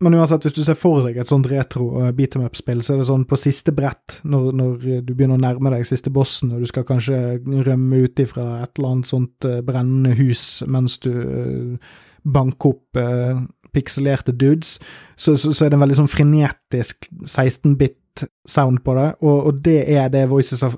Men 0.00 0.16
uansett, 0.16 0.46
hvis 0.46 0.56
du 0.56 0.62
ser 0.64 0.78
for 0.80 1.04
deg 1.04 1.18
et 1.20 1.28
sånt 1.28 1.48
retro 1.50 1.86
uh, 2.00 2.10
beat 2.16 2.36
em 2.36 2.44
up-spill, 2.46 2.80
så 2.80 2.94
er 2.94 3.02
det 3.02 3.08
sånn 3.10 3.26
på 3.28 3.36
siste 3.36 3.72
brett, 3.76 4.20
når, 4.24 4.46
når, 4.56 4.86
du 5.04 5.12
begynner 5.12 5.36
å 5.36 5.42
nærme 5.42 5.72
deg 5.74 5.84
siste 5.88 6.12
bossen, 6.12 6.54
og 6.56 6.64
du 6.64 6.68
skal 6.70 6.86
kanskje 6.88 7.18
rømme 7.66 8.04
ut 8.06 8.22
ifra 8.24 8.62
et 8.62 8.80
eller 8.80 8.94
annet 8.94 9.10
sånt 9.10 9.48
uh, 9.48 9.58
brennende 9.64 10.14
hus 10.16 10.44
mens 10.68 10.96
du 11.04 11.10
uh, 11.12 11.98
banker 12.20 12.74
opp 12.74 12.98
eh, 13.00 13.38
pikselerte 13.72 14.34
dudes, 14.36 14.74
så, 15.16 15.38
så, 15.40 15.54
så, 15.54 15.64
er 15.64 15.70
det 15.70 15.78
en 15.78 15.84
veldig 15.86 16.02
sånn 16.02 16.10
frenetisk 16.12 17.06
16-bit 17.24 18.26
sound 18.44 18.82
på 18.84 18.92
det, 18.98 19.06
og, 19.22 19.38
og, 19.48 19.62
det 19.64 19.78
er 19.88 20.10
det 20.12 20.26
Voices, 20.28 20.60
of, 20.66 20.76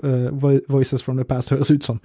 Voices 0.71 1.03
from 1.03 1.19
the 1.19 1.27
Past 1.27 1.51
høres 1.51 1.73
ut 1.73 1.83
som 1.83 1.99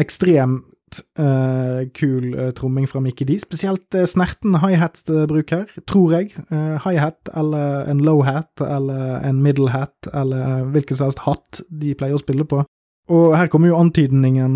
ekstremt 0.00 1.00
uh, 1.18 1.84
kul 1.94 2.34
uh, 2.34 2.50
tromming 2.56 2.86
fra 2.90 3.00
Mickey 3.02 3.26
D. 3.28 3.38
Spesielt 3.42 3.94
uh, 3.94 4.04
snerten 4.10 4.58
high-hat-bruk 4.62 5.50
her, 5.54 5.66
tror 5.90 6.14
jeg. 6.16 6.32
Uh, 6.50 6.76
high-hat 6.84 7.30
eller 7.34 7.90
en 7.90 8.02
low-hat 8.04 8.62
eller 8.64 9.20
en 9.26 9.42
middle-hat 9.42 10.10
eller 10.12 10.70
hvilken 10.74 10.98
som 10.98 11.10
helst 11.10 11.24
hatt 11.26 11.62
de 11.70 11.94
pleier 11.98 12.18
å 12.18 12.22
spille 12.22 12.46
på. 12.48 12.64
Og 13.12 13.36
her 13.36 13.50
kommer 13.52 13.68
jo 13.68 13.76
antydningen 13.76 14.54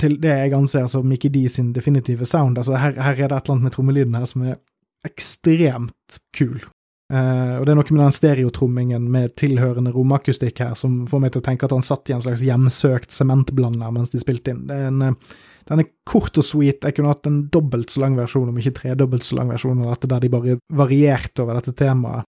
til 0.00 0.14
det 0.22 0.30
jeg 0.32 0.54
anser 0.56 0.86
som 0.88 1.04
Mickey 1.04 1.28
D 1.28 1.42
sin 1.52 1.74
definitive 1.76 2.24
sound. 2.24 2.56
Altså 2.56 2.78
her, 2.80 2.94
her 2.96 3.12
er 3.12 3.28
det 3.28 3.36
et 3.36 3.44
eller 3.44 3.58
annet 3.58 3.66
med 3.66 3.74
trommelyden 3.74 4.16
her 4.16 4.24
som 4.30 4.46
er 4.48 4.56
ekstremt 5.04 6.18
kul. 6.32 6.62
Uh, 7.08 7.56
og 7.56 7.62
det 7.64 7.72
er 7.72 7.78
noe 7.78 7.94
med 7.94 8.02
den 8.02 8.12
stereotrommingen 8.12 9.04
med 9.08 9.32
tilhørende 9.40 9.94
romakustikk 9.94 10.58
her 10.60 10.74
som 10.76 11.06
får 11.08 11.22
meg 11.22 11.30
til 11.32 11.40
å 11.40 11.46
tenke 11.46 11.64
at 11.64 11.72
han 11.72 11.86
satt 11.86 12.10
i 12.10 12.12
en 12.12 12.20
slags 12.20 12.42
hjemsøkt 12.44 13.14
sementblander 13.16 13.94
mens 13.96 14.12
de 14.12 14.20
spilte 14.20 14.52
inn. 14.52 14.66
En, 14.68 15.00
uh, 15.00 15.38
den 15.70 15.84
er 15.84 15.88
kort 16.08 16.36
og 16.36 16.44
sweet. 16.44 16.84
Jeg 16.84 16.96
kunne 16.96 17.14
hatt 17.14 17.28
en 17.28 17.46
dobbelt 17.52 17.92
så 17.92 18.04
lang 18.04 18.18
versjon, 18.18 18.50
om 18.50 18.60
ikke 18.60 18.76
tredobbelt 18.82 19.24
så 19.24 19.38
lang 19.40 19.48
versjon 19.52 19.80
av 19.84 19.94
dette, 19.94 20.10
der 20.12 20.24
de 20.24 20.32
bare 20.36 20.58
varierte 20.68 21.44
over 21.44 21.56
dette 21.60 21.72
temaet. 21.80 22.28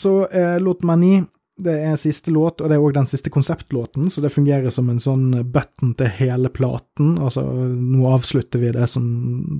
Så 0.00 0.22
uh, 0.24 0.56
låt 0.64 0.86
meg 0.88 1.00
ni. 1.02 1.12
Det 1.60 1.76
er 1.90 2.00
siste 2.00 2.32
låt, 2.32 2.62
og 2.62 2.70
det 2.70 2.78
er 2.78 2.80
òg 2.80 2.94
den 2.96 3.08
siste 3.10 3.28
konseptlåten, 3.28 4.08
så 4.08 4.22
det 4.24 4.32
fungerer 4.32 4.72
som 4.72 4.88
en 4.88 5.02
sånn 5.02 5.26
button 5.52 5.92
til 5.98 6.08
hele 6.16 6.48
platen. 6.48 7.18
Altså, 7.20 7.44
nå 7.44 8.06
avslutter 8.08 8.62
vi 8.62 8.72
det 8.72 8.88
som 8.88 9.04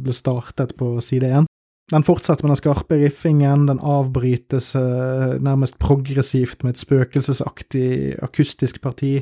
ble 0.01 0.17
startet 0.17 0.73
på 0.81 0.95
side 1.05 1.29
én. 1.29 1.50
Den 1.91 2.07
fortsetter 2.07 2.47
med 2.47 2.55
den 2.55 2.61
skarpe 2.61 2.99
riffingen, 3.01 3.67
den 3.67 3.81
avbrytes 3.83 4.75
uh, 4.79 5.41
nærmest 5.43 5.79
progressivt 5.83 6.63
med 6.63 6.77
et 6.77 6.83
spøkelsesaktig 6.85 8.15
akustisk 8.23 8.79
parti. 8.83 9.19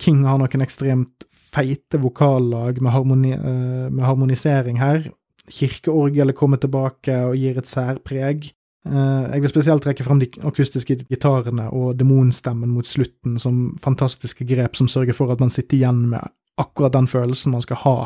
King 0.00 0.26
har 0.28 0.40
noen 0.40 0.64
ekstremt 0.64 1.24
feite 1.32 2.00
vokallag 2.02 2.82
med, 2.82 2.92
harmoni, 2.92 3.32
uh, 3.32 3.88
med 3.88 4.04
harmonisering 4.04 4.82
her. 4.82 5.08
Kirkeorgelet 5.50 6.36
kommer 6.36 6.60
tilbake 6.60 7.16
og 7.24 7.38
gir 7.40 7.56
et 7.58 7.70
særpreg. 7.70 8.50
Uh, 8.84 9.24
jeg 9.32 9.40
vil 9.40 9.54
spesielt 9.54 9.84
trekke 9.84 10.04
frem 10.04 10.20
de 10.20 10.28
akustiske 10.44 11.00
gitarene 11.08 11.70
og 11.72 11.96
demonstemmen 12.00 12.76
mot 12.76 12.88
slutten 12.88 13.40
som 13.40 13.78
fantastiske 13.80 14.44
grep 14.48 14.76
som 14.76 14.88
sørger 14.88 15.16
for 15.16 15.32
at 15.32 15.40
man 15.40 15.52
sitter 15.52 15.80
igjen 15.80 16.04
med 16.12 16.32
akkurat 16.60 16.92
den 16.92 17.08
følelsen 17.08 17.56
man 17.56 17.64
skal 17.64 17.80
ha 17.80 17.98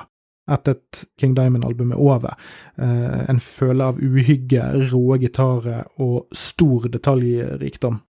etter 0.50 0.76
at 0.76 1.04
King 1.20 1.34
Diamond-album 1.36 1.92
er 1.94 2.00
over. 2.00 2.34
Uh, 2.80 3.24
en 3.30 3.40
føle 3.40 3.84
av 3.84 4.00
uhygge, 4.02 4.64
rå 4.92 5.18
gitarer 5.22 5.86
og 6.02 6.26
stor 6.36 6.88
detaljrikdom. 6.92 8.00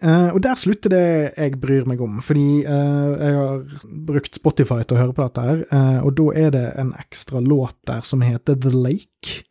Uh, 0.00 0.32
og 0.32 0.40
der 0.40 0.56
slutter 0.56 0.92
det 0.92 1.06
jeg 1.36 1.58
bryr 1.60 1.84
meg 1.88 2.00
om, 2.00 2.22
fordi 2.24 2.62
uh, 2.64 3.12
jeg 3.20 3.36
har 3.36 3.86
brukt 4.08 4.38
Spotify 4.38 4.80
til 4.80 4.96
å 4.96 5.02
høre 5.02 5.16
på 5.16 5.26
dette 5.26 5.44
her, 5.44 5.62
og 6.00 6.14
da 6.16 6.26
er 6.40 6.54
det 6.56 6.66
en 6.80 6.94
ekstra 6.96 7.42
låt 7.44 7.76
der 7.88 8.04
som 8.06 8.24
heter 8.24 8.56
The 8.56 8.72
Lake. 8.76 9.44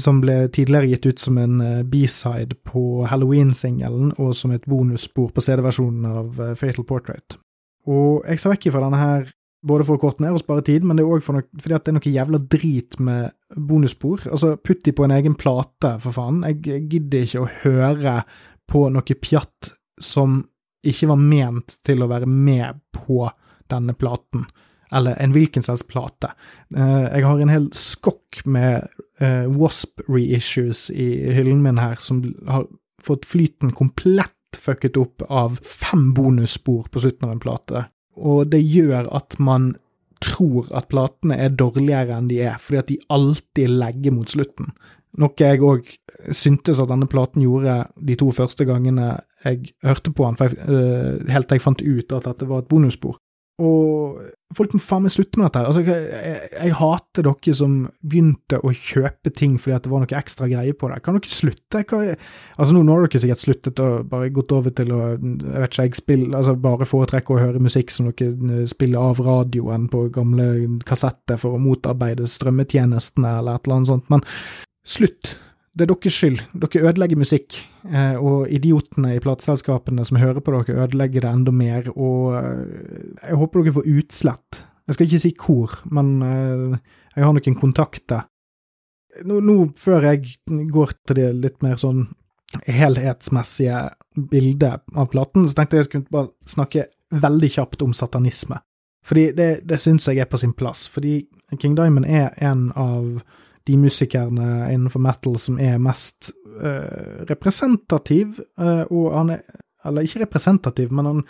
som 0.00 0.22
ble 0.22 0.48
tidligere 0.48 0.88
gitt 0.88 1.06
ut 1.06 1.20
som 1.20 1.36
en 1.38 1.58
B-side 1.90 2.56
på 2.64 3.04
Halloween-singelen, 3.04 4.14
og 4.16 4.32
som 4.34 4.50
et 4.50 4.64
bonusspor 4.64 5.28
på 5.28 5.44
CD-versjonen 5.44 6.06
av 6.08 6.40
Fatal 6.56 6.86
Portrait. 6.88 7.36
Og 7.84 8.24
jeg 8.24 8.40
ser 8.40 8.54
vekk 8.54 8.70
fra 8.72 8.80
denne 8.86 9.00
her 9.02 9.28
både 9.66 9.86
for 9.86 9.98
å 9.98 10.02
korte 10.02 10.22
ned 10.22 10.36
og 10.36 10.42
spare 10.42 10.62
tid, 10.66 10.84
men 10.86 10.98
det 10.98 11.04
er 11.04 11.14
òg 11.16 11.24
for 11.26 11.40
fordi 11.58 11.74
at 11.74 11.86
det 11.86 11.92
er 11.92 11.96
noe 11.96 12.12
jævla 12.14 12.40
drit 12.54 12.98
med 13.02 13.32
bonusspor. 13.56 14.28
Altså, 14.30 14.54
putt 14.62 14.84
de 14.86 14.94
på 14.94 15.06
en 15.06 15.14
egen 15.16 15.34
plate, 15.38 15.96
for 16.04 16.14
faen. 16.14 16.44
Jeg 16.46 16.86
gidder 16.92 17.26
ikke 17.26 17.42
å 17.42 17.50
høre 17.64 18.14
på 18.68 18.86
noe 18.92 19.18
pjatt 19.18 19.72
som 19.98 20.42
ikke 20.86 21.10
var 21.10 21.20
ment 21.20 21.78
til 21.86 22.04
å 22.04 22.10
være 22.10 22.28
med 22.30 22.80
på 22.94 23.26
denne 23.68 23.96
platen. 23.98 24.46
Eller 24.94 25.18
en 25.20 25.34
hvilken 25.34 25.64
som 25.64 25.74
helst 25.74 25.88
plate. 25.90 26.30
Eh, 26.72 27.08
jeg 27.18 27.26
har 27.26 27.42
en 27.42 27.52
hel 27.52 27.68
skokk 27.76 28.40
med 28.48 28.86
eh, 29.20 29.44
Wasp 29.58 30.00
reissues 30.08 30.86
i 30.94 31.08
hyllen 31.36 31.60
min 31.64 31.80
her, 31.82 31.98
som 32.00 32.22
har 32.48 32.64
fått 33.04 33.28
flyten 33.28 33.74
komplett 33.76 34.32
fucket 34.56 34.96
opp 34.96 35.22
av 35.28 35.58
fem 35.60 36.14
bonusspor 36.16 36.88
på 36.88 37.02
slutten 37.02 37.28
av 37.28 37.34
en 37.34 37.42
plate. 37.42 37.84
Og 38.18 38.48
det 38.52 38.62
gjør 38.66 39.08
at 39.14 39.38
man 39.38 39.74
tror 40.24 40.66
at 40.74 40.88
platene 40.90 41.36
er 41.38 41.54
dårligere 41.54 42.16
enn 42.18 42.30
de 42.30 42.40
er, 42.42 42.58
fordi 42.58 42.78
at 42.80 42.88
de 42.90 42.98
alltid 43.14 43.70
legger 43.70 44.14
mot 44.14 44.30
slutten. 44.30 44.72
Noe 45.18 45.34
jeg 45.40 45.62
òg 45.64 45.88
syntes 46.36 46.80
at 46.82 46.90
denne 46.90 47.08
platen 47.10 47.42
gjorde 47.42 47.80
de 47.96 48.16
to 48.18 48.28
første 48.34 48.66
gangene 48.68 49.16
jeg 49.44 49.72
hørte 49.86 50.12
på 50.12 50.26
den, 50.26 50.36
uh, 50.66 51.30
helt 51.30 51.48
til 51.48 51.58
jeg 51.58 51.64
fant 51.64 51.82
ut 51.82 52.14
at 52.18 52.26
dette 52.26 52.48
var 52.50 52.64
et 52.64 52.70
bonusspor. 52.70 53.16
Og 53.58 54.18
folk 54.54 54.74
må 54.76 54.78
faen 54.80 55.02
meg 55.02 55.12
slutte 55.12 55.38
med 55.40 55.48
dette. 55.48 55.62
Altså, 55.66 55.82
jeg, 55.82 56.50
jeg, 56.54 56.74
hater 56.78 57.26
dere 57.26 57.54
som 57.58 57.72
begynte 58.06 58.60
å 58.62 58.70
kjøpe 58.70 59.32
ting 59.34 59.56
fordi 59.58 59.74
at 59.74 59.84
det 59.84 59.90
var 59.92 60.04
noe 60.04 60.20
ekstra 60.20 60.46
greie 60.50 60.76
på 60.78 60.90
det. 60.92 61.00
Kan 61.02 61.18
dere 61.18 61.32
slutte? 61.32 61.82
Hva, 61.82 61.98
altså, 62.54 62.76
nå, 62.76 62.84
har 62.86 63.08
dere 63.08 63.22
sikkert 63.24 63.42
sluttet 63.42 63.82
og 63.82 64.06
bare 64.12 64.30
gått 64.36 64.54
over 64.54 64.74
til 64.78 64.94
å 64.94 65.00
jeg 65.08 65.64
vet 65.64 65.72
ikke, 65.72 65.88
jeg 65.88 65.98
spiller, 65.98 66.38
altså, 66.38 66.54
bare 66.68 66.88
foretrekke 66.88 67.34
å 67.34 67.42
høre 67.42 67.64
musikk 67.64 67.92
som 67.94 68.12
dere 68.12 68.62
spiller 68.70 69.10
av 69.10 69.24
radioen 69.26 69.90
på 69.90 70.06
gamle 70.14 70.48
kassetter 70.86 71.40
for 71.40 71.58
å 71.58 71.62
motarbeide 71.62 72.30
strømmetjenestene 72.30 73.38
eller 73.40 73.58
et 73.58 73.66
eller 73.66 73.80
annet 73.80 73.92
sånt. 73.92 74.08
Men 74.12 74.24
slutt. 74.86 75.34
Det 75.78 75.84
er 75.86 75.92
deres 75.92 76.14
skyld. 76.14 76.40
Dere 76.58 76.88
ødelegger 76.90 77.20
musikk, 77.20 77.60
eh, 77.86 78.16
og 78.18 78.48
idiotene 78.50 79.12
i 79.14 79.20
plateselskapene 79.22 80.02
som 80.04 80.18
hører 80.18 80.42
på 80.42 80.50
dere, 80.56 80.82
ødelegger 80.84 81.22
det 81.22 81.30
enda 81.30 81.54
mer, 81.54 81.90
og 81.94 82.34
eh, 82.40 83.28
jeg 83.28 83.38
håper 83.38 83.62
dere 83.62 83.76
får 83.76 83.92
utslett. 83.92 84.62
Jeg 84.88 84.96
skal 84.96 85.06
ikke 85.06 85.22
si 85.22 85.32
hvor, 85.38 85.76
men 85.94 86.10
eh, 86.26 86.78
jeg 87.14 87.24
har 87.28 87.36
noen 87.36 87.60
kontakter. 87.60 88.26
Nå, 89.28 89.38
nå, 89.44 89.56
før 89.78 90.10
jeg 90.10 90.38
går 90.72 90.94
til 91.06 91.20
det 91.20 91.28
litt 91.38 91.62
mer 91.62 91.78
sånn 91.78 92.08
helhetsmessige 92.66 93.88
bildet 94.32 94.82
av 94.96 95.10
platen, 95.12 95.46
så 95.46 95.54
tenkte 95.54 95.76
jeg 95.76 95.84
jeg 95.84 95.90
skulle 95.92 96.14
bare 96.14 96.32
snakke 96.48 96.88
veldig 97.22 97.50
kjapt 97.54 97.84
om 97.86 97.94
satanisme. 97.94 98.58
Fordi 99.06 99.30
det, 99.36 99.50
det 99.68 99.78
syns 99.80 100.08
jeg 100.10 100.20
er 100.20 100.28
på 100.28 100.40
sin 100.40 100.56
plass. 100.56 100.88
Fordi 100.90 101.20
King 101.60 101.76
Diamond 101.78 102.08
er 102.08 102.34
en 102.44 102.72
av 102.76 103.20
de 103.68 103.76
musikerne 103.78 104.72
innenfor 104.72 105.02
metal 105.04 105.38
som 105.40 105.60
er 105.62 105.78
mest 105.82 106.32
uh, 106.58 107.24
representativ, 107.28 108.40
uh, 108.60 108.84
og 108.88 109.14
han 109.20 109.38
er 109.38 109.64
Eller 109.86 110.02
ikke 110.02 110.24
representativ, 110.24 110.90
men 110.92 111.06
han, 111.06 111.20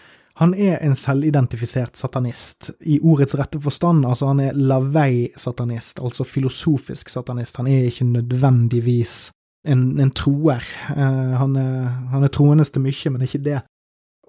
han 0.41 0.55
er 0.55 0.79
en 0.83 0.95
selvidentifisert 0.97 1.99
satanist, 2.01 2.71
i 2.81 2.97
ordets 2.99 3.37
rette 3.37 3.61
forstand. 3.61 4.07
Altså, 4.09 4.31
han 4.31 4.41
er 4.41 4.57
lavei-satanist, 4.57 6.01
altså 6.01 6.25
filosofisk 6.25 7.13
satanist. 7.13 7.61
Han 7.61 7.69
er 7.69 7.85
ikke 7.91 8.07
nødvendigvis 8.09 9.31
en, 9.69 10.01
en 10.01 10.11
troer. 10.11 10.65
Uh, 10.91 11.37
han, 11.43 11.57
er, 11.61 11.85
han 12.15 12.25
er 12.25 12.33
troende 12.33 12.65
til 12.65 12.83
mye, 12.83 13.13
men 13.13 13.27
ikke 13.29 13.45
det. 13.45 13.61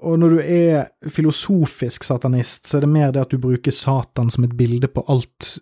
Og 0.03 0.20
når 0.20 0.36
du 0.36 0.39
er 0.43 0.91
filosofisk 1.12 2.03
satanist, 2.03 2.68
så 2.68 2.78
er 2.78 2.86
det 2.86 2.91
mer 2.91 3.12
det 3.12 3.24
at 3.24 3.32
du 3.32 3.39
bruker 3.39 3.72
Satan 3.72 4.30
som 4.30 4.43
et 4.43 4.55
bilde 4.57 4.88
på 4.88 5.03
alt 5.12 5.57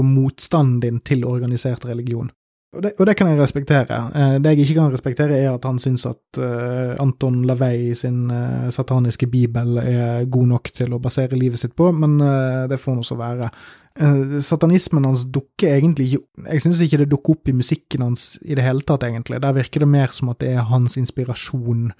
på 0.00 0.06
motstanden 0.06 0.80
din 0.80 1.00
til 1.04 1.26
organisert 1.28 1.84
religion. 1.84 2.32
Og 2.70 2.84
det, 2.84 2.92
og 3.02 3.06
det, 3.08 3.16
kan 3.18 3.26
jeg 3.26 3.40
respektere. 3.40 3.96
Eh, 4.14 4.36
det 4.38 4.52
jeg 4.52 4.62
ikke 4.62 4.76
kan 4.78 4.92
respektere, 4.92 5.34
er 5.34 5.50
at 5.50 5.64
han 5.66 5.78
syns 5.82 6.04
at 6.06 6.38
uh, 6.38 6.94
Anton 7.02 7.40
Lavey 7.48 7.90
sin 7.98 8.30
uh, 8.30 8.70
sataniske 8.70 9.26
bibel 9.26 9.80
er 9.82 10.28
god 10.30 10.46
nok 10.52 10.70
til 10.78 10.94
å 10.94 11.00
basere 11.02 11.38
livet 11.38 11.58
sitt 11.58 11.74
på, 11.74 11.90
men 11.90 12.20
det 12.70 12.78
får 12.78 12.94
nå 12.94 13.06
så 13.06 13.18
være. 13.18 13.50
satanismen 14.40 15.04
hans 15.04 15.24
dukker 15.26 15.74
egentlig 15.74 16.06
ikke 16.06 16.46
Jeg 16.52 16.62
syns 16.62 16.80
ikke 16.80 16.98
det 17.02 17.10
dukker 17.10 17.34
opp 17.34 17.48
i 17.48 17.52
musikken 17.52 18.02
hans 18.06 18.38
i 18.42 18.54
det 18.54 18.62
hele 18.62 18.86
tatt, 18.86 19.02
egentlig. 19.02 19.42
Der 19.42 19.52
virker 19.52 19.82
det 19.82 19.88
mer 19.90 20.14
som 20.14 20.30
at 20.30 20.38
det 20.38 20.54
er 20.54 20.70
hans 20.70 20.96
inspirasjon 20.96 21.90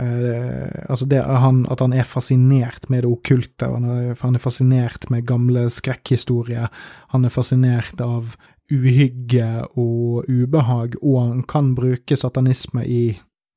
Uh, 0.00 0.86
altså 0.88 1.04
det 1.10 1.18
han, 1.20 1.66
At 1.68 1.82
han 1.84 1.92
er 1.92 2.06
fascinert 2.08 2.88
med 2.88 3.02
det 3.04 3.10
okkulte, 3.10 3.68
han, 3.68 4.14
han 4.16 4.38
er 4.38 4.42
fascinert 4.42 5.10
med 5.12 5.26
gamle 5.28 5.66
skrekkhistorier. 5.68 6.70
Han 7.12 7.26
er 7.26 7.34
fascinert 7.34 8.00
av 8.00 8.36
uhygge 8.70 9.66
og 9.74 10.28
ubehag, 10.30 10.94
og 11.02 11.18
han 11.20 11.42
kan 11.42 11.74
bruke 11.74 12.16
satanisme 12.16 12.86
i 12.86 13.02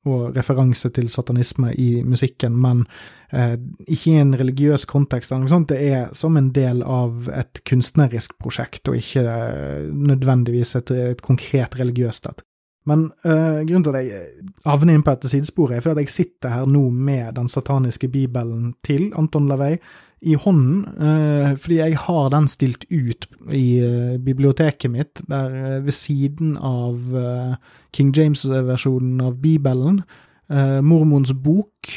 og 0.04 0.36
referanse 0.36 0.90
til 0.92 1.08
satanisme 1.08 1.70
i 1.80 2.02
musikken, 2.04 2.56
men 2.60 2.84
eh, 3.32 3.56
ikke 3.88 4.12
i 4.12 4.20
en 4.20 4.34
religiøs 4.36 4.84
kontekst. 4.90 5.32
eller 5.32 5.46
noe 5.46 5.52
sånt. 5.54 5.70
Det 5.72 5.80
er 5.80 6.10
som 6.16 6.36
en 6.36 6.50
del 6.52 6.82
av 6.82 7.30
et 7.32 7.62
kunstnerisk 7.64 8.36
prosjekt, 8.40 8.88
og 8.88 8.98
ikke 9.00 9.24
eh, 9.24 9.86
nødvendigvis 9.88 10.76
et, 10.80 10.92
et 11.14 11.24
konkret 11.24 11.78
religiøst 11.80 12.28
et. 12.28 12.44
Men 12.86 13.12
øh, 13.24 13.64
grunnen 13.64 13.84
til 13.84 13.96
at 13.96 14.06
jeg 14.06 14.24
havner 14.66 14.94
inn 14.94 15.04
på 15.04 15.14
dette 15.14 15.30
sidesporet, 15.32 15.76
er 15.76 15.84
fordi 15.84 16.02
at 16.02 16.08
jeg 16.08 16.14
sitter 16.14 16.52
her 16.52 16.66
nå 16.68 16.88
med 16.92 17.32
den 17.38 17.48
sataniske 17.48 18.08
bibelen 18.12 18.74
til 18.84 19.06
Anton 19.16 19.48
Lavey 19.48 19.78
i 20.24 20.34
hånden, 20.40 20.84
øh, 21.00 21.56
fordi 21.60 21.78
jeg 21.80 21.98
har 21.98 22.28
den 22.32 22.48
stilt 22.48 22.84
ut 22.90 23.28
i 23.52 23.78
øh, 23.80 24.18
biblioteket 24.18 24.90
mitt, 24.90 25.22
der 25.28 25.80
ved 25.80 25.92
siden 25.92 26.56
av 26.56 27.00
King 27.92 28.12
James-versjonen 28.16 29.20
av 29.20 29.40
bibelen, 29.40 30.02
mormons 30.84 31.32
bok, 31.44 31.88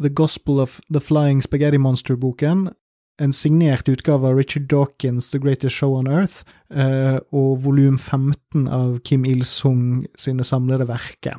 The 0.00 0.10
Gospel 0.10 0.60
of 0.60 0.80
the 0.90 1.00
Flying 1.00 1.42
Spaghetti 1.42 1.76
Monster-boken, 1.76 2.68
en 3.22 3.32
signert 3.32 3.88
utgave 3.88 4.28
av 4.28 4.36
Richard 4.36 4.68
Dawkins' 4.70 5.30
The 5.30 5.38
Greatest 5.38 5.76
Show 5.76 5.94
on 5.98 6.10
Earth, 6.10 6.42
eh, 6.74 7.18
og 7.32 7.64
volum 7.64 7.98
15 7.98 8.68
av 8.68 8.98
Kim 9.06 9.24
Il-sung 9.28 10.06
sine 10.18 10.46
samlede 10.46 10.88
verker. 10.90 11.38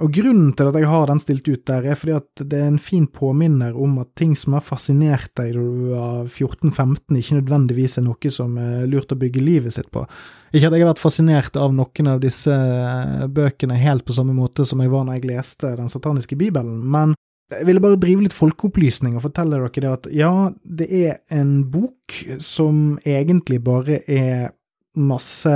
Og 0.00 0.14
Grunnen 0.16 0.54
til 0.56 0.68
at 0.70 0.76
jeg 0.78 0.88
har 0.88 1.10
den 1.10 1.20
stilt 1.20 1.48
ut 1.50 1.64
der, 1.68 1.84
er 1.84 1.98
fordi 1.98 2.14
at 2.16 2.42
det 2.48 2.56
er 2.56 2.68
en 2.70 2.80
fin 2.80 3.04
påminner 3.10 3.76
om 3.76 3.98
at 4.00 4.14
ting 4.16 4.32
som 4.38 4.54
har 4.56 4.64
fascinert 4.64 5.28
deg 5.36 5.52
da 5.56 5.60
du 5.60 5.90
var 5.90 6.30
14-15, 6.30 7.18
ikke 7.18 7.40
nødvendigvis 7.40 7.98
er 8.00 8.06
noe 8.06 8.32
som 8.32 8.56
er 8.60 8.86
lurt 8.88 9.12
å 9.12 9.18
bygge 9.20 9.44
livet 9.44 9.76
sitt 9.76 9.90
på. 9.92 10.06
Ikke 10.54 10.70
at 10.70 10.76
jeg 10.76 10.86
har 10.86 10.92
vært 10.94 11.02
fascinert 11.02 11.58
av 11.60 11.74
noen 11.76 12.12
av 12.14 12.22
disse 12.22 12.54
eh, 12.54 13.26
bøkene 13.28 13.76
helt 13.80 14.06
på 14.06 14.16
samme 14.16 14.36
måte 14.36 14.64
som 14.68 14.80
jeg 14.80 14.92
var 14.92 15.04
når 15.04 15.20
jeg 15.20 15.32
leste 15.34 15.74
Den 15.76 15.92
sataniske 15.92 16.38
bibelen, 16.38 16.80
men 16.80 17.12
jeg 17.50 17.66
ville 17.66 17.82
bare 17.82 17.98
drive 18.00 18.24
litt 18.24 18.36
folkeopplysning 18.36 19.16
og 19.16 19.24
fortelle 19.26 19.58
dere 19.58 19.82
det 19.82 19.90
at 19.90 20.08
ja, 20.14 20.32
det 20.62 20.88
er 20.94 21.16
en 21.34 21.64
bok 21.70 22.16
som 22.42 22.98
egentlig 23.04 23.60
bare 23.66 24.02
er 24.06 24.52
masse 24.98 25.54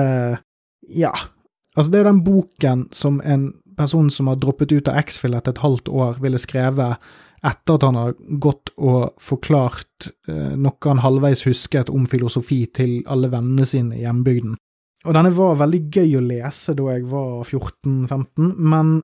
Ja. 0.85 1.13
Altså, 1.75 1.91
det 1.91 2.01
er 2.01 2.11
den 2.11 2.23
boken 2.23 2.89
som 2.95 3.21
en 3.25 3.53
person 3.77 4.11
som 4.11 4.29
har 4.31 4.39
droppet 4.39 4.73
ut 4.73 4.89
av 4.91 5.01
X-Fill 5.01 5.35
etter 5.35 5.55
et 5.55 5.63
halvt 5.65 5.89
år, 5.91 6.21
ville 6.23 6.39
skrevet 6.39 7.01
etter 7.45 7.77
at 7.77 7.85
han 7.85 7.99
har 7.99 8.13
gått 8.41 8.71
og 8.79 9.17
forklart 9.21 10.09
eh, 10.31 10.55
noe 10.57 10.89
han 10.89 11.03
halvveis 11.05 11.45
husket 11.49 11.91
om 11.93 12.07
filosofi 12.09 12.63
til 12.73 13.01
alle 13.11 13.29
vennene 13.33 13.67
sine 13.69 13.99
i 13.99 14.05
hjembygden. 14.05 14.55
Og 15.05 15.17
denne 15.17 15.33
var 15.37 15.59
veldig 15.61 15.83
gøy 15.93 16.15
å 16.17 16.25
lese 16.25 16.73
da 16.79 16.87
jeg 16.95 17.05
var 17.11 17.43
14-15, 17.45 18.55
men 18.57 18.95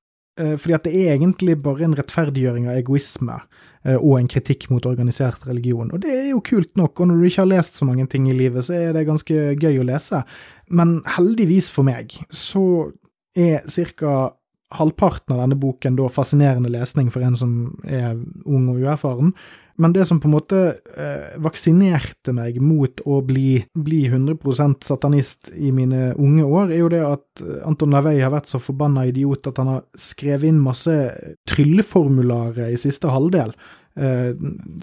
fordi 0.57 0.75
at 0.77 0.87
det 0.87 0.93
er 0.95 1.15
egentlig 1.15 1.57
bare 1.63 1.85
en 1.87 1.95
rettferdiggjøring 1.97 2.67
av 2.69 2.79
egoisme 2.79 3.37
eh, 3.85 3.97
og 3.97 4.17
en 4.17 4.31
kritikk 4.31 4.69
mot 4.71 4.85
organisert 4.89 5.45
religion. 5.49 5.91
Og 5.93 6.03
det 6.03 6.13
er 6.15 6.27
jo 6.31 6.43
kult 6.45 6.71
nok, 6.79 6.99
og 6.99 7.09
når 7.09 7.21
du 7.21 7.29
ikke 7.29 7.43
har 7.43 7.51
lest 7.53 7.79
så 7.79 7.87
mange 7.87 8.07
ting 8.11 8.27
i 8.29 8.37
livet, 8.37 8.65
så 8.67 8.77
er 8.77 8.97
det 8.97 9.07
ganske 9.09 9.55
gøy 9.55 9.81
å 9.81 9.87
lese. 9.87 10.23
Men 10.71 10.99
heldigvis 11.17 11.71
for 11.73 11.87
meg 11.87 12.15
så 12.27 12.65
er 13.37 13.63
ca. 13.95 14.35
halvparten 14.71 15.35
av 15.35 15.41
denne 15.43 15.59
boken 15.59 15.97
da 15.99 16.07
fascinerende 16.11 16.71
lesning 16.71 17.09
for 17.11 17.23
en 17.27 17.35
som 17.35 17.55
er 17.83 18.15
ung 18.45 18.69
og 18.71 18.79
uerfaren. 18.79 19.33
Men 19.79 19.93
det 19.95 20.05
som 20.07 20.19
på 20.19 20.27
en 20.27 20.35
måte 20.35 20.61
eh, 20.97 21.35
vaksinerte 21.41 22.33
meg 22.35 22.59
mot 22.63 23.01
å 23.07 23.21
bli, 23.25 23.61
bli 23.73 24.01
100 24.09 24.37
satanist 24.85 25.51
i 25.55 25.71
mine 25.75 26.11
unge 26.19 26.45
år, 26.45 26.71
er 26.71 26.81
jo 26.83 26.89
det 26.91 27.03
at 27.07 27.43
eh, 27.45 27.61
Anton 27.67 27.93
Lavei 27.95 28.17
har 28.19 28.33
vært 28.33 28.51
så 28.51 28.61
forbanna 28.61 29.07
idiot 29.09 29.47
at 29.49 29.61
han 29.61 29.75
har 29.75 29.85
skrevet 29.97 30.49
inn 30.51 30.61
masse 30.63 30.95
trylleformularer 31.49 32.73
i 32.73 32.79
siste 32.79 33.11
halvdel. 33.11 33.55
Eh, 33.95 34.33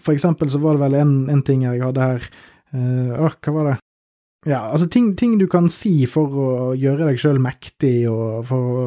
for 0.04 0.14
eksempel 0.14 0.50
så 0.52 0.60
var 0.62 0.76
det 0.76 0.86
vel 0.86 0.98
en, 1.02 1.18
en 1.32 1.44
ting 1.44 1.64
jeg 1.64 1.80
hadde 1.80 2.08
her 2.10 2.24
eh, 2.76 3.12
Hva 3.16 3.54
var 3.54 3.70
det? 3.70 3.76
Ja, 4.46 4.60
altså 4.70 4.86
ting, 4.86 5.16
ting, 5.18 5.34
du 5.40 5.48
kan 5.50 5.66
si 5.72 6.06
for 6.06 6.34
å 6.38 6.50
gjøre 6.78 7.08
deg 7.08 7.18
sjøl 7.20 7.40
mektig, 7.42 8.06
og 8.08 8.46
for 8.46 8.68
å 8.68 8.84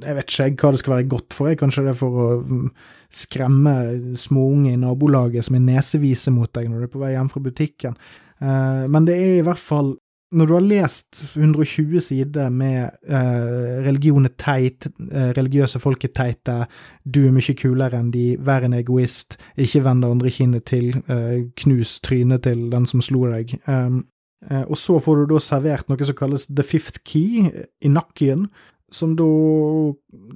Jeg 0.00 0.16
vet 0.16 0.32
ikke 0.32 0.64
hva 0.64 0.72
det 0.72 0.80
skal 0.80 0.94
være 0.94 1.10
godt 1.12 1.36
for, 1.36 1.50
jeg. 1.50 1.58
Kanskje 1.60 1.84
det 1.84 1.92
er 1.92 1.98
for 1.98 2.22
å 2.22 2.28
mm, 2.40 2.70
skremme 3.12 3.74
småunge 4.20 4.74
i 4.74 4.80
nabolaget 4.80 5.46
som 5.46 5.56
er 5.56 5.64
nesevise 5.64 6.32
mot 6.34 6.50
deg 6.54 6.68
når 6.68 6.82
du 6.82 6.88
er 6.88 6.92
på 6.92 7.02
vei 7.02 7.14
hjem 7.14 7.30
fra 7.32 7.44
butikken. 7.44 7.96
Uh, 8.38 8.84
men 8.90 9.08
det 9.08 9.16
er 9.16 9.38
i 9.38 9.46
hvert 9.46 9.62
fall 9.62 9.96
når 10.36 10.46
du 10.48 10.52
har 10.52 10.64
lest 10.64 11.22
120 11.36 12.02
sider 12.04 12.50
med 12.52 12.90
eh, 13.08 13.78
religion 13.86 14.28
er 14.28 14.34
teit, 14.36 14.88
eh, 15.08 15.30
religiøse 15.36 15.80
folk 15.80 16.04
er 16.04 16.12
teite, 16.12 16.56
du 17.04 17.22
er 17.24 17.32
mye 17.32 17.54
kulere 17.56 18.00
enn 18.02 18.10
de, 18.12 18.26
vær 18.44 18.66
en 18.66 18.76
egoist, 18.76 19.38
ikke 19.56 19.86
vend 19.86 20.04
det 20.04 20.12
andre 20.12 20.32
kinnet 20.34 20.66
til, 20.68 20.90
eh, 21.08 21.48
knus 21.62 21.96
trynet 22.04 22.44
til 22.44 22.66
den 22.74 22.88
som 22.88 23.00
slo 23.04 23.24
deg. 23.32 23.56
Um, 23.64 24.02
eh, 24.50 24.66
og 24.66 24.76
så 24.76 24.98
får 25.00 25.22
du 25.22 25.32
da 25.32 25.40
servert 25.40 25.88
noe 25.88 26.10
som 26.10 26.18
kalles 26.18 26.44
the 26.50 26.66
fifth 26.66 27.00
key 27.08 27.48
i 27.48 27.88
nakken, 27.88 28.50
som 28.90 29.14
da 29.16 29.26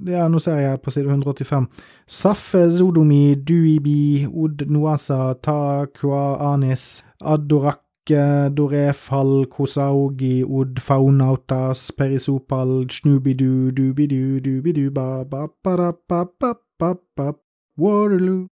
Ja, 0.09 0.27
nå 0.29 0.39
ser 0.39 0.59
jeg 0.59 0.73
her 0.73 0.81
på 0.81 0.91
side 0.93 1.09
185. 1.09 1.67
Saffe 2.07 2.69
Zodomi 2.69 3.35
Duibi 3.35 4.27
Od 4.27 4.65
Noasa 4.69 5.33
Takua 5.41 6.53
Anis 6.53 7.03
Adorake 7.21 8.49
Dorefal 8.53 9.45
Kosaugi 9.49 10.43
Od 10.43 10.79
Faunautas 10.79 11.91
Perisopal 11.97 12.83
Snubidu 12.91 13.71
Dubidu 13.71 14.39
Dubidu 14.43 14.91
ba 14.91 15.23
ba 15.23 15.47
ba 15.63 15.93
ba 16.09 16.25
ba 16.39 16.53
ba 16.79 16.95
ba 17.15 17.33
Waterloo 17.77 18.47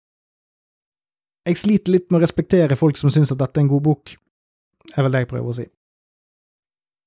Jeg 1.49 1.57
sliter 1.59 1.93
litt 1.93 2.11
med 2.11 2.21
å 2.21 2.25
respektere 2.25 2.77
folk 2.79 2.99
som 3.01 3.11
syns 3.13 3.33
at 3.33 3.41
dette 3.41 3.59
er 3.59 3.65
en 3.65 3.71
god 3.73 3.83
bok, 3.83 4.13
er 4.93 5.03
vel 5.07 5.15
det 5.15 5.23
jeg 5.25 5.31
prøver 5.31 5.51
å 5.51 5.57
si. 5.57 5.65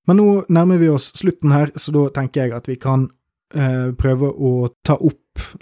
Men 0.07 0.19
nå 0.19 0.27
nærmer 0.51 0.81
vi 0.81 0.89
oss 0.91 1.11
slutten 1.15 1.53
her, 1.55 1.71
så 1.75 1.93
da 1.95 2.07
tenker 2.17 2.43
jeg 2.43 2.55
at 2.57 2.67
vi 2.67 2.75
kan 2.81 3.07
eh, 3.55 3.91
prøve 3.95 4.29
å 4.29 4.67
ta 4.83 4.97
opp 4.99 5.19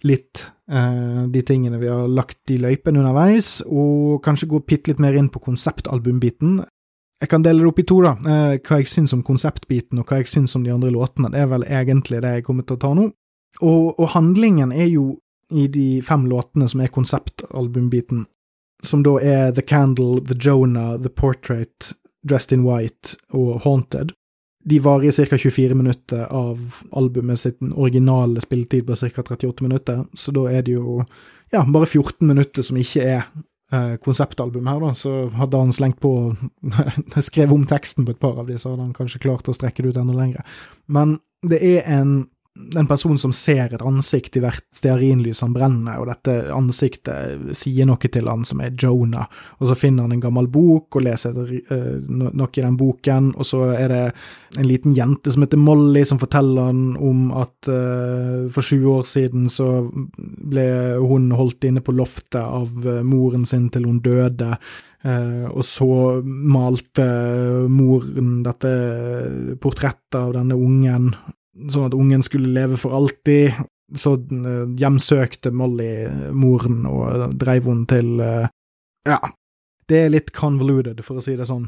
litt 0.07 0.43
eh, 0.71 1.23
de 1.31 1.43
tingene 1.45 1.79
vi 1.81 1.89
har 1.91 2.09
lagt 2.09 2.51
i 2.51 2.57
løypen 2.61 2.97
underveis, 2.97 3.59
og 3.67 4.21
kanskje 4.25 4.49
gå 4.51 4.63
bitte 4.65 4.91
litt 4.91 5.03
mer 5.03 5.17
inn 5.17 5.29
på 5.31 5.43
konseptalbumbiten. 5.43 6.61
Jeg 7.21 7.29
kan 7.29 7.45
dele 7.45 7.61
det 7.61 7.69
opp 7.69 7.81
i 7.83 7.85
to, 7.85 7.99
da. 8.01 8.15
Eh, 8.17 8.55
hva 8.65 8.81
jeg 8.81 8.89
syns 8.89 9.13
om 9.13 9.21
konseptbiten, 9.25 10.01
og 10.01 10.09
hva 10.09 10.23
jeg 10.23 10.31
syns 10.31 10.57
om 10.57 10.65
de 10.65 10.73
andre 10.73 10.89
låtene. 10.93 11.29
Det 11.33 11.43
er 11.43 11.51
vel 11.51 11.67
egentlig 11.69 12.23
det 12.25 12.37
jeg 12.39 12.47
kommer 12.47 12.65
til 12.65 12.79
å 12.79 12.81
ta 12.81 12.95
nå. 12.97 13.11
Og, 13.61 13.99
og 13.99 14.13
handlingen 14.15 14.71
er 14.73 14.89
jo 14.89 15.19
i 15.51 15.67
de 15.67 16.01
fem 16.01 16.25
låtene 16.31 16.65
som 16.71 16.81
er 16.81 16.93
konseptalbumbiten, 16.95 18.25
som 18.87 19.03
da 19.05 19.17
er 19.19 19.51
The 19.53 19.61
Candle, 19.67 20.21
The 20.25 20.37
Jonah, 20.39 20.95
The 20.97 21.11
Portrait, 21.11 21.91
Dressed 22.25 22.55
in 22.55 22.63
White 22.65 23.17
og 23.35 23.61
Haunted. 23.65 24.15
De 24.63 24.79
varer 24.83 25.09
i 25.09 25.25
ca. 25.25 25.37
24 25.37 25.75
minutter 25.75 26.25
av 26.25 26.59
albumet 26.91 27.39
sitt 27.39 27.61
originale 27.61 28.41
spilletid 28.41 28.87
på 28.87 28.95
ca. 28.95 29.23
38 29.23 29.63
minutter, 29.63 30.03
så 30.13 30.33
da 30.35 30.47
er 30.51 30.65
det 30.67 30.75
jo 30.75 30.99
ja, 31.51 31.63
bare 31.67 31.85
14 31.85 32.27
minutter 32.27 32.63
som 32.63 32.77
ikke 32.79 33.03
er 33.03 33.23
eh, 33.73 33.95
konseptalbum 34.03 34.69
her, 34.69 34.83
da. 34.83 34.93
Så 34.95 35.15
hadde 35.35 35.63
han 35.63 35.73
slengt 35.75 35.99
på 36.03 36.13
skrevet 37.29 37.55
om 37.55 37.65
teksten 37.67 38.05
på 38.05 38.15
et 38.15 38.21
par 38.21 38.39
av 38.39 38.47
de, 38.47 38.59
så 38.59 38.73
hadde 38.73 38.87
han 38.87 38.95
kanskje 38.97 39.23
klart 39.25 39.49
å 39.49 39.55
strekke 39.55 39.83
det 39.83 39.95
ut 39.95 40.01
enda 40.03 40.15
lenger. 40.17 40.45
Men 40.87 41.19
det 41.47 41.59
er 41.65 41.83
en 41.89 42.15
en 42.75 42.87
person 42.87 43.17
som 43.19 43.31
ser 43.31 43.71
et 43.71 43.83
ansikt 43.83 44.35
i 44.35 44.41
hvert 44.43 44.65
stearinlys 44.75 45.39
han 45.43 45.53
brenner, 45.55 46.01
og 46.01 46.09
dette 46.09 46.33
ansiktet 46.51 47.55
sier 47.55 47.87
noe 47.87 48.11
til 48.11 48.27
han 48.27 48.43
som 48.47 48.59
er 48.63 48.75
Jonah, 48.75 49.29
og 49.59 49.69
så 49.69 49.77
finner 49.79 50.03
han 50.03 50.17
en 50.17 50.23
gammel 50.23 50.49
bok 50.51 50.99
og 50.99 51.05
leser 51.07 51.37
uh, 51.37 52.11
noe 52.11 52.51
i 52.51 52.65
den 52.65 52.77
boken, 52.79 53.31
og 53.39 53.47
så 53.47 53.63
er 53.77 53.87
det 53.93 54.03
en 54.59 54.67
liten 54.67 54.95
jente 54.97 55.31
som 55.31 55.45
heter 55.45 55.63
Molly, 55.63 56.03
som 56.07 56.19
forteller 56.19 56.71
han 56.73 56.85
om 56.99 57.31
at 57.39 57.71
uh, 57.71 58.51
for 58.51 58.67
20 58.67 58.87
år 58.97 59.07
siden 59.07 59.49
så 59.51 59.71
ble 60.11 60.69
hun 60.99 61.31
holdt 61.35 61.71
inne 61.71 61.83
på 61.83 61.95
loftet 61.95 62.41
av 62.43 62.71
uh, 62.83 62.99
moren 63.07 63.47
sin 63.47 63.69
til 63.71 63.87
hun 63.87 64.03
døde. 64.03 64.57
Uh, 65.01 65.47
og 65.49 65.63
så 65.65 65.93
malte 66.21 67.05
moren 67.71 68.41
dette 68.45 68.73
portrettet 69.63 70.19
av 70.19 70.35
denne 70.35 70.59
ungen 70.59 71.13
sånn 71.71 71.89
at 71.89 71.97
ungen 71.97 72.23
skulle 72.25 72.53
leve 72.55 72.79
for 72.79 72.95
alltid. 72.97 73.59
Så 73.97 74.15
eh, 74.15 74.65
hjemsøkte 74.79 75.51
Molly 75.51 75.91
moren 76.31 76.85
og 76.87 77.35
dreiv 77.39 77.67
henne 77.67 77.89
til 77.91 78.23
eh, 78.23 78.47
Ja, 79.09 79.19
det 79.91 79.99
er 79.99 80.13
litt 80.13 80.31
convoluted, 80.35 81.01
for 81.03 81.19
å 81.19 81.23
si 81.23 81.35
det 81.35 81.49
sånn. 81.49 81.67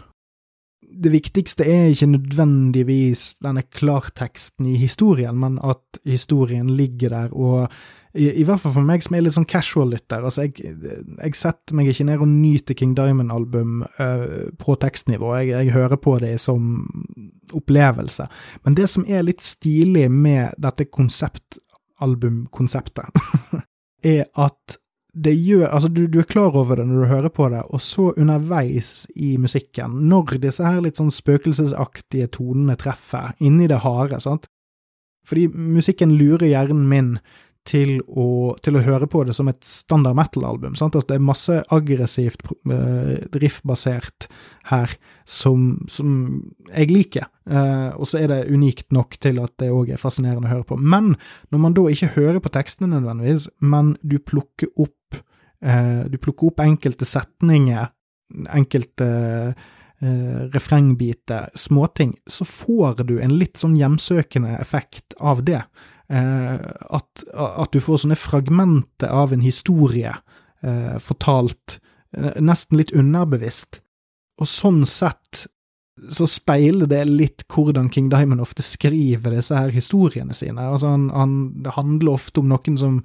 Det 0.84 1.10
viktigste 1.12 1.66
er 1.68 1.90
ikke 1.92 2.12
nødvendigvis 2.14 3.26
denne 3.44 3.64
klarteksten 3.66 4.68
i 4.70 4.78
historien, 4.78 5.36
men 5.40 5.58
at 5.66 6.00
historien 6.08 6.70
ligger 6.78 7.12
der 7.16 7.34
og 7.34 7.74
i, 8.14 8.28
i, 8.30 8.44
hvert 8.46 8.62
fall 8.62 8.76
for 8.76 8.86
meg 8.86 9.02
som 9.02 9.16
er 9.18 9.24
litt 9.26 9.34
sånn 9.34 9.48
casual-lytter. 9.50 10.22
Altså, 10.22 10.46
jeg, 10.46 10.76
jeg, 11.18 11.34
setter 11.38 11.78
meg 11.78 11.90
ikke 11.90 12.06
ned 12.06 12.22
og 12.22 12.30
nyter 12.30 12.78
King 12.78 12.94
Diamond-album 12.98 13.82
uh, 13.98 14.52
på 14.62 14.76
tekstnivå, 14.84 15.32
jeg, 15.40 15.50
jeg, 15.56 15.74
hører 15.74 15.98
på 15.98 16.20
det 16.22 16.36
som 16.44 16.76
opplevelse. 17.56 18.28
Men 18.64 18.76
det 18.78 18.88
som 18.92 19.06
er 19.08 19.24
litt 19.26 19.42
stilig 19.44 20.12
med 20.12 20.50
dette 20.62 20.86
konseptalbumkonseptet, 20.86 23.06
er 24.16 24.24
at 24.34 24.78
det 25.14 25.36
gjør 25.38 25.68
Altså, 25.68 25.90
du, 25.94 26.08
du, 26.08 26.20
er 26.20 26.24
klar 26.24 26.56
over 26.58 26.76
det 26.76 26.88
når 26.90 27.04
du 27.04 27.08
hører 27.12 27.30
på 27.30 27.50
det, 27.54 27.62
og 27.70 27.82
så 27.82 28.14
underveis 28.18 29.08
i 29.16 29.38
musikken, 29.38 29.92
når 30.10 30.24
disse 30.42 30.66
her 30.66 30.82
litt 30.82 30.98
sånn 30.98 31.12
spøkelsesaktige 31.14 32.28
tonene 32.34 32.76
treffer, 32.80 33.34
inni 33.40 33.68
det 33.70 33.84
harde, 33.86 34.20
sant 34.24 34.48
Fordi 35.28 35.48
musikken 35.54 36.18
lurer 36.18 36.48
hjernen 36.50 36.90
min 36.90 37.18
til 37.68 38.02
å, 38.08 38.54
til 38.64 38.76
å, 38.76 38.84
høre 38.84 39.08
på 39.08 39.22
det 39.28 39.36
som 39.38 39.48
et 39.48 39.62
standard 39.64 40.18
metal-album. 40.20 40.76
Altså, 40.76 41.02
det 41.08 41.16
er 41.16 41.24
masse 41.24 41.60
aggressivt 41.74 42.44
uh, 42.68 43.16
riff-basert 43.40 44.28
her 44.72 44.96
som, 45.24 45.78
som, 45.92 46.18
jeg 46.74 46.92
liker, 46.92 47.30
uh, 47.48 47.96
og 47.96 48.10
så 48.12 48.20
er 48.20 48.32
det 48.34 48.42
unikt 48.52 48.92
nok 48.96 49.16
til 49.24 49.40
at 49.44 49.56
det 49.64 49.72
òg 49.72 49.94
er 49.94 50.02
fascinerende 50.02 50.50
å 50.50 50.56
høre 50.58 50.68
på. 50.74 50.80
Men 50.80 51.14
når 51.56 51.64
man 51.64 51.78
da 51.78 51.88
ikke 51.92 52.14
hører 52.18 52.42
på 52.44 52.52
tekstene 52.54 52.92
nødvendigvis, 52.98 53.48
men 53.64 53.96
du 54.04 54.18
plukker 54.20 54.74
opp, 54.76 55.22
uh, 55.64 56.04
du 56.12 56.20
plukker 56.20 56.52
opp 56.52 56.64
enkelte 56.66 57.08
setninger, 57.08 57.88
enkelte 58.52 59.10
refrengbiter, 60.04 61.46
småting, 61.56 62.10
så 62.28 62.44
får 62.44 63.06
du 63.08 63.14
en 63.24 63.38
litt 63.40 63.62
sånn 63.62 63.78
hjemsøkende 63.80 64.58
effekt 64.58 65.16
av 65.24 65.46
det. 65.48 65.62
Eh, 66.12 66.56
at, 66.90 67.24
at, 67.34 67.72
du 67.72 67.80
får 67.82 68.04
sånne 68.04 68.20
fragmenter 68.20 69.12
av 69.14 69.34
en 69.34 69.44
historie 69.44 70.12
eh, 70.64 70.98
fortalt 71.02 71.80
eh, 72.16 72.36
nesten 72.44 72.80
litt 72.80 72.94
underbevisst. 72.96 73.80
Og 74.42 74.50
sånn 74.50 74.84
sett 74.90 75.46
så 76.10 76.26
speiler 76.28 76.90
det 76.90 77.04
litt 77.06 77.46
hvordan 77.54 77.92
King 77.94 78.10
Diamond 78.12 78.42
ofte 78.42 78.66
skriver 78.66 79.36
disse 79.36 79.56
her 79.56 79.70
historiene 79.72 80.34
sine. 80.36 80.66
Altså 80.66 80.90
han, 80.90 81.08
han, 81.14 81.36
det 81.64 81.76
handler 81.78 82.18
ofte 82.18 82.42
om 82.42 82.50
noen 82.50 82.80
som, 82.82 82.96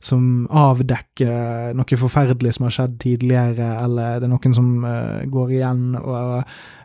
som, 0.00 0.46
avdekker 0.50 1.74
noe 1.76 1.98
forferdelig 2.00 2.54
som 2.56 2.68
har 2.68 2.74
skjedd 2.74 2.96
tidligere, 3.02 3.68
eller 3.82 4.20
det 4.20 4.28
er 4.28 4.32
noen 4.32 4.56
som 4.56 4.68
uh, 4.86 5.24
går 5.30 5.54
igjen, 5.58 5.84
og, 5.98 6.42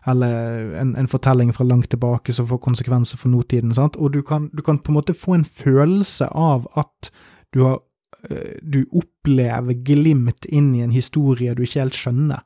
eller 0.10 0.74
en, 0.82 0.96
en, 1.00 1.10
fortelling 1.12 1.54
fra 1.56 1.68
langt 1.68 1.92
tilbake 1.94 2.34
som 2.36 2.50
får 2.50 2.62
konsekvenser 2.64 3.22
for 3.22 3.34
nåtiden. 3.34 3.74
Sant? 3.78 4.00
Og 4.00 4.16
du 4.16 4.22
kan, 4.26 4.50
du 4.54 4.64
kan, 4.66 4.82
på 4.82 4.92
en 4.92 5.00
måte 5.00 5.18
få 5.18 5.38
en 5.38 5.46
følelse 5.48 6.30
av 6.30 6.68
at 6.80 7.12
du 7.54 7.64
har 7.68 7.80
uh, 8.32 8.56
du 8.62 8.84
opplever 8.92 9.78
glimt 9.86 10.50
inn 10.50 10.74
i 10.76 10.84
en 10.86 10.96
historie 10.96 11.54
du 11.56 11.64
ikke 11.68 11.86
helt 11.86 12.00
skjønner. 12.00 12.44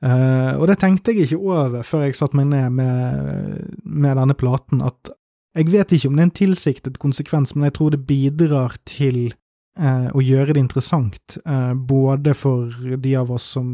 Uh, 0.00 0.56
og 0.56 0.70
det 0.70 0.78
tenkte 0.80 1.12
jeg 1.12 1.28
ikke 1.28 1.42
over 1.44 1.82
før 1.84 2.06
jeg 2.06 2.16
satte 2.16 2.38
meg 2.38 2.48
ned 2.48 2.72
med, 2.72 3.80
med, 3.84 4.14
denne 4.16 4.36
platen, 4.36 4.80
at 4.80 5.12
jeg 5.58 5.72
vet 5.72 5.92
ikke 5.92 6.08
om 6.08 6.16
det 6.16 6.22
er 6.22 6.28
en 6.28 6.38
tilsiktet 6.38 7.00
konsekvens, 7.02 7.52
men 7.54 7.66
jeg 7.68 7.74
tror 7.76 7.92
det 7.92 8.06
bidrar 8.08 8.76
til 8.88 9.34
uh, 9.78 10.08
og 10.10 10.24
gjøre 10.24 10.56
det 10.56 10.64
interessant, 10.64 11.38
eh, 11.44 11.72
både 11.74 12.34
for 12.34 12.72
de 12.98 13.14
av 13.16 13.30
oss 13.34 13.52
som, 13.56 13.68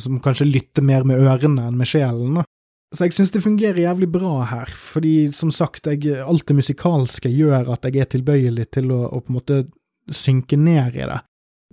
som, 0.00 0.18
kanskje 0.24 0.48
lytter 0.48 0.86
mer 0.86 1.04
med 1.08 1.20
ørene 1.20 1.68
enn 1.68 1.76
med 1.80 1.90
sjelen. 1.90 2.40
Så 2.94 3.08
jeg 3.08 3.16
synes 3.16 3.34
det 3.34 3.42
fungerer 3.42 3.82
jævlig 3.82 4.08
bra 4.14 4.44
her, 4.46 4.70
fordi 4.70 5.32
som 5.34 5.50
sagt, 5.52 5.90
jeg, 5.90 6.14
alt 6.22 6.46
det 6.46 6.58
musikalske 6.60 7.32
gjør 7.32 7.72
at 7.74 7.88
jeg 7.88 8.04
er 8.04 8.10
tilbøyelig 8.14 8.70
til 8.78 8.92
å, 8.94 9.04
å 9.10 9.20
på 9.20 9.32
en 9.32 9.38
måte 9.40 9.62
synke 10.14 10.56
ned 10.60 10.94
i 11.00 11.08
det 11.08 11.22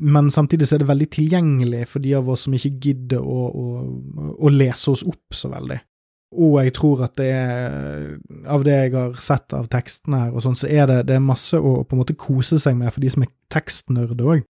men 0.01 0.31
samtidig 0.31 0.67
så 0.67 0.75
er 0.75 0.81
det 0.81 0.89
veldig 0.89 1.07
tilgjengelig 1.13 1.85
for 1.91 2.03
de 2.03 2.15
av 2.17 2.29
oss 2.31 2.47
som 2.47 2.55
ikke 2.57 2.73
gidder 2.81 3.21
å, 3.21 3.41
å, 3.47 3.65
å, 4.33 4.51
lese 4.53 4.93
oss 4.93 5.03
opp 5.05 5.35
så 5.37 5.51
veldig. 5.51 5.77
Og 6.31 6.61
jeg 6.63 6.71
tror 6.77 7.03
at 7.03 7.17
det 7.19 7.27
er, 7.35 8.05
av 8.47 8.63
det 8.63 8.77
jeg 8.77 8.93
har 8.95 9.17
sett 9.23 9.51
av 9.57 9.67
tekstene 9.71 10.21
her 10.23 10.35
og 10.35 10.45
sånn, 10.45 10.55
så 10.55 10.69
er 10.71 10.87
det, 10.87 11.01
det 11.09 11.17
er 11.17 11.25
masse 11.25 11.59
å 11.59 11.81
på 11.83 11.97
en 11.97 12.01
måte 12.03 12.15
kose 12.15 12.59
seg 12.61 12.77
med 12.79 12.93
for 12.93 13.03
de 13.03 13.11
som 13.11 13.25
er 13.25 13.33
tekstnerder 13.51 14.23
òg. 14.23 14.45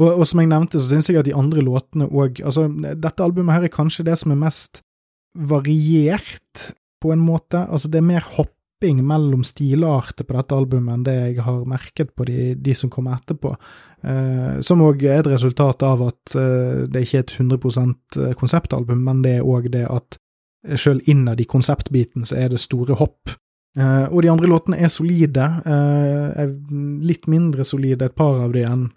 Og, 0.00 0.08
og, 0.10 0.24
som 0.28 0.40
jeg 0.40 0.50
nevnte, 0.50 0.80
så 0.80 0.90
syns 0.90 1.10
jeg 1.10 1.20
at 1.20 1.28
de 1.28 1.36
andre 1.36 1.62
låtene 1.64 2.08
òg 2.08 2.42
Altså, 2.44 2.66
dette 2.68 3.24
albumet 3.24 3.56
her 3.56 3.68
er 3.68 3.72
kanskje 3.72 4.04
det 4.08 4.18
som 4.20 4.32
er 4.32 4.40
mest 4.40 4.82
variert, 5.36 6.70
på 7.02 7.12
en 7.12 7.20
måte. 7.20 7.60
Altså, 7.68 7.90
det 7.92 8.00
er 8.00 8.08
mer 8.08 8.24
hopping 8.36 9.02
mellom 9.04 9.42
stilarter 9.44 10.24
på 10.24 10.36
dette 10.36 10.56
albumet 10.56 10.94
enn 10.94 11.04
det 11.04 11.16
jeg 11.16 11.44
har 11.44 11.64
merket 11.68 12.14
på 12.16 12.24
de, 12.28 12.54
de 12.56 12.76
som 12.76 12.92
kommer 12.92 13.18
etterpå. 13.18 13.52
Eh, 14.08 14.60
som 14.64 14.84
òg 14.84 15.04
er 15.04 15.20
et 15.20 15.28
resultat 15.32 15.84
av 15.84 16.06
at 16.08 16.36
eh, 16.36 16.84
det 16.88 17.04
ikke 17.04 17.20
er 17.20 17.26
et 17.26 17.34
100 17.36 17.60
eh, 18.24 18.36
konseptalbum, 18.40 19.04
men 19.04 19.20
det 19.24 19.38
er 19.38 19.48
òg 19.48 19.68
det 19.76 19.84
at 19.88 20.20
sjøl 20.74 21.02
innad 21.06 21.40
i 21.40 21.46
konseptbiten 21.48 22.26
så 22.26 22.38
er 22.40 22.52
det 22.52 22.62
store 22.62 22.96
hopp. 22.98 23.34
Uh, 23.76 24.08
og 24.08 24.22
de 24.24 24.30
andre 24.32 24.48
låtene 24.48 24.78
er 24.80 24.92
solide. 24.92 25.46
Uh, 25.66 26.32
er 26.32 26.54
litt 27.04 27.28
mindre 27.28 27.64
solide, 27.64 28.08
et 28.08 28.16
par 28.16 28.40
av 28.46 28.56
de 28.56 28.64
enn 28.66 28.88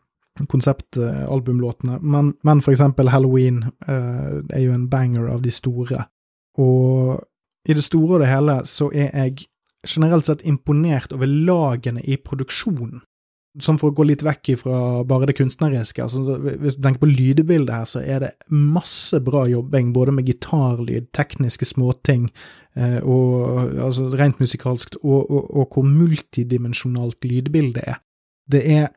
konseptalbumlåtene, 0.48 1.98
men, 2.00 2.30
men 2.48 2.62
for 2.64 2.72
eksempel 2.72 3.10
Halloween 3.12 3.58
uh, 3.90 4.40
er 4.56 4.62
jo 4.64 4.72
en 4.72 4.86
banger 4.88 5.26
av 5.34 5.42
de 5.44 5.52
store. 5.52 6.06
Og 6.64 7.20
i 7.68 7.76
det 7.76 7.84
store 7.84 8.16
og 8.16 8.24
det 8.24 8.30
hele 8.32 8.56
så 8.70 8.88
er 8.94 9.12
jeg 9.12 9.50
generelt 9.88 10.30
sett 10.30 10.46
imponert 10.48 11.12
over 11.16 11.28
lagene 11.28 12.00
i 12.08 12.16
produksjonen 12.16 13.02
sånn 13.58 13.80
for 13.82 13.90
å 13.90 13.98
gå 13.98 14.06
litt 14.06 14.24
vekk 14.26 14.52
fra 14.62 14.80
bare 15.08 15.30
det 15.30 15.36
kunstneriske, 15.40 16.04
altså 16.04 16.38
hvis 16.62 16.78
du 16.78 16.84
tenker 16.84 17.02
på 17.02 17.10
lydbildet 17.10 17.74
her, 17.74 17.88
så 17.90 18.04
er 18.04 18.22
det 18.24 18.32
masse 18.54 19.18
bra 19.26 19.46
jobbing, 19.50 19.92
både 19.96 20.14
med 20.16 20.30
gitarlyd, 20.30 21.10
tekniske 21.18 21.68
småting, 21.72 22.30
eh, 22.78 23.00
og 23.02 23.74
altså 23.90 24.12
rent 24.14 24.42
musikalsk, 24.44 25.00
og, 25.02 25.26
og, 25.26 25.50
og 25.50 25.74
hvor 25.74 25.88
multidimensjonalt 25.88 27.26
lydbildet 27.26 27.90
er. 27.96 28.00
Det 28.50 28.64
er 28.70 28.88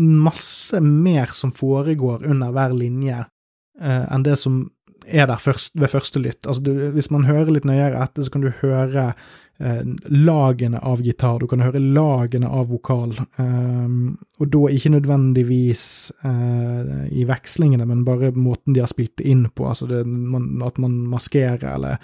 masse 0.00 0.78
mer 0.82 1.32
som 1.34 1.54
foregår 1.54 2.26
under 2.30 2.52
hver 2.54 2.74
linje 2.76 3.22
eh, 3.22 4.04
enn 4.10 4.26
det 4.26 4.36
som 4.38 4.64
er 5.06 5.26
der 5.30 5.40
først, 5.40 5.72
ved 5.74 5.88
første 5.92 6.22
lytt. 6.22 6.46
Altså, 6.46 6.62
du, 6.62 6.72
hvis 6.94 7.10
man 7.10 7.28
hører 7.28 7.52
litt 7.54 7.68
nøyere 7.68 8.00
etter, 8.02 8.26
så 8.26 8.34
kan 8.34 8.44
du 8.44 8.50
høre 8.62 9.12
eh, 9.60 9.80
lagene 10.04 10.78
av 10.78 11.02
gitar, 11.04 11.38
du 11.40 11.46
kan 11.50 11.62
høre 11.64 11.80
lagene 11.80 12.48
av 12.48 12.70
vokal, 12.72 13.12
eh, 13.40 13.94
og 14.40 14.50
da 14.54 14.62
ikke 14.72 14.94
nødvendigvis 14.94 15.84
eh, 16.26 17.06
i 17.12 17.26
vekslingene, 17.28 17.86
men 17.88 18.04
bare 18.06 18.32
måten 18.36 18.74
de 18.76 18.82
har 18.84 18.90
spilt 18.90 19.16
det 19.20 19.28
inn 19.30 19.46
på, 19.48 19.68
altså 19.68 19.88
det, 19.90 20.02
man, 20.06 20.52
at 20.66 20.80
man 20.80 20.96
maskerer 21.12 21.74
eller, 21.74 21.98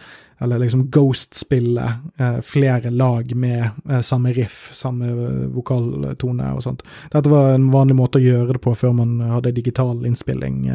eller 0.44 0.60
liksom 0.62 0.88
ghost-spiller 0.92 1.96
eh, 2.20 2.40
flere 2.44 2.92
lag 2.92 3.32
med 3.36 3.62
eh, 3.88 4.02
samme 4.04 4.34
riff, 4.36 4.66
samme 4.76 5.12
vokaltone 5.54 6.52
og 6.56 6.66
sånt. 6.66 6.84
Dette 7.12 7.32
var 7.32 7.54
en 7.54 7.70
vanlig 7.72 7.96
måte 7.98 8.20
å 8.20 8.26
gjøre 8.26 8.58
det 8.58 8.64
på 8.66 8.76
før 8.76 8.98
man 9.00 9.18
hadde 9.36 9.56
digital 9.56 10.04
innspilling. 10.06 10.66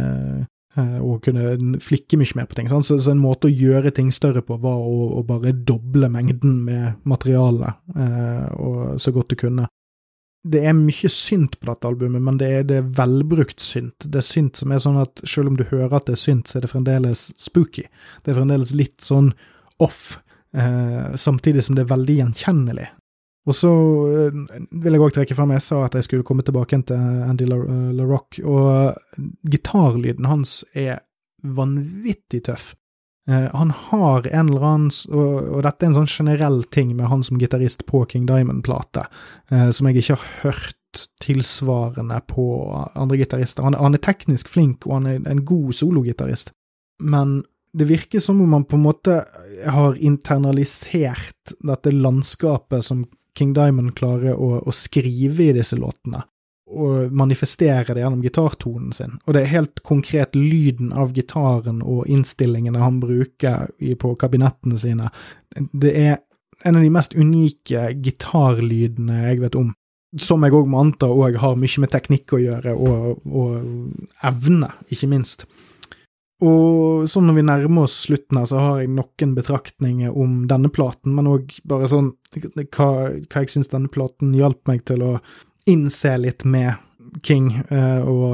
Eh, 0.80 1.00
og 1.04 1.20
kunne 1.26 1.80
flikke 1.84 2.16
mye 2.20 2.38
mer 2.40 2.48
på 2.48 2.56
ting. 2.56 2.70
Så, 2.72 2.80
så, 2.96 3.12
en 3.12 3.20
måte 3.20 3.50
å 3.50 3.52
gjøre 3.52 3.92
ting 3.96 4.12
større 4.16 4.44
på 4.46 4.56
var 4.64 4.80
å, 4.80 5.10
å 5.20 5.24
bare 5.28 5.52
doble 5.52 6.08
mengden 6.12 6.62
med 6.68 7.02
materiale, 7.04 7.74
eh, 7.92 8.96
så 9.02 9.12
godt 9.12 9.34
du 9.34 9.40
kunne. 9.42 9.68
Det 10.42 10.64
er 10.66 10.74
mye 10.74 11.10
synt 11.12 11.60
på 11.60 11.68
dette 11.70 11.90
albumet, 11.90 12.24
men 12.24 12.40
det 12.42 12.48
er, 12.50 12.64
det 12.70 12.80
velbrukt 12.98 13.62
synt. 13.62 14.08
Det 14.08 14.24
er 14.24 14.26
synt 14.26 14.58
som 14.58 14.72
er 14.72 14.82
sånn 14.82 14.98
at 15.04 15.22
selv 15.28 15.52
om 15.52 15.60
du 15.60 15.68
hører 15.68 16.00
at 16.00 16.08
det 16.08 16.16
er 16.16 16.24
synt, 16.24 16.48
så 16.50 16.58
er 16.58 16.66
det 16.66 16.72
fremdeles 16.72 17.28
spooky. 17.38 17.86
Det 18.24 18.32
er 18.32 18.40
fremdeles 18.40 18.72
litt 18.74 19.04
sånn 19.06 19.34
off, 19.84 20.16
eh, 20.56 21.14
samtidig 21.20 21.68
som 21.68 21.78
det 21.78 21.84
er 21.84 21.94
veldig 21.94 22.18
gjenkjennelig. 22.24 22.88
Og 23.50 23.58
så 23.58 23.72
eh, 24.28 24.42
vil 24.84 24.98
jeg 24.98 25.02
òg 25.02 25.16
trekke 25.16 25.38
frem 25.38 25.56
Jeg 25.56 25.66
sa 25.66 25.86
at 25.88 25.96
jeg 25.98 26.06
skulle 26.06 26.26
komme 26.28 26.46
tilbake 26.46 26.78
til 26.88 27.08
Andy 27.26 27.48
LaRock, 27.50 28.38
La 28.42 28.52
og 28.52 29.24
gitarlyden 29.50 30.30
hans 30.30 30.62
er 30.78 31.02
vanvittig 31.42 32.44
tøff. 32.46 32.76
Eh, 33.30 33.48
han 33.54 33.72
har 33.72 34.28
en 34.28 34.50
eller 34.50 34.66
annen 34.66 34.92
og, 35.14 35.62
dette 35.66 35.86
er 35.86 35.92
en 35.92 35.98
sånn 36.00 36.10
generell 36.10 36.62
ting 36.74 36.96
med 36.98 37.10
han 37.12 37.26
som 37.26 37.42
gitarist 37.42 37.86
på 37.90 38.04
King 38.10 38.28
Diamond-plate, 38.30 39.08
eh, 39.52 39.70
som 39.74 39.90
jeg 39.90 40.02
ikke 40.02 40.18
har 40.18 40.28
hørt 40.44 40.78
tilsvarende 41.24 42.18
på 42.28 42.46
andre 43.00 43.22
gitarister. 43.22 43.64
Han, 43.64 43.78
han, 43.80 43.96
er 43.96 44.04
teknisk 44.04 44.50
flink, 44.52 44.88
og 44.88 45.00
han 45.00 45.08
er 45.14 45.30
en 45.32 45.46
god 45.48 45.72
sologitarist, 45.78 46.52
men 47.02 47.42
det 47.72 47.88
virker 47.88 48.20
som 48.20 48.42
om 48.44 48.54
han 48.58 48.66
på 48.68 48.76
en 48.76 48.84
måte 48.84 49.22
har 49.64 49.96
internalisert 49.96 51.54
dette 51.64 51.94
landskapet 51.96 52.84
som 52.84 53.06
King 53.38 53.54
Diamond 53.56 53.96
klarer 53.96 54.36
å, 54.36 54.60
å 54.68 54.74
skrive 54.76 55.50
i 55.50 55.56
disse 55.56 55.78
låtene, 55.80 56.24
og 56.72 57.12
manifestere 57.16 57.96
det 57.96 58.04
gjennom 58.04 58.24
gitartonen 58.24 58.92
sin. 58.96 59.18
Og 59.26 59.36
det 59.36 59.44
er 59.44 59.54
helt 59.56 59.82
konkret 59.88 60.36
lyden 60.38 60.92
av 60.96 61.14
gitaren 61.16 61.82
og 61.84 62.08
innstillingene 62.12 62.82
han 62.82 63.00
bruker 63.04 63.72
på 64.00 64.14
kabinettene 64.20 64.80
sine. 64.80 65.12
Det 65.56 65.96
er 65.96 66.20
en 66.64 66.78
av 66.78 66.86
de 66.86 66.92
mest 66.94 67.16
unike 67.18 67.90
gitarlydene 68.04 69.24
jeg 69.26 69.42
vet 69.44 69.58
om. 69.60 69.72
Som 70.20 70.44
jeg 70.44 70.56
òg 70.56 70.68
må 70.68 70.82
anta 70.84 71.08
òg 71.08 71.38
har 71.40 71.60
mye 71.60 71.84
med 71.84 71.92
teknikk 71.94 72.34
å 72.36 72.42
gjøre, 72.42 72.74
og, 72.76 73.22
og 73.32 74.26
evne, 74.28 74.74
ikke 74.92 75.08
minst. 75.12 75.46
Og 76.42 77.10
sånn 77.10 77.28
når 77.30 77.38
vi 77.38 77.44
nærmer 77.46 77.86
oss 77.86 78.00
slutten 78.08 78.40
her, 78.40 78.48
så 78.50 78.62
har 78.62 78.80
jeg 78.82 78.94
noen 78.96 79.36
betraktninger 79.38 80.16
om 80.18 80.46
denne 80.50 80.72
platen, 80.74 81.14
men 81.14 81.30
òg 81.30 81.54
bare 81.70 81.90
sånn 81.92 82.16
hva, 82.34 82.88
hva 83.14 83.44
jeg 83.44 83.54
syns 83.54 83.70
denne 83.70 83.92
platen 83.94 84.34
hjalp 84.34 84.62
meg 84.70 84.82
til 84.90 85.06
å 85.06 85.12
innse 85.70 86.16
litt 86.18 86.46
med 86.50 86.74
King 87.22 87.52
uh, 87.70 88.02
og, 88.08 88.28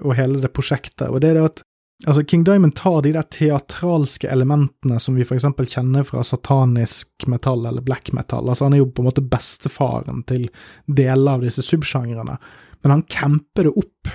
og, 0.00 0.10
hele 0.16 0.40
det 0.40 0.52
prosjektet. 0.54 1.08
Og 1.10 1.20
det 1.20 1.32
er 1.32 1.38
det 1.40 1.46
at 1.50 1.62
altså 2.06 2.24
King 2.24 2.44
Diamond 2.46 2.76
tar 2.78 3.02
de 3.04 3.12
der 3.16 3.26
teatralske 3.32 4.30
elementene 4.30 5.00
som 5.02 5.18
vi 5.18 5.26
eksempel 5.26 5.68
kjenner 5.70 6.06
fra 6.08 6.24
satanisk 6.24 7.26
metall 7.30 7.66
eller 7.68 7.84
black 7.84 8.12
metal. 8.16 8.48
Altså 8.48 8.68
han 8.68 8.76
er 8.76 8.84
jo 8.84 8.90
på 8.92 9.04
en 9.04 9.10
måte 9.10 9.24
bestefaren 9.24 10.24
til 10.30 10.46
deler 10.86 11.36
av 11.36 11.44
disse 11.44 11.64
subsjangrene, 11.66 12.38
men 12.84 12.96
han 12.96 13.04
camper 13.10 13.68
det 13.68 13.76
opp 13.84 14.14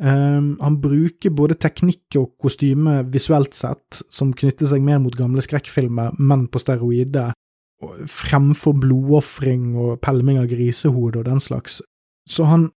Um, 0.00 0.54
han 0.62 0.78
bruker 0.80 1.32
både 1.36 1.58
teknikk 1.60 2.16
og 2.16 2.30
kostyme 2.40 3.02
visuelt 3.12 3.52
sett, 3.52 4.00
som 4.08 4.32
knytter 4.32 4.70
seg 4.70 4.80
mer 4.84 5.00
mot 5.02 5.16
gamle 5.16 5.44
skrekkfilmer, 5.44 6.14
men 6.16 6.46
på 6.48 6.62
steroider, 6.62 7.34
fremfor 8.08 8.76
blodofring 8.80 9.74
og 9.76 10.00
pelming 10.04 10.40
av 10.40 10.48
grisehode 10.50 11.20
og 11.20 11.28
den 11.28 11.40
slags. 11.40 11.80
Så 12.28 12.46
han, 12.48 12.70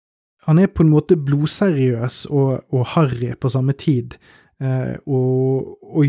han 0.46 0.58
er 0.58 0.70
på 0.70 0.82
en 0.82 0.90
måte 0.90 1.18
blodseriøs 1.18 2.24
og, 2.30 2.62
og 2.74 2.86
harry 2.96 3.32
på 3.38 3.50
samme 3.54 3.74
tid, 3.78 4.16
uh, 4.62 4.98
og, 5.06 5.78
og, 5.94 6.06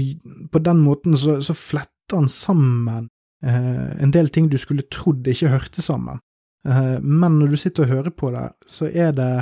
på 0.49 0.61
den 0.65 0.81
måten 0.81 1.17
så, 1.17 1.39
så 1.45 1.53
fletter 1.57 2.17
han 2.17 2.29
sammen 2.29 3.09
uh, 3.45 3.91
en 4.01 4.13
del 4.13 4.33
ting 4.33 4.49
du 4.49 4.57
skulle 4.61 4.89
trodd 4.89 5.29
ikke 5.29 5.53
hørte 5.53 5.85
sammen. 5.85 6.21
Uh, 6.65 6.97
men 7.01 7.37
når 7.37 7.53
du 7.53 7.61
sitter 7.61 7.85
og 7.85 7.93
hører 7.99 8.17
på 8.17 8.33
det, 8.33 8.47
så 8.65 8.89
er 8.89 9.13
det 9.13 9.33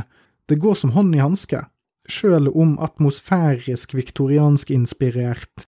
det 0.51 0.61
går 0.61 0.77
som 0.77 0.93
hånd 0.95 1.15
i 1.15 1.23
hanske, 1.23 1.63
sjøl 2.11 2.49
om 2.51 2.77
atmosfærisk 2.83 3.95
viktoriansk-inspirert, 3.95 5.67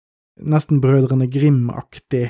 nesten 0.43 0.81
Brødrene 0.83 1.29
Grim-aktig, 1.31 2.29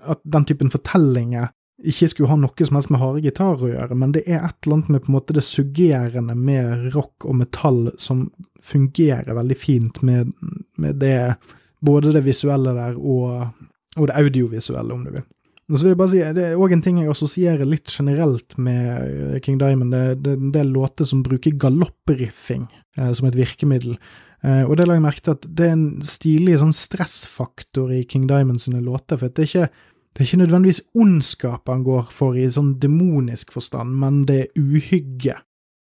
at 0.00 0.20
den 0.24 0.46
typen 0.48 0.70
fortellinger 0.72 1.50
ikke 1.80 2.10
skulle 2.12 2.28
ha 2.28 2.36
noe 2.36 2.66
som 2.66 2.76
helst 2.76 2.90
med 2.92 3.00
harde 3.00 3.22
gitarer 3.24 3.64
å 3.64 3.70
gjøre, 3.72 3.96
men 3.96 4.12
det 4.14 4.22
er 4.26 4.44
et 4.44 4.66
eller 4.66 4.76
annet 4.76 4.92
med 4.92 5.02
på 5.04 5.10
en 5.10 5.16
måte 5.16 5.36
det 5.36 5.44
suggerende 5.46 6.36
med 6.36 6.90
rock 6.94 7.24
og 7.24 7.38
metall 7.40 7.80
som 8.00 8.26
fungerer 8.60 9.32
veldig 9.36 9.56
fint 9.56 10.02
med, 10.04 10.34
med 10.76 11.00
det, 11.00 11.36
både 11.80 12.12
det 12.12 12.24
visuelle 12.26 12.74
der 12.76 12.98
og, 13.00 13.48
og 13.96 14.10
det 14.10 14.18
audiovisuelle, 14.20 14.92
om 14.92 15.06
du 15.06 15.14
vil. 15.16 15.24
Og 15.70 15.78
så 15.78 15.84
vil 15.86 15.92
jeg 15.92 16.00
bare 16.00 16.10
si, 16.10 16.22
Det 16.34 16.44
er 16.44 16.58
òg 16.58 16.72
en 16.74 16.82
ting 16.82 16.98
jeg 16.98 17.12
assosierer 17.12 17.68
litt 17.68 17.90
generelt 17.92 18.56
med 18.58 18.80
eh, 19.04 19.36
King 19.44 19.60
Diamond. 19.60 19.94
Det, 19.94 20.32
er 20.32 20.40
en 20.40 20.54
del 20.54 20.72
låter 20.74 21.06
som 21.06 21.22
bruker 21.22 21.54
galoppriffing 21.62 22.66
eh, 22.98 23.12
som 23.14 23.28
et 23.28 23.38
virkemiddel. 23.38 23.94
Eh, 24.42 24.64
og 24.64 24.74
det 24.76 24.88
la 24.88 24.96
jeg 24.98 25.04
merke 25.04 25.22
til 25.22 25.36
at 25.36 25.46
det 25.46 25.68
er 25.68 25.76
en 25.76 25.86
stilig 26.06 26.58
sånn 26.62 26.74
stressfaktor 26.74 27.92
i 27.94 28.02
King 28.08 28.26
Diamond 28.30 28.62
sine 28.62 28.82
låter. 28.82 29.20
For 29.20 29.30
det 29.30 29.46
er, 29.46 29.50
ikke, 29.50 29.94
det 30.10 30.24
er 30.24 30.28
ikke 30.28 30.42
nødvendigvis 30.42 30.82
ondskap 30.98 31.70
han 31.70 31.86
går 31.86 32.10
for 32.18 32.38
i 32.38 32.48
sånn 32.50 32.74
demonisk 32.82 33.54
forstand, 33.54 33.94
men 34.02 34.24
det 34.30 34.40
er 34.42 34.50
uhygge. 34.58 35.38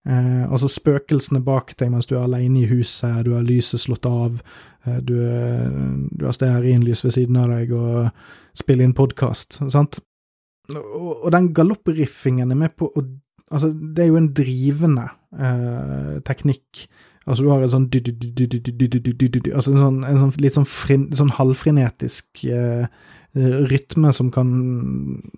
Eh, 0.04 0.44
altså 0.52 0.68
spøkelsene 0.68 1.40
bak 1.46 1.78
deg 1.80 1.92
mens 1.94 2.10
du 2.10 2.18
er 2.18 2.26
alene 2.26 2.64
i 2.64 2.68
huset, 2.68 3.24
du 3.24 3.34
har 3.38 3.46
lyset 3.48 3.80
slått 3.80 4.08
av, 4.10 4.42
eh, 4.84 5.00
du, 5.00 5.16
du 6.12 6.26
har 6.28 6.36
stearinlys 6.36 7.06
ved 7.06 7.16
siden 7.16 7.40
av 7.40 7.54
deg 7.54 7.72
og 7.78 8.10
spiller 8.58 8.84
inn 8.84 8.98
podkast, 8.98 9.62
sant? 9.72 10.02
Og, 10.74 11.24
og 11.24 11.30
den 11.36 11.54
galoppriffingen 11.56 12.52
er 12.52 12.60
med 12.66 12.80
på 12.80 12.92
å 12.92 13.10
Altså, 13.54 13.68
det 13.70 14.02
er 14.02 14.08
jo 14.08 14.16
en 14.18 14.32
drivende 14.34 15.04
eh, 15.38 16.14
teknikk. 16.26 16.88
Altså, 17.26 17.44
du 17.44 17.50
har 17.50 17.64
en 17.64 17.72
sånn 17.72 17.90
Altså 19.54 19.72
en 19.72 19.84
sånn, 19.84 20.00
en 20.04 20.22
sånn 20.22 20.34
litt 20.44 20.56
sånn, 20.58 20.68
frin, 20.70 21.10
sånn 21.16 21.32
halvfrenetisk 21.38 22.46
eh, 22.52 22.88
Eh, 23.36 23.66
rytme 23.66 24.12
som 24.14 24.28
kan 24.30 24.50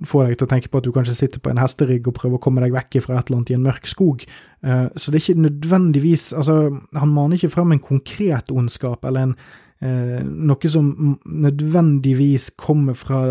få 0.04 0.26
deg 0.26 0.36
til 0.36 0.44
å 0.44 0.50
tenke 0.52 0.68
på 0.68 0.82
at 0.82 0.84
du 0.84 0.92
kanskje 0.92 1.14
sitter 1.16 1.40
på 1.40 1.54
en 1.54 1.62
hesterygg 1.62 2.10
og 2.10 2.18
prøver 2.18 2.36
å 2.36 2.42
komme 2.44 2.60
deg 2.60 2.74
vekk 2.76 2.98
fra 3.06 3.16
et 3.16 3.30
eller 3.30 3.38
annet 3.40 3.52
i 3.54 3.56
en 3.56 3.64
mørk 3.64 3.88
skog. 3.88 4.26
Eh, 4.68 4.90
så 5.00 5.12
det 5.14 5.22
er 5.22 5.24
ikke 5.24 5.46
nødvendigvis 5.46 6.26
Altså, 6.36 6.56
han 6.92 7.14
maner 7.16 7.40
ikke 7.40 7.54
fram 7.54 7.72
en 7.72 7.80
konkret 7.80 8.52
ondskap 8.52 9.08
eller 9.08 9.30
en 9.30 9.34
eh, 9.80 10.28
noe 10.28 10.74
som 10.74 11.16
nødvendigvis 11.24 12.50
kommer 12.60 13.00
fra 13.00 13.22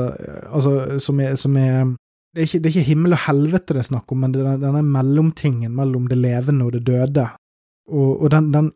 Altså, 0.49 0.97
som 0.97 1.21
er, 1.21 1.37
som 1.37 1.61
er 1.61 1.93
det 2.33 2.41
er, 2.41 2.49
ikke, 2.49 2.63
det 2.65 2.71
er 2.71 2.75
ikke 2.79 2.89
himmel 2.89 3.19
og 3.19 3.25
helvete 3.29 3.77
det 3.77 3.85
er 3.85 3.91
snakk 3.93 4.17
om, 4.17 4.25
men 4.25 4.33
det 4.33 4.49
er 4.49 4.65
denne 4.65 4.81
mellomtingen 4.83 5.77
mellom 5.77 6.09
det 6.09 6.17
levende 6.19 6.65
og 6.65 6.73
det 6.73 6.87
døde. 6.89 7.29
Og, 7.91 8.23
og 8.23 8.31
den, 8.33 8.53
den, 8.53 8.71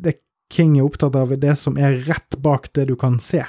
det 0.00 0.18
King 0.52 0.78
er 0.78 0.86
opptatt 0.86 1.16
av, 1.18 1.32
er 1.32 1.40
det 1.40 1.56
som 1.58 1.78
er 1.80 1.98
rett 2.06 2.36
bak 2.42 2.70
det 2.76 2.86
du 2.90 2.94
kan 3.00 3.18
se 3.20 3.42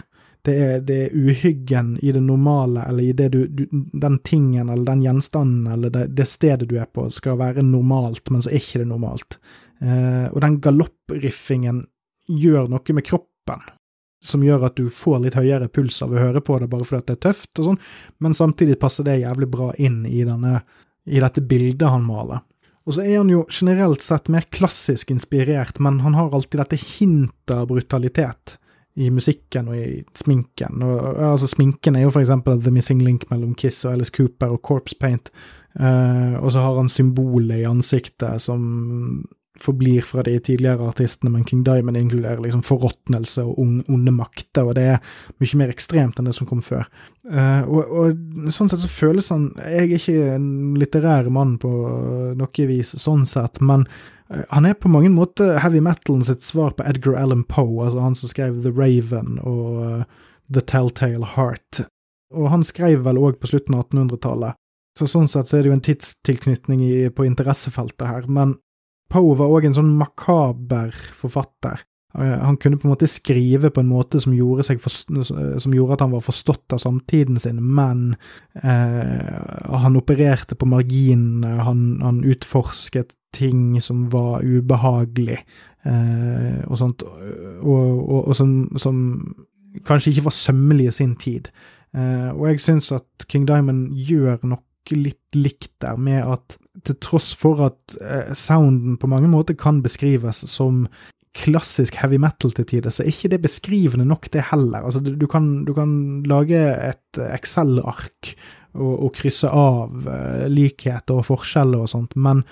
Det 0.46 0.54
er, 0.62 0.82
det 0.86 0.98
er 1.04 1.16
uhyggen 1.18 1.96
i 2.02 2.12
det 2.14 2.22
normale, 2.22 2.84
eller 2.90 3.04
i 3.04 3.14
det 3.18 3.30
du, 3.34 3.48
du, 3.48 3.66
den 3.94 4.20
tingen 4.20 4.70
eller 4.70 4.86
den 4.86 5.02
gjenstanden 5.02 5.72
eller 5.74 5.90
det, 5.90 6.06
det, 6.18 6.28
stedet 6.30 6.70
du 6.70 6.78
er 6.78 6.86
på, 6.86 7.08
skal 7.10 7.40
være 7.40 7.64
normalt, 7.66 8.30
men 8.30 8.46
så 8.46 8.52
er 8.52 8.62
ikke 8.62 8.84
det 8.84 8.90
normalt. 8.92 9.40
Eh, 9.82 10.28
og 10.30 10.38
den 10.46 10.60
galoppriffingen 10.62 11.82
gjør 12.30 12.70
noe 12.70 12.96
med 12.98 13.08
kroppen 13.10 13.66
som 14.26 14.44
gjør 14.46 14.68
at 14.70 14.78
du 14.78 14.90
får 14.94 15.20
litt 15.24 15.38
høyere 15.38 15.70
puls 15.70 15.98
av 16.06 16.14
å 16.14 16.22
høre 16.22 16.42
på 16.46 16.60
det, 16.62 16.70
bare 16.72 16.86
fordi 16.88 17.10
det 17.10 17.18
er 17.18 17.24
tøft 17.28 17.62
og 17.62 17.72
sånn, 17.72 17.82
men 18.24 18.38
samtidig 18.38 18.80
passer 18.82 19.06
det 19.06 19.20
jævlig 19.22 19.50
bra 19.52 19.72
inn 19.78 20.04
i, 20.06 20.24
denne, 20.26 20.60
i 21.06 21.22
dette 21.22 21.44
bildet 21.46 21.90
han 21.90 22.06
maler. 22.06 22.42
Og 22.86 22.94
så 22.94 23.02
er 23.02 23.18
han 23.18 23.32
jo 23.34 23.46
generelt 23.50 24.04
sett 24.06 24.30
mer 24.30 24.46
klassisk 24.54 25.10
inspirert, 25.14 25.80
men 25.82 26.04
han 26.06 26.14
har 26.18 26.34
alltid 26.34 26.62
dette 26.62 26.78
hintet 26.78 27.56
av 27.56 27.68
brutalitet 27.72 28.60
i 28.96 29.10
musikken 29.12 29.72
og 29.72 29.80
i 29.80 30.04
sminken. 30.16 30.84
Og, 30.86 31.18
altså 31.34 31.50
Sminken 31.52 31.98
er 31.98 32.06
jo 32.06 32.14
for 32.14 32.24
eksempel 32.24 32.62
The 32.62 32.72
Missing 32.72 33.02
Link 33.04 33.26
mellom 33.32 33.56
Kiss 33.60 33.84
og 33.84 33.98
Alice 33.98 34.14
Cooper 34.16 34.54
og 34.56 34.62
Corpse 34.64 34.96
Paint. 35.00 35.34
Uh, 35.76 36.38
og 36.40 36.54
så 36.56 36.62
har 36.64 36.78
han 36.78 36.88
symbolet 36.92 37.64
i 37.64 37.68
ansiktet 37.68 38.40
som 38.46 38.62
forblir 39.60 40.02
fra 40.02 40.24
de 40.24 40.36
tidligere 40.40 40.88
artistene, 40.90 41.32
men 41.32 41.46
King 41.46 41.64
Diamond 41.64 41.98
inkluderer 41.98 42.42
liksom 42.44 42.64
forråtnelse 42.66 43.44
og 43.46 43.60
onde 43.62 44.12
makter, 44.12 44.66
og 44.66 44.76
det 44.76 44.88
er 44.96 45.14
mye 45.42 45.60
mer 45.62 45.72
ekstremt 45.72 46.20
enn 46.20 46.30
det 46.30 46.36
som 46.36 46.50
kom 46.50 46.64
før. 46.66 46.88
Uh, 47.24 47.64
og, 47.64 47.94
og, 47.96 48.50
sånn 48.54 48.70
sett 48.70 48.84
så 48.84 48.92
føles 48.92 49.32
han 49.34 49.48
Jeg 49.58 49.80
er 49.80 49.94
ikke 49.96 50.36
en 50.36 50.50
litterær 50.78 51.32
mann 51.34 51.56
på 51.62 51.72
noe 52.38 52.68
vis, 52.70 52.94
sånn 53.02 53.26
sett, 53.30 53.62
men 53.64 53.88
uh, 54.32 54.44
han 54.52 54.68
er 54.68 54.78
på 54.78 54.92
mange 54.92 55.14
måter 55.14 55.58
heavy 55.64 55.82
metal 55.84 56.22
sitt 56.28 56.46
svar 56.46 56.76
på 56.76 56.86
Edgar 56.86 57.18
Allan 57.22 57.46
Poe, 57.48 57.86
altså 57.88 58.04
han 58.04 58.20
som 58.20 58.32
skrev 58.32 58.62
The 58.66 58.76
Raven 58.76 59.40
og 59.42 59.82
uh, 59.82 60.28
The 60.52 60.62
Telltale 60.62 61.34
Heart. 61.36 61.86
Og 62.36 62.52
han 62.52 62.68
skrev 62.68 63.06
vel 63.06 63.22
òg 63.22 63.40
på 63.40 63.50
slutten 63.50 63.78
av 63.78 63.88
1800-tallet. 63.88 64.60
Så 64.96 65.08
sånn 65.12 65.28
sett 65.28 65.50
så 65.50 65.58
er 65.58 65.66
det 65.66 65.72
jo 65.72 65.76
en 65.76 65.84
tidstilknytning 65.84 66.84
i, 66.86 66.94
på 67.12 67.26
interessefeltet 67.28 68.08
her, 68.08 68.28
men 68.32 68.56
Poe 69.12 69.36
var 69.38 69.52
òg 69.54 69.68
en 69.68 69.78
sånn 69.78 69.92
makaber 70.00 70.96
forfatter. 71.18 71.84
Eh, 72.18 72.40
han 72.40 72.58
kunne 72.58 72.80
på 72.80 72.88
en 72.88 72.94
måte 72.94 73.10
skrive 73.12 73.72
på 73.74 73.84
en 73.84 73.92
måte 73.92 74.20
som 74.24 74.34
gjorde, 74.36 74.78
for, 74.80 74.94
som 75.60 75.76
gjorde 75.76 75.98
at 75.98 76.06
han 76.06 76.14
var 76.16 76.24
forstått 76.26 76.76
av 76.76 76.82
samtiden 76.84 77.40
sin, 77.42 77.62
men 77.62 78.16
eh, 78.62 79.76
han 79.84 80.00
opererte 80.00 80.58
på 80.58 80.70
marginene, 80.70 81.58
han, 81.68 81.86
han, 82.04 82.24
utforsket 82.26 83.16
ting 83.36 83.82
som 83.84 84.08
var 84.14 84.46
ubehagelig, 84.48 85.42
eh, 85.84 86.62
og 86.70 86.80
sånt, 86.80 87.04
og, 87.04 87.66
og, 87.68 88.22
og 88.30 88.36
som, 88.38 88.56
som, 88.80 89.02
kanskje 89.86 90.14
ikke 90.14 90.30
var 90.30 90.38
sømmelig 90.38 90.88
i 90.88 90.98
sin 91.02 91.18
tid. 91.20 91.50
Eh, 91.96 92.30
og 92.32 92.48
jeg 92.48 92.64
syns 92.64 92.94
at 92.96 93.28
King 93.28 93.44
Diamond 93.48 93.90
gjør 93.92 94.40
noe 94.48 94.64
litt 94.94 95.38
likt 95.38 95.74
der, 95.82 95.98
med 95.98 96.22
at 96.36 96.58
til 96.86 96.98
tross 97.02 97.32
for 97.38 97.64
at 97.66 97.96
eh, 98.02 98.34
sounden 98.38 99.00
på 99.02 99.10
mange 99.10 99.30
måter 99.32 99.58
kan 99.58 99.82
beskrives 99.86 100.44
som 100.52 100.86
klassisk 101.36 101.98
heavy 102.00 102.18
metal 102.22 102.54
til 102.56 102.68
tider, 102.68 102.94
så 102.94 103.04
er 103.04 103.12
ikke 103.12 103.34
det 103.34 103.42
beskrivende 103.44 104.06
nok, 104.08 104.30
det 104.32 104.48
heller. 104.52 104.86
Altså, 104.88 105.02
du, 105.04 105.28
kan, 105.28 105.66
du 105.68 105.74
kan, 105.76 106.24
lage 106.28 106.60
et 106.60 107.20
Excel-ark 107.20 108.32
og, 108.76 108.94
og, 108.94 109.10
krysse 109.18 109.52
av 109.52 110.08
eh, 110.12 110.48
likheter 110.52 111.20
og 111.20 111.28
forskjeller 111.28 111.84
og 111.84 111.92
sånt, 111.92 112.16
men 112.16 112.46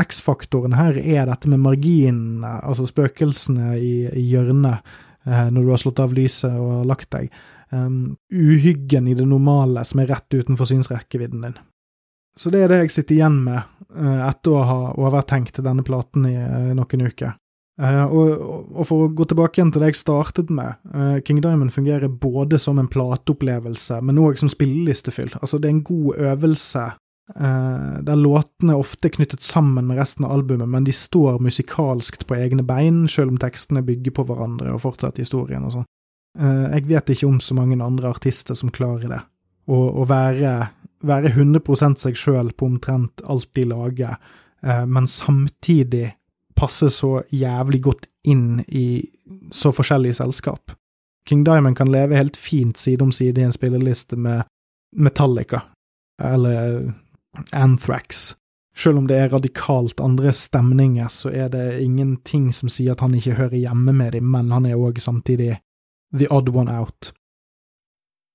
X-faktoren 0.00 0.76
her 0.78 0.96
er 1.00 1.26
dette 1.26 1.50
med 1.50 1.62
marginene, 1.64 2.60
altså 2.62 2.86
spøkelsene 2.88 3.74
i, 3.76 3.94
i 4.08 4.26
hjørnet, 4.30 4.86
eh, 5.26 5.48
når 5.50 5.64
du 5.66 5.72
har 5.74 5.82
slått 5.82 6.04
av 6.04 6.14
lyset 6.16 6.54
og 6.56 6.86
lagt 6.88 7.10
deg. 7.16 7.32
Um, 7.70 8.16
uhyggen 8.34 9.06
i 9.06 9.14
det 9.14 9.28
normale 9.30 9.84
som 9.86 10.00
er 10.02 10.08
rett 10.10 10.34
utenfor 10.34 10.66
synsrekkevidden 10.66 11.44
din. 11.44 11.58
Så 12.40 12.48
det 12.52 12.64
er 12.64 12.72
det 12.72 12.80
jeg 12.84 12.94
sitter 12.94 13.18
igjen 13.18 13.42
med 13.44 13.60
uh, 13.92 14.24
etter 14.30 14.54
å 14.56 14.64
ha 14.64 14.80
overtenkt 14.96 15.60
denne 15.60 15.84
platen 15.84 16.24
i 16.28 16.38
uh, 16.38 16.72
noen 16.76 17.04
uker. 17.10 17.34
Uh, 17.80 18.06
og, 18.06 18.30
og, 18.76 18.80
for 18.88 19.04
å 19.04 19.10
gå 19.16 19.26
tilbake 19.28 19.60
igjen 19.60 19.72
til 19.74 19.84
det 19.84 19.92
jeg 19.92 20.00
startet 20.00 20.52
med, 20.52 20.80
King 21.26 21.42
Diamond 21.44 21.72
fungerer 21.72 22.08
både 22.08 22.60
som 22.60 22.80
en 22.80 22.88
plateopplevelse, 22.92 24.00
men 24.04 24.20
òg 24.20 24.40
som 24.40 24.52
spillelistefyll. 24.52 25.32
Altså, 25.40 25.60
det 25.60 25.68
er 25.68 25.76
en 25.78 25.86
god 25.86 26.26
øvelse 26.32 26.88
der 27.30 28.18
låtene 28.18 28.74
ofte 28.74 29.06
er 29.06 29.12
knyttet 29.14 29.44
sammen 29.46 29.84
med 29.86 30.00
resten 30.00 30.24
av 30.26 30.32
albumet, 30.34 30.66
men 30.66 30.82
de 30.82 30.90
står 30.90 31.36
musikalskt 31.38 32.24
på 32.26 32.34
egne 32.34 32.64
bein, 32.66 33.04
selv 33.06 33.30
om 33.30 33.36
tekstene 33.38 33.84
bygger 33.86 34.16
på 34.16 34.24
hverandre 34.26 34.72
og 34.74 34.82
fortsetter 34.82 35.22
historien 35.22 35.62
og 35.68 35.76
sånn. 35.76 35.86
jeg 36.74 36.88
vet 36.90 37.12
ikke 37.14 37.28
om 37.28 37.38
så 37.38 37.54
mange 37.54 37.78
andre 37.78 38.10
artister 38.10 38.58
som 38.58 38.74
klarer 38.74 39.14
det. 39.14 39.20
Å 39.70 40.08
være 40.10 40.56
være 41.06 41.32
100 41.32 41.96
seg 42.00 42.18
sjøl 42.18 42.52
på 42.52 42.66
omtrent 42.66 43.22
alt 43.24 43.48
de 43.56 43.64
lager, 43.64 44.18
eh, 44.62 44.84
men 44.86 45.06
samtidig 45.06 46.14
passe 46.56 46.90
så 46.92 47.22
jævlig 47.32 47.82
godt 47.82 48.06
inn 48.28 48.60
i 48.68 49.08
så 49.52 49.72
forskjellige 49.72 50.18
selskap. 50.20 50.74
King 51.26 51.44
Diamond 51.44 51.76
kan 51.76 51.90
leve 51.92 52.16
helt 52.16 52.36
fint 52.36 52.78
side 52.78 53.02
om 53.02 53.12
side 53.12 53.40
i 53.40 53.44
en 53.44 53.54
spilleliste 53.54 54.16
med 54.16 54.42
Metallica 54.96 55.62
eller 56.20 56.92
Anthrax. 57.52 58.34
Selv 58.76 58.98
om 58.98 59.06
det 59.06 59.16
er 59.16 59.32
radikalt 59.32 60.00
andre 60.00 60.32
stemninger, 60.32 61.08
så 61.08 61.30
er 61.30 61.48
det 61.52 61.82
ingenting 61.82 62.50
som 62.54 62.68
sier 62.68 62.94
at 62.94 63.00
han 63.04 63.14
ikke 63.14 63.36
hører 63.38 63.60
hjemme 63.60 63.92
med 63.92 64.12
dem, 64.12 64.30
men 64.30 64.52
han 64.52 64.66
er 64.66 64.80
òg 64.80 65.00
samtidig 65.00 65.58
the 66.12 66.28
odd 66.30 66.48
one 66.48 66.72
out. 66.72 67.12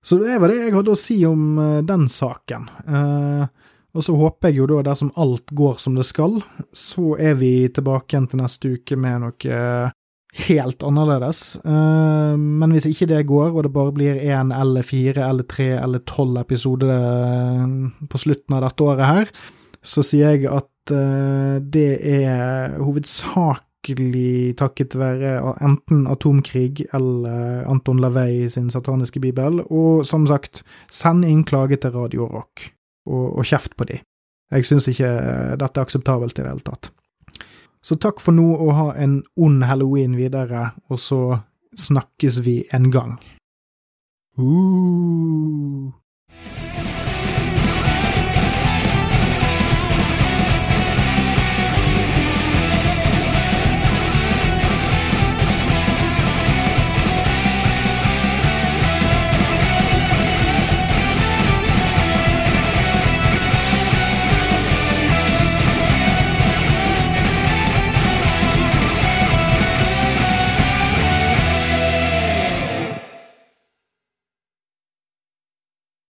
Så 0.06 0.20
det 0.22 0.38
var 0.38 0.52
det 0.52 0.60
jeg 0.60 0.76
hadde 0.76 0.94
å 0.94 1.00
si 1.00 1.18
om 1.26 1.58
uh, 1.58 1.82
den 1.86 2.06
saken. 2.12 2.68
Uh, 2.86 3.46
og 3.96 4.04
så 4.06 4.14
håper 4.20 4.52
jeg 4.52 4.60
jo 4.60 4.68
da, 4.70 4.84
dersom 4.86 5.14
alt 5.18 5.50
går 5.56 5.80
som 5.82 5.96
det 5.98 6.06
skal, 6.06 6.38
så 6.76 7.16
er 7.18 7.38
vi 7.40 7.54
tilbake 7.74 8.14
igjen 8.14 8.28
til 8.30 8.42
neste 8.44 8.74
uke 8.76 8.98
med 9.00 9.24
noe 9.24 9.62
helt 10.46 10.84
annerledes. 10.84 11.42
Uh, 11.64 12.36
men 12.38 12.76
hvis 12.76 12.90
ikke 12.92 13.08
det 13.10 13.24
går, 13.32 13.54
og 13.56 13.66
det 13.66 13.74
bare 13.74 13.96
blir 13.96 14.20
én 14.20 14.52
eller 14.54 14.86
fire 14.86 15.26
eller 15.26 15.48
tre 15.50 15.72
eller 15.80 16.04
tolv 16.06 16.38
episoder 16.44 16.92
på 18.12 18.22
slutten 18.22 18.58
av 18.60 18.68
dette 18.68 18.86
året 18.86 19.10
her, 19.10 19.32
så 19.86 20.04
sier 20.06 20.36
jeg 20.36 20.50
at 20.50 20.72
det 20.86 21.92
er 22.06 22.76
hovedsak 22.78 23.64
virkelig 23.86 24.58
takket 24.58 24.96
være 24.98 25.56
enten 25.62 26.08
atomkrig 26.08 26.86
eller 26.94 27.66
Anton 27.70 28.00
Lavey 28.00 28.48
sin 28.50 28.70
sataniske 28.70 29.20
bibel. 29.20 29.62
Og 29.70 30.06
som 30.06 30.26
sagt, 30.28 30.64
send 30.92 31.26
inn 31.26 31.44
klage 31.44 31.78
til 31.78 31.92
Radio 31.92 32.28
Rock, 32.28 32.72
og, 33.06 33.38
og 33.38 33.46
kjeft 33.46 33.76
på 33.78 33.86
de. 33.86 34.00
Jeg 34.52 34.66
syns 34.66 34.88
ikke 34.88 35.10
dette 35.58 35.80
er 35.80 35.86
akseptabelt 35.86 36.38
i 36.38 36.42
det 36.42 36.50
hele 36.50 36.66
tatt. 36.66 36.92
Så 37.84 37.96
takk 37.96 38.20
for 38.20 38.34
nå, 38.34 38.56
og 38.56 38.74
ha 38.74 38.88
en 38.98 39.24
ond 39.38 39.64
halloween 39.64 40.16
videre, 40.18 40.72
og 40.90 41.00
så 41.00 41.40
snakkes 41.78 42.42
vi 42.46 42.64
en 42.74 42.90
gang. 42.92 43.20
Uh. 44.38 45.94